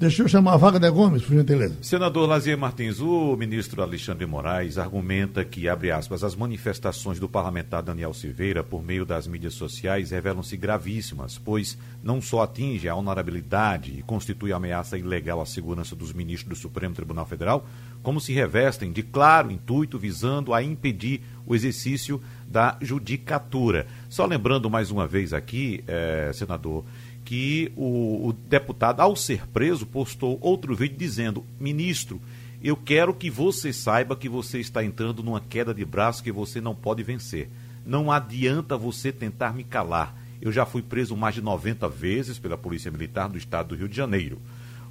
Deixa 0.00 0.22
eu 0.22 0.28
chamar 0.28 0.54
a 0.54 0.56
Wagner 0.56 0.90
Gomes, 0.90 1.22
por 1.22 1.36
gentileza. 1.36 1.76
Senador 1.82 2.26
Lazier 2.26 2.56
Martins, 2.56 3.00
o 3.00 3.36
ministro 3.36 3.82
Alexandre 3.82 4.24
Moraes 4.24 4.78
argumenta 4.78 5.44
que, 5.44 5.68
abre 5.68 5.90
aspas, 5.90 6.24
as 6.24 6.34
manifestações 6.34 7.20
do 7.20 7.28
parlamentar 7.28 7.82
Daniel 7.82 8.14
Silveira 8.14 8.64
por 8.64 8.82
meio 8.82 9.04
das 9.04 9.26
mídias 9.26 9.52
sociais 9.52 10.10
revelam-se 10.10 10.56
gravíssimas, 10.56 11.36
pois 11.36 11.76
não 12.02 12.18
só 12.18 12.44
atinge 12.44 12.88
a 12.88 12.94
honorabilidade 12.94 13.92
e 13.98 14.02
constitui 14.02 14.54
ameaça 14.54 14.96
ilegal 14.96 15.38
à 15.38 15.44
segurança 15.44 15.94
dos 15.94 16.14
ministros 16.14 16.58
do 16.58 16.62
Supremo 16.62 16.94
Tribunal 16.94 17.26
Federal, 17.26 17.66
como 18.02 18.22
se 18.22 18.32
revestem 18.32 18.92
de 18.92 19.02
claro 19.02 19.50
intuito 19.50 19.98
visando 19.98 20.54
a 20.54 20.62
impedir 20.62 21.20
o 21.44 21.54
exercício 21.54 22.22
da 22.48 22.78
judicatura. 22.80 23.86
Só 24.08 24.24
lembrando 24.24 24.70
mais 24.70 24.90
uma 24.90 25.06
vez 25.06 25.34
aqui, 25.34 25.84
eh, 25.86 26.30
senador, 26.32 26.86
que 27.30 27.70
o, 27.76 28.26
o 28.26 28.32
deputado, 28.32 28.98
ao 28.98 29.14
ser 29.14 29.46
preso, 29.46 29.86
postou 29.86 30.36
outro 30.40 30.74
vídeo 30.74 30.98
dizendo: 30.98 31.46
ministro, 31.60 32.20
eu 32.60 32.74
quero 32.74 33.14
que 33.14 33.30
você 33.30 33.72
saiba 33.72 34.16
que 34.16 34.28
você 34.28 34.58
está 34.58 34.84
entrando 34.84 35.22
numa 35.22 35.40
queda 35.40 35.72
de 35.72 35.84
braço 35.84 36.24
que 36.24 36.32
você 36.32 36.60
não 36.60 36.74
pode 36.74 37.04
vencer. 37.04 37.48
Não 37.86 38.10
adianta 38.10 38.76
você 38.76 39.12
tentar 39.12 39.54
me 39.54 39.62
calar. 39.62 40.12
Eu 40.42 40.50
já 40.50 40.66
fui 40.66 40.82
preso 40.82 41.16
mais 41.16 41.36
de 41.36 41.40
90 41.40 41.88
vezes 41.88 42.36
pela 42.36 42.58
Polícia 42.58 42.90
Militar 42.90 43.28
do 43.28 43.38
Estado 43.38 43.68
do 43.68 43.76
Rio 43.76 43.88
de 43.88 43.94
Janeiro. 43.94 44.42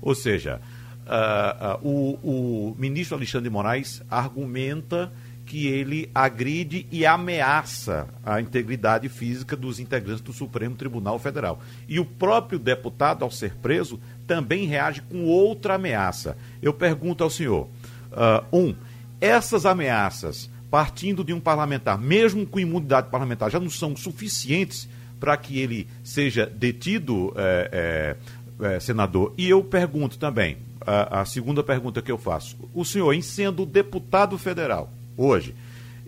Ou 0.01 0.15
seja, 0.15 0.61
uh, 1.07 1.85
uh, 1.85 1.89
o, 1.89 2.69
o 2.71 2.75
ministro 2.79 3.17
Alexandre 3.17 3.49
de 3.49 3.53
Moraes 3.53 4.01
argumenta 4.09 5.11
que 5.49 5.65
ele 5.65 6.11
agride 6.13 6.85
e 6.91 7.07
ameaça 7.07 8.07
a 8.23 8.39
integridade 8.39 9.09
física 9.09 9.55
dos 9.55 9.79
integrantes 9.79 10.21
do 10.21 10.31
Supremo 10.31 10.75
Tribunal 10.75 11.17
Federal. 11.17 11.59
E 11.87 11.99
o 11.99 12.05
próprio 12.05 12.59
deputado, 12.59 13.23
ao 13.23 13.31
ser 13.31 13.55
preso, 13.55 13.99
também 14.27 14.67
reage 14.67 15.01
com 15.01 15.25
outra 15.25 15.73
ameaça. 15.73 16.37
Eu 16.61 16.71
pergunto 16.71 17.23
ao 17.23 17.31
senhor: 17.31 17.67
uh, 18.11 18.55
um, 18.55 18.75
essas 19.19 19.65
ameaças, 19.65 20.51
partindo 20.69 21.23
de 21.23 21.33
um 21.33 21.39
parlamentar, 21.39 21.97
mesmo 21.97 22.45
com 22.45 22.59
imunidade 22.59 23.09
parlamentar, 23.09 23.49
já 23.49 23.59
não 23.59 23.71
são 23.71 23.95
suficientes 23.95 24.87
para 25.19 25.35
que 25.35 25.59
ele 25.59 25.87
seja 26.03 26.45
detido, 26.45 27.33
é, 27.35 28.15
é, 28.61 28.75
é, 28.75 28.79
senador? 28.79 29.33
E 29.35 29.49
eu 29.49 29.63
pergunto 29.63 30.19
também, 30.19 30.57
a, 30.85 31.21
a 31.21 31.25
segunda 31.25 31.63
pergunta 31.63 32.03
que 32.03 32.11
eu 32.11 32.19
faço: 32.19 32.55
o 32.71 32.85
senhor, 32.85 33.13
em 33.13 33.21
sendo 33.23 33.65
deputado 33.65 34.37
federal, 34.37 34.93
hoje, 35.19 35.53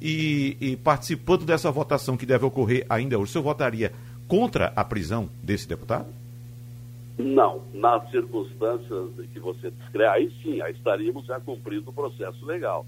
e, 0.01 0.57
e, 0.59 0.78
participando 0.78 1.45
dessa 1.45 1.70
votação 1.70 2.18
que 2.18 2.26
deve 2.26 2.45
ocorrer 2.45 2.86
ainda 2.89 3.18
hoje, 3.18 3.30
o 3.30 3.34
senhor 3.34 3.43
votaria 3.43 3.91
contra 4.28 4.74
a 4.76 4.84
prisão 4.84 5.30
desse 5.43 5.68
deputado? 5.68 6.07
Não, 7.20 7.62
nas 7.74 8.09
circunstâncias 8.09 9.09
que 9.32 9.39
você 9.39 9.70
descreve, 9.70 10.09
aí 10.09 10.32
sim, 10.41 10.59
aí 10.62 10.74
estaríamos 10.74 11.26
já 11.26 11.39
cumprindo 11.39 11.91
o 11.91 11.93
processo 11.93 12.43
legal. 12.45 12.86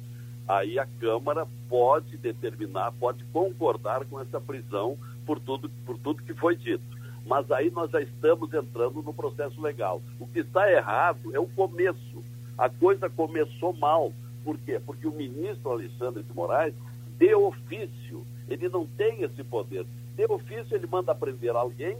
Aí 0.47 0.80
a 0.80 0.88
Câmara 0.99 1.45
pode 1.69 2.17
determinar, 2.17 2.91
pode 2.93 3.24
concordar 3.26 4.05
com 4.05 4.19
essa 4.19 4.41
prisão 4.41 4.97
por 5.26 5.39
tudo, 5.39 5.69
por 5.86 5.97
tudo 5.99 6.24
que 6.24 6.34
foi 6.34 6.55
dito. 6.55 6.84
Mas 7.26 7.49
aí 7.51 7.69
nós 7.71 7.91
já 7.91 8.01
estamos 8.01 8.53
entrando 8.53 9.01
no 9.01 9.13
processo 9.13 9.61
legal. 9.61 10.01
O 10.19 10.28
que 10.28 10.39
está 10.39 10.69
errado 10.69 11.34
é 11.34 11.39
o 11.39 11.47
começo. 11.47 12.24
A 12.57 12.69
coisa 12.69 13.09
começou 13.09 13.71
mal. 13.74 14.11
Por 14.44 14.58
quê? 14.58 14.80
Porque 14.80 15.08
o 15.08 15.12
ministro 15.12 15.72
Alexandre 15.72 16.24
de 16.24 16.34
Moraes, 16.34 16.74
de 17.18 17.34
ofício, 17.34 18.26
ele 18.48 18.68
não 18.70 18.86
tem 18.86 19.24
esse 19.24 19.44
poder. 19.44 19.86
De 20.16 20.26
ofício, 20.26 20.76
ele 20.76 20.88
manda 20.88 21.16
prender 21.16 21.56
alguém 21.56 21.98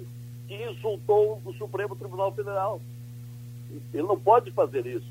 que 0.48 0.56
insultou 0.70 1.42
o 1.46 1.54
Supremo 1.54 1.96
Tribunal 1.96 2.32
Federal. 2.34 2.82
Ele 3.94 4.04
não 4.04 4.20
pode 4.20 4.52
fazer 4.52 4.86
isso. 4.86 5.08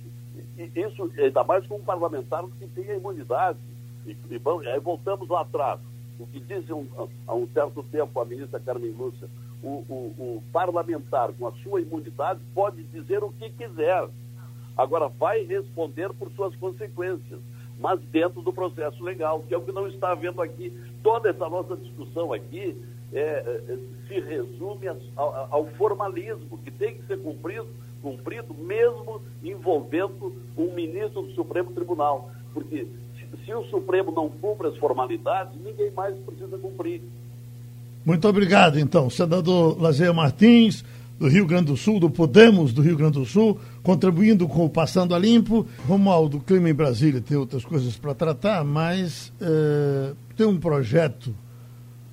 Isso, 0.56 1.10
ainda 1.18 1.42
mais 1.44 1.66
com 1.66 1.76
um 1.76 1.82
parlamentar 1.82 2.44
que 2.58 2.66
tem 2.68 2.90
a 2.90 2.96
imunidade. 2.96 3.58
E, 4.06 4.16
e 4.30 4.38
bom, 4.38 4.60
aí 4.60 4.78
voltamos 4.78 5.28
lá 5.28 5.40
atrás. 5.40 5.80
O 6.18 6.26
que 6.26 6.38
disse 6.40 6.72
um, 6.72 6.86
há 7.26 7.34
um 7.34 7.48
certo 7.48 7.82
tempo 7.84 8.20
a 8.20 8.24
ministra 8.24 8.60
Carmen 8.60 8.92
Lúcia, 8.92 9.28
o, 9.62 9.84
o, 9.88 10.14
o 10.18 10.42
parlamentar 10.52 11.32
com 11.32 11.46
a 11.46 11.52
sua 11.62 11.80
imunidade 11.80 12.40
pode 12.54 12.82
dizer 12.84 13.22
o 13.24 13.32
que 13.32 13.50
quiser 13.50 14.08
Agora, 14.76 15.08
vai 15.08 15.44
responder 15.44 16.12
por 16.14 16.30
suas 16.32 16.54
consequências, 16.56 17.40
mas 17.78 18.00
dentro 18.10 18.40
do 18.42 18.52
processo 18.52 19.02
legal, 19.02 19.42
que 19.46 19.54
é 19.54 19.58
o 19.58 19.62
que 19.62 19.72
não 19.72 19.86
está 19.86 20.12
havendo 20.12 20.40
aqui. 20.40 20.72
Toda 21.02 21.30
essa 21.30 21.48
nossa 21.48 21.76
discussão 21.76 22.32
aqui 22.32 22.76
é, 23.12 23.20
é, 23.20 23.78
se 24.08 24.20
resume 24.20 24.88
ao, 25.16 25.48
ao, 25.50 25.66
formalismo, 25.72 26.58
que 26.64 26.70
tem 26.70 26.94
que 26.94 27.06
ser 27.06 27.18
cumprido, 27.18 27.66
cumprido 28.00 28.54
mesmo 28.54 29.20
envolvendo 29.42 30.34
um 30.56 30.72
ministro 30.72 31.22
do 31.22 31.32
Supremo 31.32 31.72
Tribunal. 31.72 32.30
Porque 32.54 32.86
se, 33.44 33.54
o 33.54 33.64
Supremo 33.64 34.12
não 34.12 34.28
cumpre 34.28 34.68
as 34.68 34.76
formalidades, 34.78 35.54
ninguém 35.62 35.90
mais 35.90 36.16
precisa 36.20 36.56
cumprir. 36.58 37.02
Muito 38.04 38.26
obrigado, 38.26 38.78
então, 38.80 39.08
senador 39.08 39.80
Lazer 39.80 40.12
Martins 40.12 40.84
do 41.22 41.28
Rio 41.28 41.46
Grande 41.46 41.66
do 41.66 41.76
Sul, 41.76 42.00
do 42.00 42.10
Podemos 42.10 42.72
do 42.72 42.82
Rio 42.82 42.96
Grande 42.96 43.16
do 43.20 43.24
Sul, 43.24 43.56
contribuindo 43.80 44.48
com 44.48 44.64
o 44.64 44.68
Passando 44.68 45.14
a 45.14 45.18
Limpo. 45.20 45.64
Romualdo, 45.86 46.38
o 46.38 46.40
clima 46.40 46.68
em 46.68 46.74
Brasília 46.74 47.20
tem 47.20 47.36
outras 47.36 47.64
coisas 47.64 47.96
para 47.96 48.12
tratar, 48.12 48.64
mas 48.64 49.32
é, 49.40 50.14
tem 50.36 50.44
um 50.44 50.58
projeto 50.58 51.32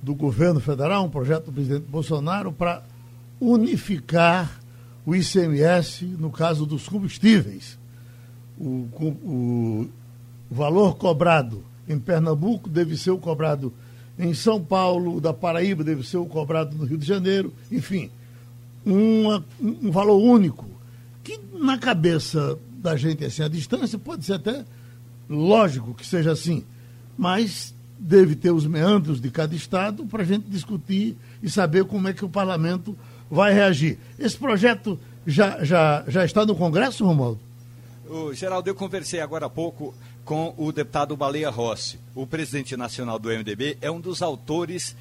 do 0.00 0.14
governo 0.14 0.60
federal, 0.60 1.04
um 1.04 1.10
projeto 1.10 1.46
do 1.46 1.52
presidente 1.52 1.86
Bolsonaro 1.88 2.52
para 2.52 2.84
unificar 3.40 4.60
o 5.04 5.16
ICMS 5.16 6.04
no 6.04 6.30
caso 6.30 6.64
dos 6.64 6.88
combustíveis. 6.88 7.76
O, 8.56 8.86
o, 8.94 9.88
o 10.48 10.54
valor 10.54 10.96
cobrado 10.98 11.64
em 11.88 11.98
Pernambuco 11.98 12.70
deve 12.70 12.96
ser 12.96 13.10
o 13.10 13.18
cobrado 13.18 13.72
em 14.16 14.32
São 14.34 14.62
Paulo, 14.62 15.20
da 15.20 15.32
Paraíba 15.32 15.82
deve 15.82 16.06
ser 16.06 16.18
o 16.18 16.26
cobrado 16.26 16.78
no 16.78 16.84
Rio 16.84 16.96
de 16.96 17.06
Janeiro, 17.06 17.52
enfim 17.72 18.08
uma, 18.84 19.44
um 19.60 19.90
valor 19.90 20.18
único, 20.18 20.66
que 21.22 21.38
na 21.52 21.78
cabeça 21.78 22.58
da 22.78 22.96
gente, 22.96 23.24
assim, 23.24 23.42
a 23.42 23.48
distância 23.48 23.98
pode 23.98 24.24
ser 24.24 24.34
até 24.34 24.64
lógico 25.28 25.94
que 25.94 26.06
seja 26.06 26.32
assim, 26.32 26.64
mas 27.16 27.74
deve 27.98 28.34
ter 28.34 28.50
os 28.50 28.66
meandros 28.66 29.20
de 29.20 29.30
cada 29.30 29.54
estado 29.54 30.06
para 30.06 30.22
a 30.22 30.26
gente 30.26 30.46
discutir 30.48 31.16
e 31.42 31.50
saber 31.50 31.84
como 31.84 32.08
é 32.08 32.12
que 32.12 32.24
o 32.24 32.28
parlamento 32.28 32.96
vai 33.30 33.52
reagir. 33.52 33.98
Esse 34.18 34.36
projeto 34.36 34.98
já, 35.26 35.62
já, 35.62 36.04
já 36.08 36.24
está 36.24 36.46
no 36.46 36.56
Congresso, 36.56 37.04
Romualdo? 37.04 37.40
O 38.08 38.32
Geraldo, 38.32 38.68
eu 38.68 38.74
conversei 38.74 39.20
agora 39.20 39.46
há 39.46 39.50
pouco 39.50 39.94
com 40.24 40.54
o 40.56 40.72
deputado 40.72 41.16
Baleia 41.16 41.50
Rossi. 41.50 41.98
O 42.14 42.26
presidente 42.26 42.76
nacional 42.76 43.18
do 43.18 43.28
MDB 43.28 43.78
é 43.80 43.90
um 43.90 44.00
dos 44.00 44.22
autores, 44.22 44.96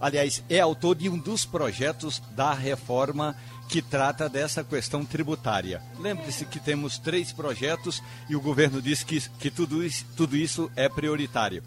aliás, 0.00 0.42
é 0.48 0.60
autor 0.60 0.96
de 0.96 1.08
um 1.08 1.18
dos 1.18 1.44
projetos 1.44 2.22
da 2.34 2.52
reforma 2.52 3.36
que 3.68 3.80
trata 3.80 4.28
dessa 4.28 4.62
questão 4.62 5.04
tributária. 5.04 5.82
Lembre-se 5.98 6.44
que 6.44 6.60
temos 6.60 6.98
três 6.98 7.32
projetos 7.32 8.02
e 8.28 8.36
o 8.36 8.40
governo 8.40 8.80
diz 8.80 9.02
que, 9.02 9.20
que 9.38 9.50
tudo, 9.50 9.84
isso, 9.84 10.04
tudo 10.16 10.36
isso 10.36 10.70
é 10.76 10.88
prioritário. 10.88 11.62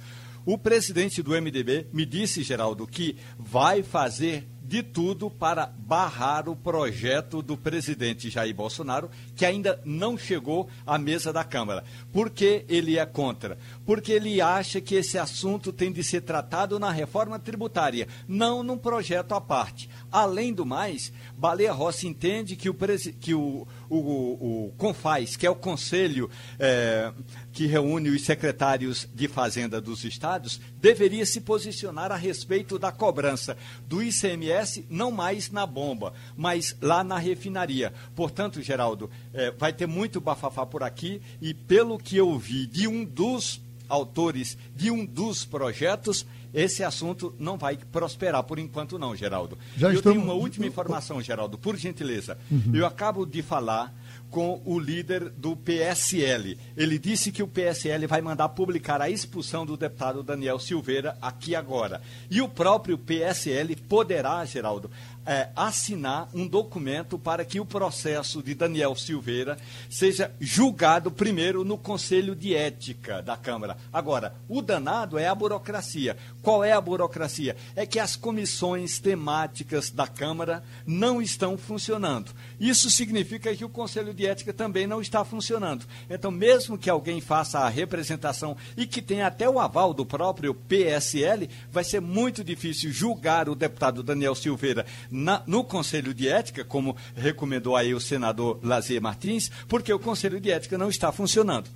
O 0.46 0.58
presidente 0.58 1.22
do 1.22 1.32
MDB 1.32 1.88
me 1.92 2.06
disse, 2.06 2.44
Geraldo, 2.44 2.88
que 2.88 3.18
vai 3.38 3.84
fazer 3.84 4.48
de 4.68 4.84
tudo 4.84 5.32
para 5.32 5.66
barrar 5.66 6.50
o 6.50 6.56
projeto 6.56 7.42
do 7.42 7.56
presidente 7.56 8.30
Jair 8.30 8.54
Bolsonaro, 8.54 9.10
que 9.34 9.46
ainda 9.46 9.82
não 9.86 10.18
chegou 10.18 10.68
à 10.86 10.98
mesa 10.98 11.32
da 11.32 11.44
Câmara. 11.44 11.86
Por 12.12 12.30
que 12.30 12.66
ele 12.68 12.98
é 12.98 13.06
contra? 13.06 13.58
Porque 13.86 14.12
ele 14.12 14.42
acha 14.42 14.82
que 14.82 14.96
esse 14.96 15.18
assunto 15.18 15.72
tem 15.72 15.90
de 15.90 16.04
ser 16.04 16.22
tratado 16.22 16.78
na 16.78 16.92
reforma 16.92 17.40
tributária, 17.40 18.10
não 18.28 18.62
num 18.62 18.78
projeto 18.78 19.34
à 19.34 19.40
parte. 19.40 19.90
Além 20.12 20.54
do 20.54 20.66
mais, 20.66 21.12
Baleia 21.38 21.72
Rossi 21.72 22.08
entende 22.08 22.56
que 22.56 22.70
o, 22.70 22.76
que 23.20 23.34
o, 23.34 23.68
o, 23.90 23.98
o 23.98 24.74
CONFAS, 24.78 25.36
que 25.36 25.46
é 25.46 25.50
o 25.50 25.56
Conselho 25.56 26.30
é, 26.58 27.12
que 27.52 27.66
reúne 27.66 28.10
os 28.10 28.24
secretários 28.24 29.08
de 29.14 29.28
Fazenda 29.28 29.82
dos 29.82 30.04
estados, 30.04 30.62
deveria 30.80 31.26
se 31.26 31.42
posicionar 31.42 32.12
a 32.12 32.16
respeito 32.16 32.80
da 32.80 32.92
cobrança 32.92 33.58
do 33.86 34.02
ICMS, 34.02 34.86
não 34.90 35.12
mais 35.12 35.52
na 35.52 35.66
bomba, 35.66 36.14
mas 36.36 36.76
lá 36.82 37.04
na 37.04 37.18
refinaria. 37.18 37.94
Portanto, 38.16 38.62
Geraldo, 38.62 39.10
é, 39.34 39.52
vai 39.52 39.74
ter 39.74 39.88
muito 39.88 40.22
bafafá 40.22 40.66
por 40.66 40.84
aqui 40.84 41.22
e, 41.42 41.54
pelo 41.54 41.98
que 41.98 42.16
eu 42.16 42.38
vi 42.38 42.66
de 42.66 42.88
um 42.88 43.04
dos 43.04 43.62
autores 43.90 44.58
de 44.76 44.92
um 44.92 45.06
dos 45.06 45.46
projetos, 45.46 46.26
esse 46.54 46.84
assunto 46.84 47.34
não 47.40 47.58
vai 47.58 47.78
prosperar 47.78 48.44
por 48.44 48.60
enquanto 48.60 48.98
não, 48.98 49.16
Geraldo. 49.16 49.58
Já 49.78 49.88
eu 49.88 49.96
estamos... 49.96 50.16
tenho 50.16 50.24
uma 50.24 50.34
última 50.34 50.66
informação, 50.66 51.22
Geraldo, 51.22 51.58
por 51.58 51.76
gentileza. 51.76 52.38
Uhum. 52.50 52.72
Eu 52.74 52.86
acabo 52.86 53.26
de 53.26 53.42
falar 53.42 53.94
com 54.30 54.62
o 54.66 54.80
líder 54.80 55.30
do 55.30 55.56
PSL. 55.56 56.58
Ele 56.76 57.00
disse 57.00 57.32
que 57.32 57.42
o 57.42 57.48
PSL 57.48 58.08
vai 58.08 58.22
mandar 58.22 58.50
publicar 58.50 59.02
a 59.02 59.10
expulsão 59.10 59.66
do 59.66 59.78
deputado 59.78 60.22
Daniel 60.22 60.60
Silveira 60.60 61.18
aqui 61.22 61.56
agora. 61.56 62.02
E 62.30 62.42
o 62.42 62.50
próprio 62.50 62.98
PSL 62.98 63.76
poderá, 63.76 64.44
Geraldo, 64.46 64.92
é, 65.28 65.50
assinar 65.54 66.30
um 66.34 66.48
documento 66.48 67.20
para 67.20 67.44
que 67.44 67.60
o 67.60 67.66
processo 67.66 68.42
de 68.42 68.56
Daniel 68.56 68.96
Silveira 68.96 69.58
seja 69.90 70.32
julgado 70.40 71.12
primeiro 71.12 71.66
no 71.66 71.78
Conselho 71.78 72.34
de 72.34 72.56
Ética 72.56 73.22
da 73.22 73.36
Câmara. 73.36 73.76
Agora, 73.92 74.34
o 74.48 74.62
danado 74.62 75.18
é 75.18 75.28
a 75.28 75.36
burocracia. 75.36 76.16
Qual 76.42 76.64
é 76.64 76.72
a 76.72 76.80
burocracia? 76.80 77.58
É 77.76 77.86
que 77.86 78.00
as 78.00 78.16
comissões 78.16 79.00
temáticas 79.00 79.92
da 79.92 80.08
Câmara 80.08 80.64
não 80.86 81.22
estão 81.22 81.58
funcionando. 81.58 82.32
Isso 82.58 82.90
significa 82.90 83.54
que 83.54 83.66
o 83.66 83.70
Conselho 83.70 84.14
de 84.14 84.26
Ética 84.26 84.54
também 84.54 84.88
não 84.88 85.02
está 85.02 85.26
funcionando. 85.26 85.86
Então, 86.10 86.32
mesmo 86.32 86.78
que 86.78 86.90
alguém 86.90 87.20
faça 87.20 87.60
a 87.60 87.68
representação 87.68 88.56
e 88.78 88.88
que 88.88 89.02
tenha 89.02 89.28
até 89.28 89.50
o 89.50 89.60
aval 89.60 89.94
do 89.94 90.06
próprio 90.06 90.54
PSL, 90.54 91.50
vai 91.70 91.84
ser 91.84 92.00
muito 92.00 92.46
difícil 92.46 92.94
julgar 92.94 93.50
o 93.50 93.56
deputado 93.56 94.02
Daniel 94.02 94.34
Silveira 94.34 94.86
na, 95.18 95.42
no 95.48 95.64
Conselho 95.64 96.14
de 96.14 96.28
Ética, 96.28 96.64
como 96.64 96.96
recomendou 97.16 97.76
aí 97.76 97.94
o 97.94 98.00
senador 98.00 98.60
Lazier 98.62 99.02
Martins, 99.02 99.50
porque 99.68 99.92
o 99.92 100.00
Conselho 100.00 100.40
de 100.40 100.52
Ética 100.52 100.78
não 100.78 100.90
está 100.90 101.12
funcionando 101.12 101.70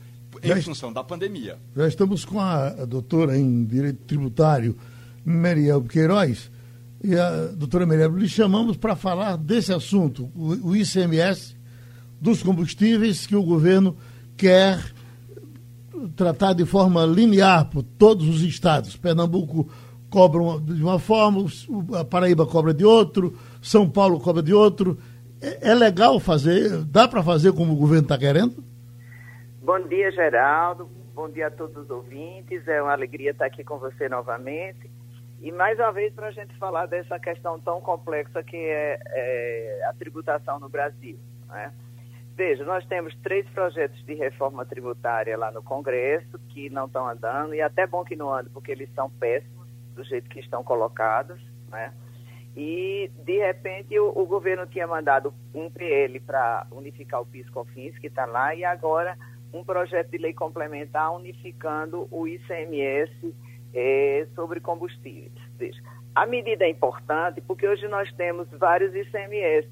em 0.43 0.47
já 0.47 0.61
função 0.61 0.93
da 0.93 1.03
pandemia. 1.03 1.57
Já 1.75 1.87
estamos 1.87 2.23
com 2.23 2.39
a, 2.39 2.69
doutora 2.85 3.37
em 3.37 3.65
Direito 3.65 4.03
Tributário, 4.03 4.77
Meriel 5.25 5.81
Queiroz, 5.81 6.51
e 7.03 7.15
a 7.15 7.47
doutora 7.47 7.85
Meriel, 7.85 8.15
lhe 8.15 8.29
chamamos 8.29 8.77
para 8.77 8.95
falar 8.95 9.37
desse 9.37 9.73
assunto, 9.73 10.31
o, 10.35 10.69
o 10.69 10.75
ICMS 10.75 11.55
dos 12.19 12.43
combustíveis 12.43 13.25
que 13.25 13.35
o 13.35 13.41
governo 13.41 13.97
quer 14.37 14.79
tratar 16.15 16.53
de 16.53 16.65
forma 16.65 17.03
linear 17.05 17.65
por 17.69 17.81
todos 17.81 18.27
os 18.27 18.41
estados. 18.41 18.95
Pernambuco 18.95 19.67
cobram 20.11 20.59
de 20.59 20.83
uma 20.83 20.99
forma, 20.99 21.45
a 21.97 22.03
Paraíba 22.03 22.45
cobra 22.45 22.73
de 22.73 22.85
outro, 22.85 23.33
São 23.61 23.89
Paulo 23.89 24.19
cobra 24.19 24.43
de 24.43 24.53
outro. 24.53 24.97
É, 25.41 25.71
é 25.71 25.73
legal 25.73 26.19
fazer, 26.19 26.83
dá 26.83 27.07
para 27.07 27.23
fazer 27.23 27.53
como 27.53 27.73
o 27.73 27.77
governo 27.77 28.03
está 28.03 28.17
querendo? 28.17 28.63
Bom 29.63 29.79
dia, 29.87 30.11
Geraldo. 30.11 30.89
Bom 31.15 31.29
dia 31.29 31.47
a 31.47 31.51
todos 31.51 31.77
os 31.77 31.89
ouvintes. 31.89 32.67
É 32.67 32.81
uma 32.81 32.91
alegria 32.91 33.31
estar 33.31 33.45
aqui 33.45 33.63
com 33.63 33.77
você 33.77 34.09
novamente. 34.09 34.91
E 35.41 35.51
mais 35.51 35.79
uma 35.79 35.91
vez 35.91 36.13
para 36.13 36.27
a 36.27 36.31
gente 36.31 36.55
falar 36.57 36.85
dessa 36.85 37.17
questão 37.17 37.59
tão 37.59 37.81
complexa 37.81 38.43
que 38.43 38.57
é, 38.57 38.99
é 39.07 39.85
a 39.89 39.93
tributação 39.93 40.59
no 40.59 40.69
Brasil. 40.69 41.17
Né? 41.47 41.71
Veja, 42.35 42.63
nós 42.63 42.85
temos 42.85 43.15
três 43.23 43.47
projetos 43.49 44.03
de 44.05 44.13
reforma 44.13 44.65
tributária 44.65 45.37
lá 45.37 45.51
no 45.51 45.63
Congresso 45.63 46.39
que 46.49 46.69
não 46.69 46.85
estão 46.85 47.07
andando, 47.07 47.53
e 47.55 47.61
até 47.61 47.87
bom 47.87 48.03
que 48.03 48.15
não 48.15 48.33
andem, 48.33 48.51
porque 48.51 48.71
eles 48.71 48.89
são 48.93 49.09
péssimos 49.09 49.60
do 49.95 50.03
jeito 50.03 50.29
que 50.29 50.39
estão 50.39 50.63
colocados, 50.63 51.39
né? 51.69 51.93
E, 52.55 53.09
de 53.23 53.37
repente, 53.37 53.97
o, 53.97 54.11
o 54.13 54.25
governo 54.25 54.65
tinha 54.67 54.85
mandado 54.85 55.33
um 55.53 55.69
PL 55.69 56.19
para 56.19 56.67
unificar 56.71 57.21
o 57.21 57.25
PIS-COFINS, 57.25 57.97
que 57.97 58.07
está 58.07 58.25
lá, 58.25 58.53
e 58.53 58.65
agora 58.65 59.17
um 59.53 59.63
projeto 59.63 60.11
de 60.11 60.17
lei 60.17 60.33
complementar 60.33 61.13
unificando 61.13 62.07
o 62.11 62.27
ICMS 62.27 63.33
eh, 63.73 64.27
sobre 64.35 64.59
combustíveis. 64.59 65.75
A 66.13 66.25
medida 66.25 66.65
é 66.65 66.69
importante 66.69 67.41
porque 67.41 67.67
hoje 67.67 67.87
nós 67.87 68.11
temos 68.13 68.49
vários 68.51 68.93
ICMS. 68.93 69.69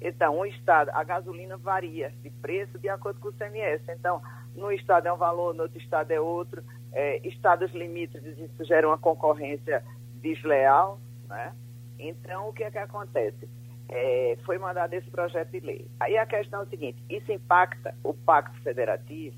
Então, 0.00 0.38
um 0.38 0.46
estado, 0.46 0.90
a 0.94 1.04
gasolina 1.04 1.56
varia 1.56 2.12
de 2.22 2.30
preço 2.30 2.78
de 2.78 2.88
acordo 2.88 3.20
com 3.20 3.28
o 3.28 3.30
ICMS. 3.30 3.84
Então, 3.88 4.20
num 4.54 4.70
estado 4.70 5.06
é 5.06 5.12
um 5.12 5.16
valor, 5.16 5.54
no 5.54 5.64
outro 5.64 5.78
estado 5.78 6.10
é 6.10 6.20
outro 6.20 6.62
é, 6.92 7.26
estados 7.26 7.72
limítrofes, 7.72 8.38
isso 8.38 8.64
gera 8.64 8.86
uma 8.86 8.98
concorrência 8.98 9.82
desleal, 10.14 11.00
né? 11.28 11.54
Então, 11.98 12.48
o 12.48 12.52
que 12.52 12.64
é 12.64 12.70
que 12.70 12.78
acontece? 12.78 13.48
É, 13.88 14.38
foi 14.44 14.58
mandado 14.58 14.94
esse 14.94 15.10
projeto 15.10 15.50
de 15.50 15.60
lei. 15.60 15.86
Aí 15.98 16.16
a 16.16 16.26
questão 16.26 16.60
é 16.60 16.62
o 16.64 16.68
seguinte, 16.68 17.02
isso 17.08 17.30
impacta 17.32 17.94
o 18.02 18.14
Pacto 18.14 18.60
Federativo? 18.62 19.36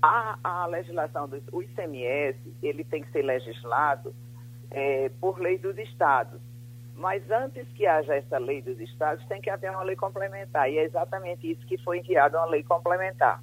A, 0.00 0.38
a 0.42 0.66
legislação 0.66 1.28
do 1.28 1.36
ICMS, 1.62 2.38
ele 2.62 2.84
tem 2.84 3.02
que 3.02 3.10
ser 3.10 3.22
legislado 3.22 4.14
é, 4.70 5.10
por 5.20 5.40
lei 5.40 5.58
dos 5.58 5.76
estados. 5.78 6.40
Mas 6.94 7.28
antes 7.30 7.66
que 7.72 7.86
haja 7.86 8.14
essa 8.14 8.38
lei 8.38 8.60
dos 8.60 8.78
estados, 8.80 9.24
tem 9.26 9.40
que 9.40 9.50
haver 9.50 9.70
uma 9.70 9.82
lei 9.82 9.94
complementar. 9.94 10.70
E 10.70 10.78
é 10.78 10.84
exatamente 10.84 11.50
isso 11.50 11.64
que 11.66 11.78
foi 11.78 11.98
enviado, 11.98 12.36
uma 12.36 12.46
lei 12.46 12.64
complementar. 12.64 13.42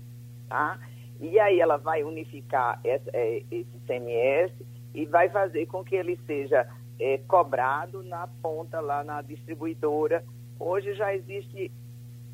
Tá? 0.50 0.78
E 1.20 1.40
aí 1.40 1.60
ela 1.60 1.78
vai 1.78 2.04
unificar 2.04 2.80
esse, 2.84 3.10
é, 3.14 3.44
esse 3.52 3.80
CMS 3.88 4.52
e 4.94 5.06
vai 5.06 5.30
fazer 5.30 5.66
com 5.68 5.84
que 5.84 5.96
ele 5.96 6.20
seja 6.26 6.68
é, 7.00 7.18
cobrado 7.28 8.04
na 8.04 8.28
ponta, 8.42 8.80
lá 8.80 9.04
na 9.04 9.22
distribuidora. 9.22 10.24
Hoje 10.60 10.94
já 10.94 11.14
existe 11.14 11.72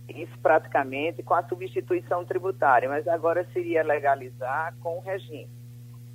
isso 0.10 0.38
praticamente 0.40 1.24
com 1.24 1.34
a 1.34 1.44
substituição 1.48 2.26
tributária, 2.26 2.90
mas 2.90 3.08
agora 3.08 3.48
seria 3.54 3.84
legalizar 3.84 4.76
com 4.80 4.98
o 4.98 5.02
regime. 5.02 5.50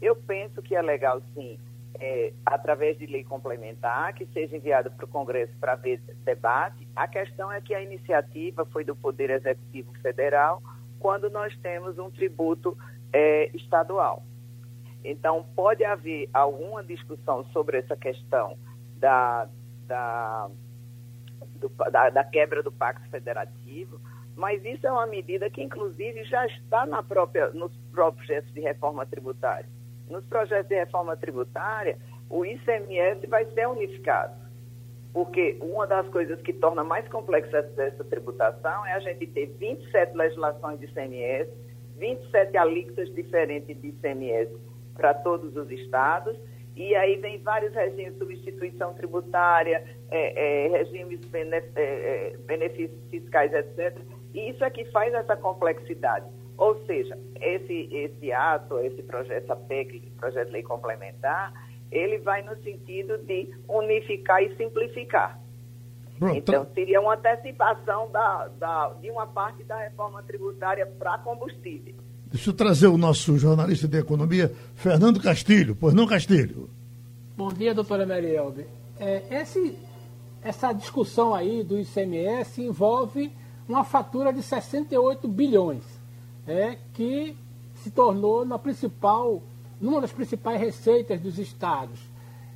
Eu 0.00 0.14
penso 0.14 0.60
que 0.60 0.76
é 0.76 0.82
legal, 0.82 1.22
sim, 1.34 1.58
é, 1.98 2.32
através 2.44 2.98
de 2.98 3.06
lei 3.06 3.24
complementar, 3.24 4.12
que 4.14 4.26
seja 4.26 4.56
enviado 4.56 4.90
para 4.90 5.04
o 5.04 5.08
Congresso 5.08 5.52
para 5.58 5.74
ver 5.74 6.00
debate. 6.24 6.86
A 6.94 7.08
questão 7.08 7.50
é 7.50 7.60
que 7.60 7.74
a 7.74 7.82
iniciativa 7.82 8.66
foi 8.66 8.84
do 8.84 8.94
Poder 8.94 9.30
Executivo 9.30 9.92
Federal, 10.00 10.62
quando 10.98 11.30
nós 11.30 11.56
temos 11.58 11.98
um 11.98 12.10
tributo 12.10 12.76
é, 13.12 13.50
estadual. 13.54 14.22
Então, 15.04 15.44
pode 15.54 15.84
haver 15.84 16.28
alguma 16.32 16.82
discussão 16.82 17.44
sobre 17.52 17.78
essa 17.78 17.96
questão 17.96 18.58
da, 18.96 19.48
da, 19.86 20.50
do, 21.56 21.68
da, 21.90 22.10
da, 22.10 22.24
quebra 22.24 22.62
do 22.62 22.72
Pacto 22.72 23.08
Federativo, 23.08 24.00
mas 24.34 24.64
isso 24.64 24.86
é 24.86 24.90
uma 24.90 25.06
medida 25.06 25.48
que, 25.48 25.62
inclusive, 25.62 26.24
já 26.24 26.44
está 26.46 26.84
na 26.84 27.02
própria, 27.02 27.50
nos 27.50 27.72
projetos 27.92 28.52
de 28.52 28.60
reforma 28.60 29.06
tributária. 29.06 29.68
Nos 30.10 30.24
projetos 30.26 30.68
de 30.68 30.74
reforma 30.74 31.16
tributária, 31.16 31.98
o 32.28 32.44
ICMS 32.44 33.26
vai 33.28 33.44
ser 33.52 33.68
unificado 33.68 34.45
porque 35.16 35.56
uma 35.62 35.86
das 35.86 36.06
coisas 36.10 36.38
que 36.42 36.52
torna 36.52 36.84
mais 36.84 37.08
complexa 37.08 37.66
essa 37.78 38.04
tributação 38.04 38.84
é 38.84 38.92
a 38.92 39.00
gente 39.00 39.26
ter 39.28 39.46
27 39.46 40.14
legislações 40.14 40.78
de 40.78 40.84
ICMS, 40.84 41.50
27 41.96 42.54
alíquotas 42.58 43.14
diferentes 43.14 43.80
de 43.80 43.88
ICMS 43.88 44.54
para 44.94 45.14
todos 45.14 45.56
os 45.56 45.70
estados, 45.70 46.36
e 46.76 46.94
aí 46.94 47.16
vem 47.16 47.38
vários 47.38 47.72
regimes 47.72 48.12
de 48.12 48.18
substituição 48.18 48.92
tributária, 48.92 49.82
é, 50.10 50.66
é, 50.66 50.68
regimes 50.68 51.18
de 51.18 51.34
é, 51.34 51.62
é, 51.76 52.36
benefícios 52.44 53.00
fiscais, 53.08 53.54
etc. 53.54 53.96
E 54.34 54.50
isso 54.50 54.62
é 54.62 54.68
que 54.68 54.84
faz 54.92 55.14
essa 55.14 55.34
complexidade. 55.34 56.26
Ou 56.58 56.84
seja, 56.84 57.18
esse, 57.40 57.88
esse 57.90 58.32
ato, 58.32 58.78
esse 58.80 59.02
projeto, 59.02 59.44
essa 59.44 59.56
PEC, 59.56 60.12
projeto 60.18 60.48
de 60.48 60.52
lei 60.52 60.62
complementar, 60.62 61.54
ele 61.90 62.18
vai 62.18 62.42
no 62.42 62.56
sentido 62.62 63.18
de 63.18 63.50
unificar 63.68 64.42
e 64.42 64.56
simplificar. 64.56 65.40
Pronto. 66.18 66.36
Então, 66.36 66.66
seria 66.74 67.00
uma 67.00 67.14
antecipação 67.14 68.10
da, 68.10 68.48
da, 68.58 68.88
de 69.00 69.10
uma 69.10 69.26
parte 69.26 69.62
da 69.64 69.78
reforma 69.78 70.22
tributária 70.22 70.86
para 70.86 71.18
combustível. 71.18 71.94
Deixa 72.26 72.50
eu 72.50 72.54
trazer 72.54 72.86
o 72.86 72.98
nosso 72.98 73.38
jornalista 73.38 73.86
de 73.86 73.98
economia, 73.98 74.52
Fernando 74.74 75.20
Castilho. 75.20 75.76
Pois 75.76 75.94
não, 75.94 76.06
Castilho? 76.06 76.70
Bom 77.36 77.48
dia, 77.48 77.74
doutora 77.74 78.06
Marielbe. 78.06 78.66
É, 78.98 79.22
esse, 79.42 79.78
essa 80.42 80.72
discussão 80.72 81.34
aí 81.34 81.62
do 81.62 81.78
ICMS 81.78 82.62
envolve 82.62 83.30
uma 83.68 83.84
fatura 83.84 84.32
de 84.32 84.42
68 84.42 85.28
bilhões, 85.28 85.84
é, 86.46 86.78
que 86.94 87.36
se 87.74 87.90
tornou 87.90 88.44
na 88.44 88.58
principal, 88.58 89.42
numa 89.80 90.00
das 90.00 90.12
principais 90.12 90.60
receitas 90.60 91.20
dos 91.20 91.38
estados. 91.38 92.00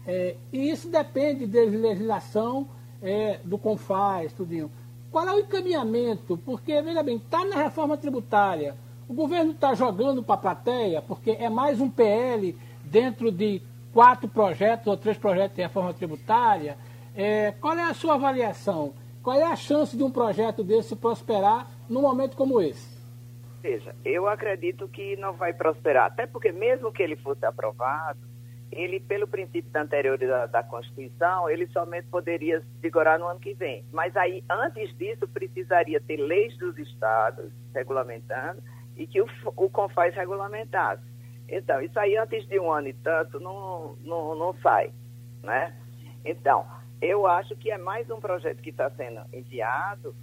É, 0.07 0.37
e 0.53 0.71
isso 0.71 0.89
depende 0.89 1.47
da 1.47 1.61
legislação 1.61 2.67
é, 3.03 3.39
do 3.45 3.59
CONFAS, 3.59 4.33
tudinho. 4.33 4.71
Qual 5.11 5.27
é 5.27 5.35
o 5.35 5.41
encaminhamento? 5.41 6.37
Porque, 6.39 6.81
veja 6.83 7.03
bem, 7.03 7.17
está 7.17 7.45
na 7.45 7.57
reforma 7.57 7.97
tributária. 7.97 8.77
O 9.09 9.13
governo 9.13 9.53
está 9.53 9.75
jogando 9.75 10.23
para 10.23 10.35
a 10.35 10.39
plateia, 10.39 11.03
porque 11.03 11.33
é 11.33 11.51
mais 11.51 11.81
um 11.81 11.91
PL 11.91 12.57
dentro 12.85 13.33
de 13.33 13.61
quatro 13.93 14.29
projetos 14.29 14.87
ou 14.87 14.97
três 14.97 15.19
projetos 15.19 15.57
de 15.57 15.63
reforma 15.63 15.93
tributária. 15.93 16.79
É, 17.15 17.53
qual 17.61 17.77
é 17.77 17.83
a 17.83 17.95
sua 17.95 18.15
avaliação? 18.15 18.93
Qual 19.23 19.37
é 19.37 19.43
a 19.43 19.57
chance 19.57 19.97
de 19.97 20.03
um 20.03 20.11
projeto 20.11 20.63
desse 20.63 20.95
prosperar 20.95 21.69
num 21.89 22.03
momento 22.03 22.37
como 22.37 22.61
esse? 22.61 22.90
Veja, 23.63 23.95
eu 24.05 24.27
acredito 24.27 24.89
que 24.89 25.17
não 25.17 25.35
vai 25.35 25.53
prosperar, 25.53 26.07
até 26.07 26.27
porque 26.27 26.51
mesmo 26.51 26.93
que 26.93 27.03
ele 27.03 27.17
fosse 27.17 27.45
aprovado, 27.45 28.19
ele, 28.73 29.01
pelo 29.01 29.27
princípio 29.27 29.71
da 29.71 29.83
anterioridade 29.83 30.53
da, 30.53 30.61
da 30.61 30.63
Constituição, 30.63 31.51
ele 31.51 31.67
somente 31.69 32.07
poderia 32.09 32.63
vigorar 32.81 33.19
no 33.19 33.27
ano 33.27 33.41
que 33.41 33.53
vem. 33.53 33.85
Mas 33.93 34.17
aí, 34.17 34.45
antes 34.49 34.97
disso, 34.97 35.27
precisaria 35.29 36.01
ter 36.01 36.17
leis 36.17 36.57
dos 36.57 36.79
estados 36.79 37.53
regulamentando 37.75 38.63
e 38.97 39.07
que 39.07 39.21
o, 39.21 39.27
o 39.57 39.69
CONFAS 39.69 40.15
regulamentasse. 40.15 41.03
Então, 41.49 41.83
isso 41.83 41.99
aí 41.99 42.17
antes 42.17 42.47
de 42.47 42.61
um 42.61 42.71
ano 42.71 42.89
e 42.89 42.93
tanto 42.93 43.41
não, 43.41 43.97
não, 44.03 44.37
não 44.37 44.55
sai, 44.63 44.93
né? 45.43 45.77
Então, 46.25 46.65
eu 47.03 47.27
acho 47.27 47.57
que 47.57 47.73
é 47.73 47.79
mais 47.79 48.09
um 48.09 48.21
projeto 48.21 48.63
que 48.63 48.71
está 48.71 48.89
sendo 48.91 49.21
enviado. 49.33 50.15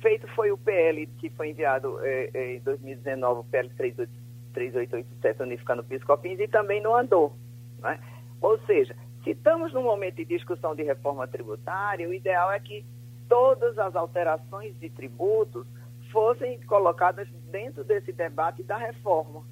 Feito 0.00 0.26
foi 0.28 0.50
o 0.50 0.58
PL 0.58 1.06
que 1.18 1.30
foi 1.30 1.50
enviado 1.50 1.98
eh, 2.04 2.30
eh 2.34 2.54
em 2.56 2.60
2019, 2.60 3.40
o 3.40 3.44
PL 3.44 3.68
3887, 3.70 5.42
unificando 5.42 5.82
o 5.82 5.84
PIS-COFINS, 5.84 6.40
e 6.40 6.48
também 6.48 6.80
não 6.80 6.96
andou. 6.96 7.34
Né? 7.80 7.98
Ou 8.40 8.58
seja, 8.60 8.94
se 9.24 9.30
estamos 9.30 9.72
num 9.72 9.82
momento 9.82 10.16
de 10.16 10.24
discussão 10.24 10.74
de 10.74 10.82
reforma 10.82 11.26
tributária, 11.26 12.08
o 12.08 12.14
ideal 12.14 12.52
é 12.52 12.60
que 12.60 12.84
todas 13.28 13.78
as 13.78 13.96
alterações 13.96 14.78
de 14.78 14.88
tributos 14.88 15.66
fossem 16.12 16.60
colocadas 16.62 17.28
dentro 17.50 17.82
desse 17.84 18.12
debate 18.12 18.62
da 18.62 18.76
reforma. 18.76 19.42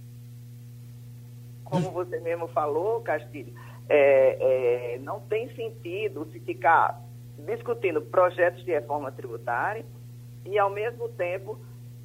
Como 1.65 1.91
você 1.91 2.21
mesmo 2.21 2.47
falou, 2.49 3.01
Castilho, 3.01 3.53
é, 3.89 4.95
é, 4.95 4.99
não 4.99 5.21
tem 5.21 5.53
sentido 5.55 6.27
se 6.31 6.39
ficar 6.41 7.03
discutindo 7.39 8.01
projetos 8.01 8.65
de 8.65 8.71
reforma 8.71 9.11
tributária 9.11 9.85
e, 10.45 10.59
ao 10.59 10.71
mesmo 10.71 11.09
tempo, 11.11 11.59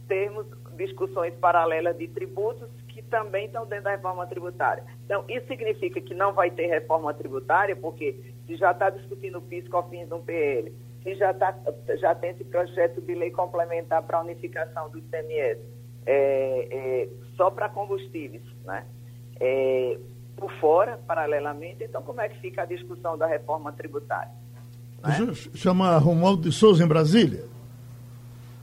termos 0.07 0.45
discussões 0.75 1.33
paralelas 1.35 1.97
de 1.97 2.07
tributos 2.07 2.69
que 2.87 3.01
também 3.03 3.45
estão 3.45 3.65
dentro 3.65 3.85
da 3.85 3.91
reforma 3.91 4.25
tributária. 4.27 4.83
Então, 5.05 5.23
isso 5.27 5.45
significa 5.47 6.01
que 6.01 6.13
não 6.13 6.33
vai 6.33 6.49
ter 6.51 6.67
reforma 6.67 7.13
tributária, 7.13 7.75
porque 7.75 8.15
se 8.45 8.55
já 8.55 8.71
está 8.71 8.89
discutindo 8.89 9.37
o 9.37 9.41
PIS, 9.41 9.67
COFINS 9.67 10.09
no 10.09 10.19
PL, 10.19 10.73
se 11.03 11.15
já, 11.15 11.33
tá, 11.33 11.55
já 11.99 12.15
tem 12.15 12.31
esse 12.31 12.43
projeto 12.43 13.01
de 13.01 13.15
lei 13.15 13.31
complementar 13.31 14.03
para 14.03 14.17
a 14.17 14.21
unificação 14.21 14.89
do 14.89 14.97
ICMS, 14.97 15.61
é, 16.05 16.67
é, 16.71 17.09
só 17.37 17.51
para 17.51 17.69
combustíveis, 17.69 18.43
né? 18.65 18.85
É, 19.39 19.97
por 20.35 20.51
fora, 20.59 20.97
paralelamente, 21.05 21.83
então 21.83 22.01
como 22.01 22.21
é 22.21 22.29
que 22.29 22.39
fica 22.39 22.63
a 22.63 22.65
discussão 22.65 23.17
da 23.17 23.27
reforma 23.27 23.71
tributária? 23.71 24.31
Né? 25.03 25.33
Chamar 25.53 25.97
Romualdo 25.97 26.43
de 26.43 26.51
Souza 26.51 26.83
em 26.83 26.87
Brasília. 26.87 27.43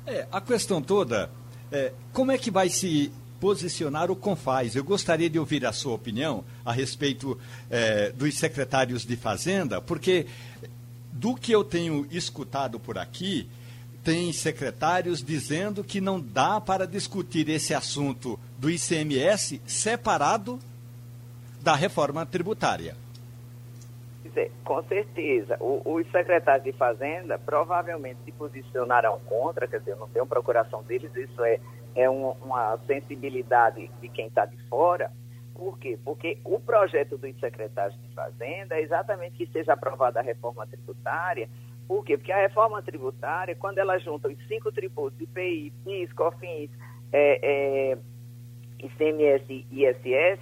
É, 0.07 0.26
a 0.30 0.40
questão 0.40 0.80
toda 0.80 1.28
é 1.72 1.92
como 2.12 2.30
é 2.30 2.38
que 2.38 2.50
vai 2.50 2.68
se 2.68 3.11
posicionar 3.40 4.11
o 4.11 4.16
Confaz. 4.16 4.76
Eu 4.76 4.84
gostaria 4.84 5.28
de 5.28 5.38
ouvir 5.38 5.66
a 5.66 5.72
sua 5.72 5.94
opinião 5.94 6.44
a 6.64 6.72
respeito 6.72 7.38
é, 7.68 8.12
dos 8.12 8.34
secretários 8.36 9.04
de 9.04 9.16
Fazenda, 9.16 9.80
porque 9.80 10.26
do 11.12 11.34
que 11.34 11.52
eu 11.52 11.64
tenho 11.64 12.07
escutado 12.11 12.78
por 12.78 12.98
aqui, 12.98 13.48
tem 14.04 14.32
secretários 14.32 15.22
dizendo 15.22 15.82
que 15.82 16.00
não 16.00 16.20
dá 16.20 16.61
para 16.61 16.86
discutir 16.86 17.48
esse 17.48 17.74
assunto 17.74 18.38
do 18.59 18.70
ICMS 18.70 19.61
separado 19.66 20.61
da 21.61 21.74
reforma 21.74 22.24
tributária. 22.24 22.96
Com 24.64 24.82
certeza. 24.84 25.57
O, 25.61 25.82
os 25.84 26.11
secretários 26.11 26.64
de 26.64 26.72
Fazenda 26.72 27.39
provavelmente 27.39 28.20
se 28.24 28.32
posicionarão 28.32 29.18
contra, 29.26 29.66
quer 29.66 29.80
dizer, 29.80 29.97
não 29.97 30.09
tem 30.09 30.22
uma 30.22 30.28
procuração 30.28 30.82
deles, 30.82 31.14
isso 31.14 31.43
é 31.45 31.61
é 31.97 32.09
um, 32.09 32.32
uma 32.43 32.78
sensibilidade 32.87 33.91
de 34.01 34.09
quem 34.11 34.26
está 34.26 34.45
de 34.45 34.57
fora. 34.68 35.11
Por 35.55 35.78
quê? 35.78 35.99
Porque 36.05 36.39
o 36.45 36.61
projeto 36.61 37.16
dos 37.16 37.34
secretários 37.41 37.99
de 38.03 38.14
Fazenda 38.14 38.76
é 38.76 38.82
exatamente 38.82 39.37
que 39.37 39.47
seja 39.51 39.72
aprovada 39.72 40.20
a 40.20 40.22
reforma 40.22 40.66
tributária. 40.66 41.49
Por 41.89 42.05
quê? 42.05 42.18
Porque 42.18 42.30
a 42.30 42.37
reforma 42.37 42.82
tributária, 42.82 43.57
quando 43.57 43.78
ela 43.78 43.99
junta 43.99 44.28
os 44.28 44.37
cinco 44.47 44.70
tributos, 44.70 45.18
IPI, 45.18 45.72
PIS, 45.84 46.12
COFINS, 46.12 46.70
é, 47.11 47.93
é, 47.93 47.99
ICMS 48.80 49.45
e 49.49 49.66
ISS, 49.70 50.41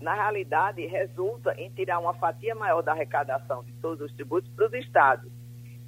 na 0.00 0.14
realidade 0.14 0.84
resulta 0.86 1.54
em 1.58 1.70
tirar 1.70 1.98
uma 1.98 2.14
fatia 2.14 2.54
maior 2.54 2.82
da 2.82 2.92
arrecadação 2.92 3.62
de 3.64 3.72
todos 3.74 4.00
os 4.00 4.14
tributos 4.14 4.50
para 4.50 4.66
os 4.66 4.72
estados. 4.74 5.30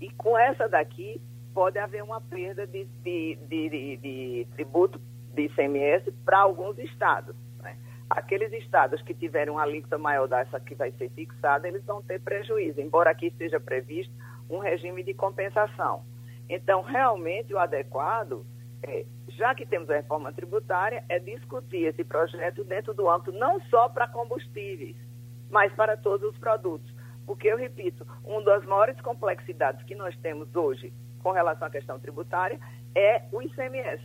E 0.01 0.11
com 0.11 0.39
essa 0.39 0.69
daqui, 0.69 1.21
pode 1.55 1.79
haver 1.79 2.03
uma 2.03 2.21
perda 2.21 2.67
de, 2.67 2.85
de, 3.03 3.39
de, 3.49 3.69
de, 3.69 3.97
de 3.97 4.49
tributo 4.55 5.01
de 5.35 5.43
ICMS 5.45 6.13
para 6.25 6.41
alguns 6.41 6.79
estados. 6.79 7.35
Né? 7.63 7.77
Aqueles 8.11 8.53
estados 8.53 9.01
que 9.03 9.15
tiverem 9.15 9.53
uma 9.53 9.63
alíquota 9.63 9.97
maior 9.97 10.27
dessa 10.27 10.61
que 10.61 10.75
vai 10.75 10.93
ser 10.93 11.09
fixada, 11.11 11.67
eles 11.67 11.85
vão 11.85 12.03
ter 12.03 12.21
prejuízo, 12.21 12.81
embora 12.81 13.11
aqui 13.11 13.27
esteja 13.27 13.59
previsto 13.59 14.13
um 14.51 14.59
regime 14.59 15.03
de 15.03 15.15
compensação. 15.15 16.05
Então, 16.49 16.83
realmente, 16.83 17.53
o 17.53 17.59
adequado, 17.59 18.45
é, 18.83 19.05
já 19.29 19.55
que 19.55 19.66
temos 19.66 19.91
a 19.91 19.97
reforma 19.97 20.33
tributária, 20.33 21.05
é 21.09 21.18
discutir 21.18 21.87
esse 21.87 22.05
projeto 22.05 22.64
dentro 22.64 22.95
do 22.95 23.09
âmbito 23.09 23.33
não 23.33 23.61
só 23.62 23.89
para 23.89 24.09
combustíveis, 24.09 24.97
mas 25.51 25.72
para 25.74 25.97
todos 25.97 26.31
os 26.31 26.39
produtos. 26.39 26.95
Porque, 27.27 27.49
eu 27.49 27.57
repito, 27.57 28.07
uma 28.24 28.43
das 28.43 28.64
maiores 28.64 29.01
complexidades 29.01 29.85
que 29.85 29.95
nós 29.95 30.16
temos 30.18 30.55
hoje 30.55 30.93
com 31.22 31.33
relação 31.33 31.66
à 31.66 31.70
questão 31.70 31.99
tributária 31.99 32.59
é 32.95 33.24
o 33.33 33.43
ICMS. 33.43 34.03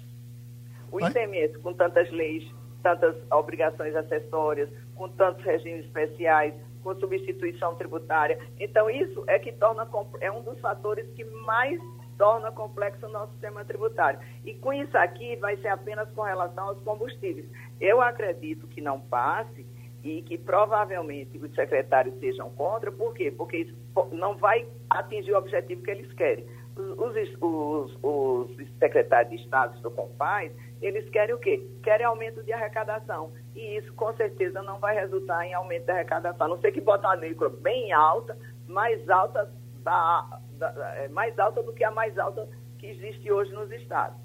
O 0.92 1.00
ICMS, 1.00 1.58
com 1.60 1.74
tantas 1.74 2.10
leis, 2.12 2.44
tantas 2.82 3.16
obrigações 3.32 3.96
acessórias, 3.96 4.70
com 4.96 5.08
tantos 5.10 5.44
regimes 5.46 5.86
especiais, 5.86 6.54
com 6.82 6.96
substituição 6.96 7.76
tributária. 7.76 8.40
Então, 8.60 8.90
isso 8.90 9.24
é 9.28 9.38
que 9.38 9.52
torna 9.52 9.88
é 10.20 10.32
um 10.32 10.42
dos 10.42 10.60
fatores 10.60 11.08
que 11.14 11.24
mais 11.24 11.80
torna 12.22 12.52
complexo 12.52 13.08
o 13.08 13.10
nosso 13.10 13.32
sistema 13.32 13.66
tributário. 13.66 14.20
E 14.46 14.54
com 14.54 14.72
isso 14.72 14.96
aqui 14.96 15.36
vai 15.38 15.58
ser 15.58 15.70
apenas 15.70 16.08
com 16.12 16.22
relação 16.22 16.68
aos 16.68 16.80
combustíveis. 16.84 17.50
Eu 17.80 18.00
acredito 18.00 18.68
que 18.68 18.80
não 18.80 19.02
passe 19.02 19.66
e 20.04 20.22
que 20.22 20.38
provavelmente 20.38 21.40
os 21.40 21.52
secretários 21.56 22.14
sejam 22.20 22.52
contra, 22.52 22.92
por 22.92 23.16
quê? 23.16 23.34
Porque 23.36 23.74
não 24.12 24.38
vai 24.38 24.68
atingir 24.88 25.32
o 25.32 25.38
objetivo 25.40 25.82
que 25.82 25.90
eles 25.90 26.14
querem 26.14 26.46
os, 26.76 27.16
os, 27.42 28.00
os 28.02 28.68
secretários 28.80 29.32
de 29.32 29.44
Estado 29.44 29.80
do 29.82 29.92
Compaz, 29.92 30.52
eles 30.82 31.10
querem 31.10 31.36
o 31.36 31.40
quê? 31.40 31.66
Querem 31.84 32.06
aumento 32.06 32.42
de 32.44 32.54
arrecadação. 32.54 33.32
E 33.56 33.78
isso, 33.78 33.94
com 33.94 34.14
certeza, 34.16 34.62
não 34.62 34.80
vai 34.80 34.96
resultar 34.96 35.46
em 35.46 35.54
aumento 35.54 35.86
de 35.86 35.92
arrecadação. 35.92 36.46
A 36.46 36.50
não 36.50 36.60
ser 36.60 36.72
que 36.72 36.82
botem 36.82 37.08
uma 37.08 37.14
alíquota 37.14 37.56
bem 37.58 37.92
alta, 37.92 38.38
mais 38.68 39.08
alta, 39.10 39.52
da, 39.84 40.40
da, 40.58 40.70
é, 40.96 41.08
mais 41.10 41.38
alta 41.38 41.62
do 41.64 41.74
que 41.74 41.84
a 41.84 41.92
mais 41.92 42.18
alta 42.18 42.48
que 42.78 42.88
existe 42.88 43.32
hoje 43.32 43.52
nos 43.54 43.72
estados. 43.72 44.18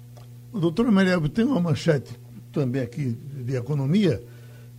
Doutora 0.53 0.91
Maria, 0.91 1.19
tem 1.29 1.45
uma 1.45 1.59
manchete 1.59 2.17
também 2.51 2.81
aqui 2.81 3.11
de 3.11 3.55
economia, 3.55 4.21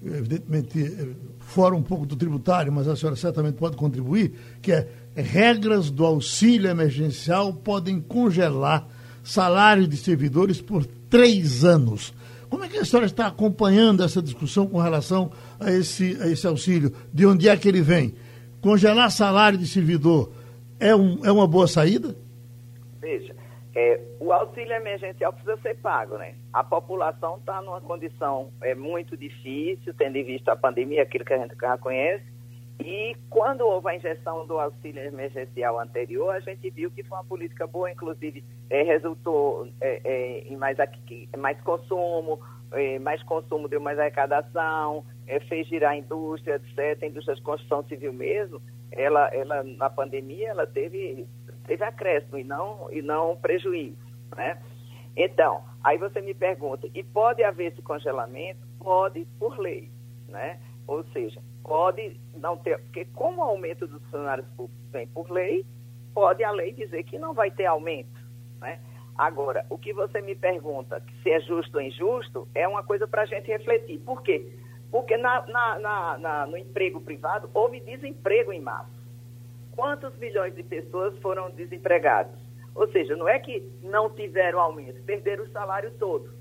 evidentemente 0.02 0.82
eh, 0.82 1.08
fora 1.38 1.74
um 1.74 1.82
pouco 1.82 2.06
do 2.06 2.16
tributário, 2.16 2.72
mas 2.72 2.88
a 2.88 2.96
senhora 2.96 3.16
certamente 3.16 3.56
pode 3.56 3.76
contribuir, 3.76 4.34
que 4.60 4.72
é 4.72 4.88
regras 5.14 5.90
do 5.90 6.04
auxílio 6.04 6.70
emergencial 6.70 7.52
podem 7.52 8.00
congelar 8.00 8.86
salário 9.22 9.86
de 9.86 9.96
servidores 9.96 10.60
por 10.60 10.84
três 11.08 11.64
anos. 11.64 12.12
Como 12.48 12.64
é 12.64 12.68
que 12.68 12.78
a 12.78 12.84
senhora 12.84 13.06
está 13.06 13.26
acompanhando 13.26 14.02
essa 14.02 14.22
discussão 14.22 14.66
com 14.66 14.80
relação 14.80 15.30
a 15.60 15.70
esse, 15.70 16.16
a 16.20 16.28
esse 16.28 16.46
auxílio? 16.46 16.92
De 17.12 17.26
onde 17.26 17.48
é 17.48 17.56
que 17.56 17.68
ele 17.68 17.82
vem? 17.82 18.14
Congelar 18.60 19.10
salário 19.10 19.58
de 19.58 19.66
servidor 19.66 20.32
é, 20.80 20.94
um, 20.94 21.24
é 21.24 21.32
uma 21.32 21.46
boa 21.46 21.66
saída? 21.66 22.14
Veja, 23.00 23.34
é, 23.74 24.00
o 24.18 24.32
auxílio 24.32 24.72
emergencial 24.72 25.32
precisa 25.32 25.56
ser 25.58 25.76
pago, 25.76 26.18
né? 26.18 26.34
A 26.52 26.64
população 26.64 27.36
está 27.36 27.62
numa 27.62 27.80
condição 27.80 28.50
é, 28.60 28.74
muito 28.74 29.16
difícil, 29.16 29.94
tendo 29.94 30.16
em 30.16 30.24
vista 30.24 30.52
a 30.52 30.56
pandemia, 30.56 31.02
aquilo 31.02 31.24
que 31.24 31.32
a 31.32 31.38
gente 31.38 31.54
já 31.60 31.78
conhece, 31.78 32.24
e 32.80 33.16
quando 33.28 33.62
houve 33.62 33.88
a 33.90 33.96
injeção 33.96 34.46
do 34.46 34.58
auxílio 34.58 35.02
emergencial 35.02 35.80
anterior, 35.80 36.30
a 36.30 36.40
gente 36.40 36.70
viu 36.70 36.90
que 36.90 37.02
foi 37.02 37.18
uma 37.18 37.24
política 37.24 37.66
boa, 37.66 37.90
inclusive 37.90 38.44
é, 38.70 38.82
resultou 38.82 39.68
é, 39.80 40.00
é, 40.04 40.38
em 40.48 40.56
mais, 40.56 40.78
aqui, 40.78 41.28
mais 41.36 41.60
consumo, 41.62 42.40
é, 42.72 42.98
mais 43.00 43.20
consumo 43.24 43.68
deu 43.68 43.80
mais 43.80 43.98
arrecadação, 43.98 45.04
é, 45.26 45.40
fez 45.40 45.66
girar 45.66 45.92
a 45.92 45.96
indústria, 45.96 46.54
etc. 46.54 47.02
Indústria 47.02 47.34
de 47.34 47.42
construção 47.42 47.82
civil 47.84 48.12
mesmo, 48.12 48.62
ela, 48.92 49.28
ela 49.28 49.62
na 49.62 49.90
pandemia, 49.90 50.48
ela 50.48 50.66
teve, 50.66 51.26
teve 51.66 51.84
acréscimo 51.84 52.38
e 52.38 52.44
não, 52.44 52.90
e 52.90 53.02
não 53.02 53.36
prejuízo, 53.36 53.98
né? 54.36 54.60
Então, 55.16 55.62
aí 55.82 55.98
você 55.98 56.20
me 56.20 56.34
pergunta, 56.34 56.88
e 56.94 57.02
pode 57.02 57.42
haver 57.42 57.72
esse 57.72 57.82
congelamento? 57.82 58.60
Pode, 58.78 59.26
por 59.38 59.58
lei, 59.58 59.90
né? 60.28 60.60
Ou 60.86 61.04
seja, 61.12 61.42
pode 61.62 62.18
não 62.36 62.56
ter, 62.56 62.78
porque 62.78 63.04
como 63.06 63.40
o 63.40 63.44
aumento 63.44 63.86
dos 63.86 64.02
funcionários 64.04 64.46
públicos 64.56 64.90
vem 64.90 65.06
por 65.08 65.30
lei, 65.30 65.66
pode 66.14 66.42
a 66.42 66.50
lei 66.50 66.72
dizer 66.72 67.02
que 67.04 67.18
não 67.18 67.34
vai 67.34 67.50
ter 67.50 67.66
aumento, 67.66 68.20
né? 68.60 68.80
Agora, 69.16 69.66
o 69.68 69.76
que 69.76 69.92
você 69.92 70.20
me 70.20 70.36
pergunta, 70.36 71.02
se 71.22 71.30
é 71.30 71.40
justo 71.40 71.74
ou 71.74 71.82
injusto, 71.82 72.48
é 72.54 72.68
uma 72.68 72.84
coisa 72.84 73.06
para 73.08 73.22
a 73.22 73.26
gente 73.26 73.48
refletir. 73.48 73.98
Por 73.98 74.22
quê? 74.22 74.56
Porque 74.90 75.16
na, 75.16 75.46
na, 75.46 75.78
na, 75.78 76.18
na, 76.18 76.46
no 76.46 76.56
emprego 76.56 77.00
privado 77.00 77.50
houve 77.52 77.80
desemprego 77.80 78.52
em 78.52 78.60
massa. 78.60 78.98
Quantos 79.72 80.16
milhões 80.16 80.54
de 80.54 80.62
pessoas 80.62 81.16
foram 81.18 81.50
desempregadas? 81.50 82.34
Ou 82.74 82.90
seja, 82.90 83.16
não 83.16 83.28
é 83.28 83.38
que 83.38 83.62
não 83.82 84.08
tiveram 84.10 84.60
aumento, 84.60 85.02
perderam 85.02 85.44
o 85.44 85.50
salário 85.50 85.90
todo. 85.98 86.32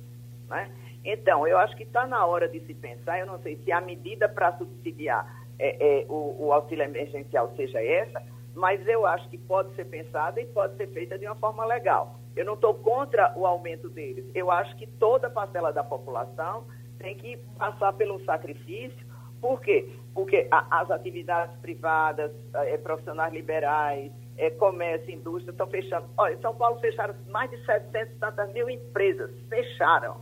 Né? 0.47 0.71
Então, 1.03 1.47
eu 1.47 1.57
acho 1.57 1.75
que 1.75 1.83
está 1.83 2.05
na 2.05 2.25
hora 2.25 2.47
de 2.47 2.59
se 2.61 2.73
pensar, 2.73 3.19
eu 3.19 3.25
não 3.25 3.39
sei 3.39 3.57
se 3.63 3.71
a 3.71 3.81
medida 3.81 4.29
para 4.29 4.57
subsidiar 4.57 5.25
é, 5.59 6.01
é, 6.01 6.05
o, 6.07 6.47
o 6.47 6.53
auxílio 6.53 6.83
emergencial 6.83 7.51
seja 7.55 7.81
essa, 7.83 8.21
mas 8.53 8.85
eu 8.87 9.05
acho 9.05 9.29
que 9.29 9.37
pode 9.37 9.73
ser 9.75 9.85
pensada 9.85 10.41
e 10.41 10.45
pode 10.47 10.75
ser 10.77 10.87
feita 10.87 11.17
de 11.17 11.25
uma 11.25 11.35
forma 11.35 11.65
legal. 11.65 12.19
Eu 12.35 12.45
não 12.45 12.53
estou 12.53 12.73
contra 12.75 13.33
o 13.35 13.45
aumento 13.45 13.89
deles. 13.89 14.25
Eu 14.33 14.51
acho 14.51 14.75
que 14.77 14.85
toda 14.85 15.29
parcela 15.29 15.71
da 15.71 15.83
população 15.83 16.65
tem 16.99 17.15
que 17.15 17.37
passar 17.57 17.93
pelo 17.93 18.23
sacrifício. 18.25 19.05
Por 19.39 19.61
quê? 19.61 19.87
Porque 20.13 20.47
a, 20.51 20.81
as 20.81 20.91
atividades 20.91 21.55
privadas, 21.57 22.31
é, 22.53 22.77
profissionais 22.77 23.33
liberais, 23.33 24.11
é, 24.37 24.49
comércio, 24.51 25.11
indústria 25.11 25.51
estão 25.51 25.67
fechando. 25.67 26.07
Olha, 26.17 26.33
em 26.33 26.41
São 26.41 26.55
Paulo 26.55 26.79
fecharam 26.79 27.15
mais 27.29 27.49
de 27.49 27.63
700 27.65 28.53
mil 28.53 28.69
empresas. 28.69 29.31
Fecharam. 29.49 30.21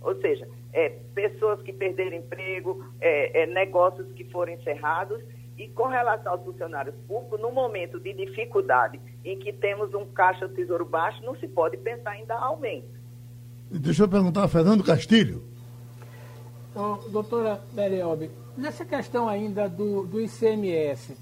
Ou 0.00 0.14
seja, 0.20 0.48
é, 0.72 0.90
pessoas 1.14 1.60
que 1.62 1.72
perderam 1.72 2.16
emprego, 2.16 2.84
é, 3.00 3.42
é, 3.42 3.46
negócios 3.46 4.10
que 4.12 4.24
foram 4.24 4.52
encerrados. 4.52 5.22
E 5.58 5.68
com 5.68 5.88
relação 5.88 6.32
aos 6.32 6.44
funcionários 6.44 6.94
públicos, 7.08 7.40
no 7.40 7.50
momento 7.50 7.98
de 7.98 8.12
dificuldade 8.12 9.00
em 9.24 9.38
que 9.38 9.54
temos 9.54 9.94
um 9.94 10.04
caixa 10.04 10.46
tesouro 10.48 10.84
baixo, 10.84 11.24
não 11.24 11.34
se 11.36 11.48
pode 11.48 11.78
pensar 11.78 12.18
em 12.20 12.26
dar 12.26 12.38
aumento. 12.38 12.94
Deixa 13.70 14.02
eu 14.02 14.08
perguntar 14.08 14.44
a 14.44 14.48
Fernando 14.48 14.84
Castilho. 14.84 15.42
Então, 16.76 17.00
doutora 17.08 17.58
Beriobi, 17.72 18.30
nessa 18.54 18.84
questão 18.84 19.26
ainda 19.26 19.66
do, 19.66 20.06
do 20.06 20.20
ICMS, 20.20 21.16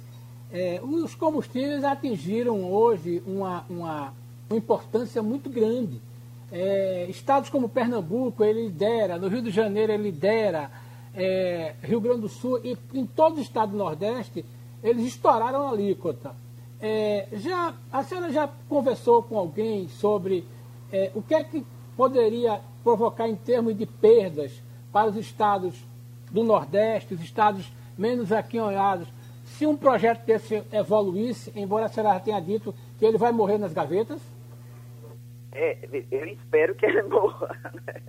é, 0.53 0.81
os 0.83 1.15
combustíveis 1.15 1.85
atingiram 1.85 2.65
hoje 2.73 3.23
uma, 3.25 3.65
uma, 3.71 4.13
uma 4.51 4.59
importância 4.59 5.23
muito 5.23 5.49
grande. 5.49 6.03
É, 6.51 7.07
estados 7.09 7.51
como 7.51 7.69
Pernambuco, 7.69 8.43
ele 8.43 8.65
lidera, 8.65 9.17
no 9.17 9.29
Rio 9.29 9.43
de 9.43 9.53
Janeiro 9.53 9.93
ele 9.93 10.11
lidera, 10.11 10.73
é, 11.15 11.77
Rio 11.85 12.01
Grande 12.01 12.23
do 12.23 12.29
Sul 12.29 12.59
e 12.65 12.77
em 12.93 13.07
todo 13.07 13.37
o 13.37 13.41
estado 13.41 13.71
do 13.71 13.79
Nordeste, 13.79 14.45
eles 14.83 15.07
estouraram 15.07 15.69
a 15.69 15.71
alíquota. 15.71 16.35
É, 16.81 17.29
já, 17.35 17.73
a 17.93 18.03
senhora 18.03 18.33
já 18.33 18.51
conversou 18.69 19.23
com 19.23 19.39
alguém 19.39 19.87
sobre 19.87 20.45
é, 20.91 21.13
o 21.15 21.23
que 21.23 21.33
é 21.33 21.45
que 21.45 21.65
poderia 21.97 22.61
provocar 22.83 23.29
em 23.29 23.37
termos 23.37 23.79
de 23.79 23.87
perdas 23.87 24.64
para 24.95 25.09
os 25.09 25.17
estados 25.17 25.85
do 26.31 26.45
Nordeste, 26.45 27.15
os 27.15 27.21
estados 27.21 27.69
menos 27.99 28.31
aquinhoados, 28.31 29.09
se 29.43 29.67
um 29.67 29.77
projeto 29.77 30.25
desse 30.25 30.63
evoluísse, 30.73 31.53
embora 31.57 31.87
a 31.87 31.89
senhora 31.89 32.21
tenha 32.21 32.41
dito 32.41 32.73
que 32.97 33.05
ele 33.05 33.19
vai 33.19 33.33
morrer 33.33 33.59
nas 33.59 33.73
gavetas? 33.73 34.23
É, 35.51 35.77
eu 36.13 36.25
espero 36.27 36.77
que 36.77 36.87
ele 36.87 37.03
morra. 37.11 37.61
Né? 37.87 38.03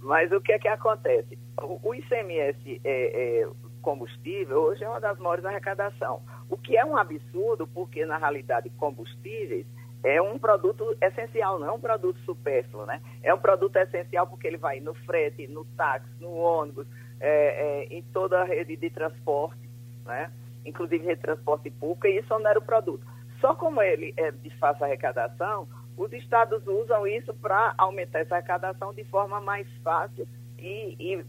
Mas 0.00 0.32
o 0.32 0.40
que 0.40 0.52
é 0.52 0.58
que 0.58 0.68
acontece? 0.68 1.38
O 1.60 1.94
ICMS 1.94 2.80
é, 2.84 3.42
é, 3.42 3.48
combustível 3.82 4.56
hoje 4.60 4.84
é 4.84 4.88
uma 4.88 5.00
das 5.00 5.18
maiores 5.18 5.44
arrecadação. 5.44 6.22
O 6.48 6.56
que 6.56 6.74
é 6.74 6.84
um 6.86 6.96
absurdo, 6.96 7.66
porque 7.66 8.06
na 8.06 8.16
realidade 8.16 8.70
combustíveis 8.70 9.66
é 10.02 10.22
um 10.22 10.38
produto 10.38 10.96
essencial, 11.00 11.58
não 11.58 11.68
é 11.68 11.72
um 11.72 11.80
produto 11.80 12.18
supérfluo, 12.20 12.86
né? 12.86 13.00
É 13.22 13.34
um 13.34 13.38
produto 13.38 13.76
essencial 13.76 14.26
porque 14.26 14.46
ele 14.46 14.56
vai 14.56 14.80
no 14.80 14.94
frete, 14.94 15.46
no 15.48 15.64
táxi, 15.76 16.08
no 16.20 16.32
ônibus, 16.32 16.86
é, 17.20 17.28
é, 17.28 17.84
em 17.90 18.02
toda 18.02 18.40
a 18.40 18.44
rede 18.44 18.76
de 18.76 18.90
transporte, 18.90 19.68
né? 20.04 20.32
Inclusive 20.64 21.04
rede 21.04 21.16
de 21.16 21.22
transporte 21.22 21.70
público, 21.70 22.06
e 22.06 22.18
isso 22.18 22.38
não 22.38 22.48
era 22.48 22.58
o 22.58 22.64
produto. 22.64 23.04
Só 23.40 23.54
como 23.54 23.82
ele 23.82 24.14
é 24.16 24.30
de 24.30 24.50
fácil 24.58 24.84
arrecadação, 24.84 25.68
os 25.96 26.12
estados 26.12 26.64
usam 26.66 27.06
isso 27.06 27.34
para 27.34 27.74
aumentar 27.76 28.20
essa 28.20 28.36
arrecadação 28.36 28.94
de 28.94 29.04
forma 29.04 29.40
mais 29.40 29.66
fácil 29.82 30.26
e, 30.56 30.96
e, 30.98 31.24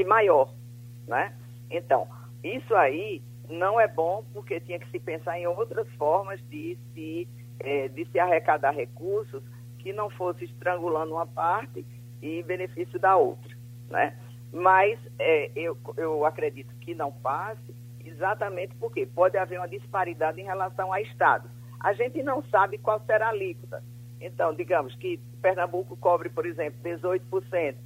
e 0.00 0.04
maior, 0.04 0.52
né? 1.06 1.34
Então, 1.70 2.08
isso 2.42 2.74
aí 2.74 3.22
não 3.48 3.78
é 3.80 3.86
bom 3.86 4.24
porque 4.32 4.60
tinha 4.60 4.78
que 4.78 4.90
se 4.90 4.98
pensar 4.98 5.38
em 5.38 5.46
outras 5.46 5.86
formas 5.96 6.40
de 6.48 6.78
se 6.94 7.28
é, 7.60 7.88
de 7.88 8.04
se 8.06 8.18
arrecadar 8.18 8.72
recursos 8.72 9.42
que 9.78 9.92
não 9.92 10.10
fosse 10.10 10.44
estrangulando 10.44 11.14
uma 11.14 11.26
parte 11.26 11.84
e 12.20 12.42
benefício 12.42 12.98
da 12.98 13.16
outra, 13.16 13.54
né? 13.88 14.16
Mas 14.52 14.98
é, 15.18 15.50
eu, 15.54 15.76
eu 15.96 16.24
acredito 16.24 16.74
que 16.80 16.94
não 16.94 17.12
passe 17.12 17.74
exatamente 18.04 18.74
porque 18.76 19.06
pode 19.06 19.36
haver 19.36 19.58
uma 19.58 19.68
disparidade 19.68 20.40
em 20.40 20.44
relação 20.44 20.92
a 20.92 21.00
estados. 21.00 21.50
A 21.80 21.92
gente 21.92 22.22
não 22.22 22.42
sabe 22.44 22.78
qual 22.78 23.00
será 23.04 23.26
a 23.26 23.30
alíquota. 23.30 23.82
Então, 24.20 24.54
digamos 24.54 24.94
que 24.96 25.20
Pernambuco 25.42 25.96
cobre, 25.96 26.28
por 26.30 26.46
exemplo, 26.46 26.80
18%, 26.82 27.76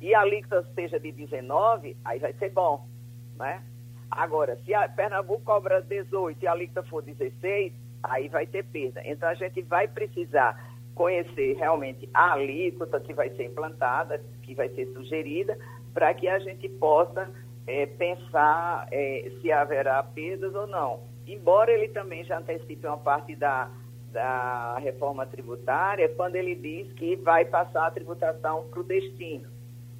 e 0.00 0.14
a 0.14 0.20
alíquota 0.20 0.66
seja 0.74 0.98
de 0.98 1.12
19%, 1.12 1.96
aí 2.04 2.18
vai 2.18 2.32
ser 2.34 2.50
bom, 2.50 2.88
né? 3.36 3.62
Agora, 4.10 4.56
se 4.64 4.72
Pernambuco 4.94 5.42
cobra 5.44 5.82
18% 5.82 6.36
e 6.40 6.46
a 6.46 6.52
alíquota 6.52 6.82
for 6.84 7.02
16%, 7.02 7.72
aí 8.10 8.28
vai 8.28 8.46
ter 8.46 8.64
perda. 8.64 9.02
Então 9.04 9.28
a 9.28 9.34
gente 9.34 9.62
vai 9.62 9.88
precisar 9.88 10.72
conhecer 10.94 11.54
realmente 11.54 12.08
a 12.14 12.32
alíquota 12.32 13.00
que 13.00 13.12
vai 13.12 13.30
ser 13.30 13.44
implantada, 13.44 14.22
que 14.42 14.54
vai 14.54 14.68
ser 14.70 14.86
sugerida, 14.92 15.58
para 15.92 16.12
que 16.14 16.28
a 16.28 16.38
gente 16.38 16.68
possa 16.68 17.30
é, 17.66 17.86
pensar 17.86 18.86
é, 18.90 19.30
se 19.40 19.50
haverá 19.50 20.02
perdas 20.02 20.54
ou 20.54 20.66
não. 20.66 21.00
Embora 21.26 21.72
ele 21.72 21.88
também 21.88 22.24
já 22.24 22.38
antecipe 22.38 22.86
uma 22.86 22.98
parte 22.98 23.34
da, 23.34 23.70
da 24.12 24.78
reforma 24.78 25.26
tributária, 25.26 26.08
quando 26.10 26.36
ele 26.36 26.54
diz 26.54 26.92
que 26.92 27.16
vai 27.16 27.44
passar 27.44 27.86
a 27.86 27.90
tributação 27.90 28.68
para 28.68 28.80
o 28.80 28.84
destino. 28.84 29.48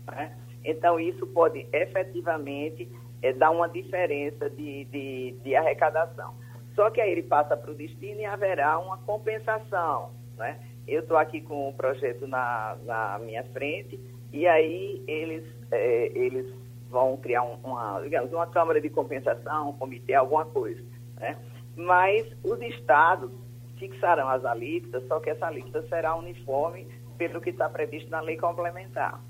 Né? 0.07 0.37
Então, 0.65 1.01
isso 1.01 1.27
pode 1.27 1.67
efetivamente 1.73 2.89
é, 3.23 3.33
dar 3.33 3.51
uma 3.51 3.69
diferença 3.69 4.49
de, 4.51 4.85
de, 4.87 5.33
de 5.43 5.57
arrecadação. 5.57 6.35
Só 6.75 6.91
que 6.91 7.01
aí 7.01 7.12
ele 7.12 7.22
passa 7.22 7.57
para 7.57 7.70
o 7.70 7.75
destino 7.75 8.20
e 8.20 8.25
haverá 8.25 8.79
uma 8.79 8.99
compensação, 8.99 10.11
né? 10.37 10.59
Eu 10.87 11.01
estou 11.01 11.16
aqui 11.16 11.41
com 11.41 11.68
o 11.68 11.72
projeto 11.72 12.27
na, 12.27 12.77
na 12.85 13.18
minha 13.20 13.43
frente 13.45 13.99
e 14.33 14.47
aí 14.47 15.03
eles, 15.07 15.45
é, 15.70 16.11
eles 16.14 16.53
vão 16.91 17.16
criar 17.16 17.43
um, 17.43 17.55
uma, 17.62 18.01
digamos, 18.01 18.33
uma 18.33 18.47
câmara 18.47 18.81
de 18.81 18.91
compensação, 18.91 19.70
um 19.70 19.72
comitê, 19.72 20.14
alguma 20.14 20.45
coisa, 20.45 20.83
né? 21.16 21.39
Mas 21.77 22.27
os 22.43 22.61
estados 22.61 23.31
fixarão 23.79 24.29
as 24.29 24.45
alíquotas, 24.45 25.07
só 25.09 25.20
que 25.20 25.31
essa 25.31 25.47
alíquota 25.47 25.83
será 25.89 26.14
uniforme 26.16 26.87
pelo 27.16 27.41
que 27.41 27.51
está 27.51 27.68
previsto 27.68 28.11
na 28.11 28.20
lei 28.20 28.37
complementar. 28.37 29.20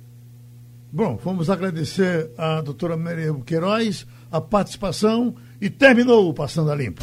Bom, 0.93 1.17
vamos 1.17 1.51
agradecer 1.51 2.31
à 2.39 2.61
doutora 2.61 2.97
Maria 2.97 3.35
Queiroz 3.45 4.07
a 4.31 4.41
participação 4.41 5.35
e 5.61 5.69
terminou 5.69 6.29
o 6.29 6.35
Passando 6.35 6.71
a 6.71 6.75
Limpo. 6.75 7.03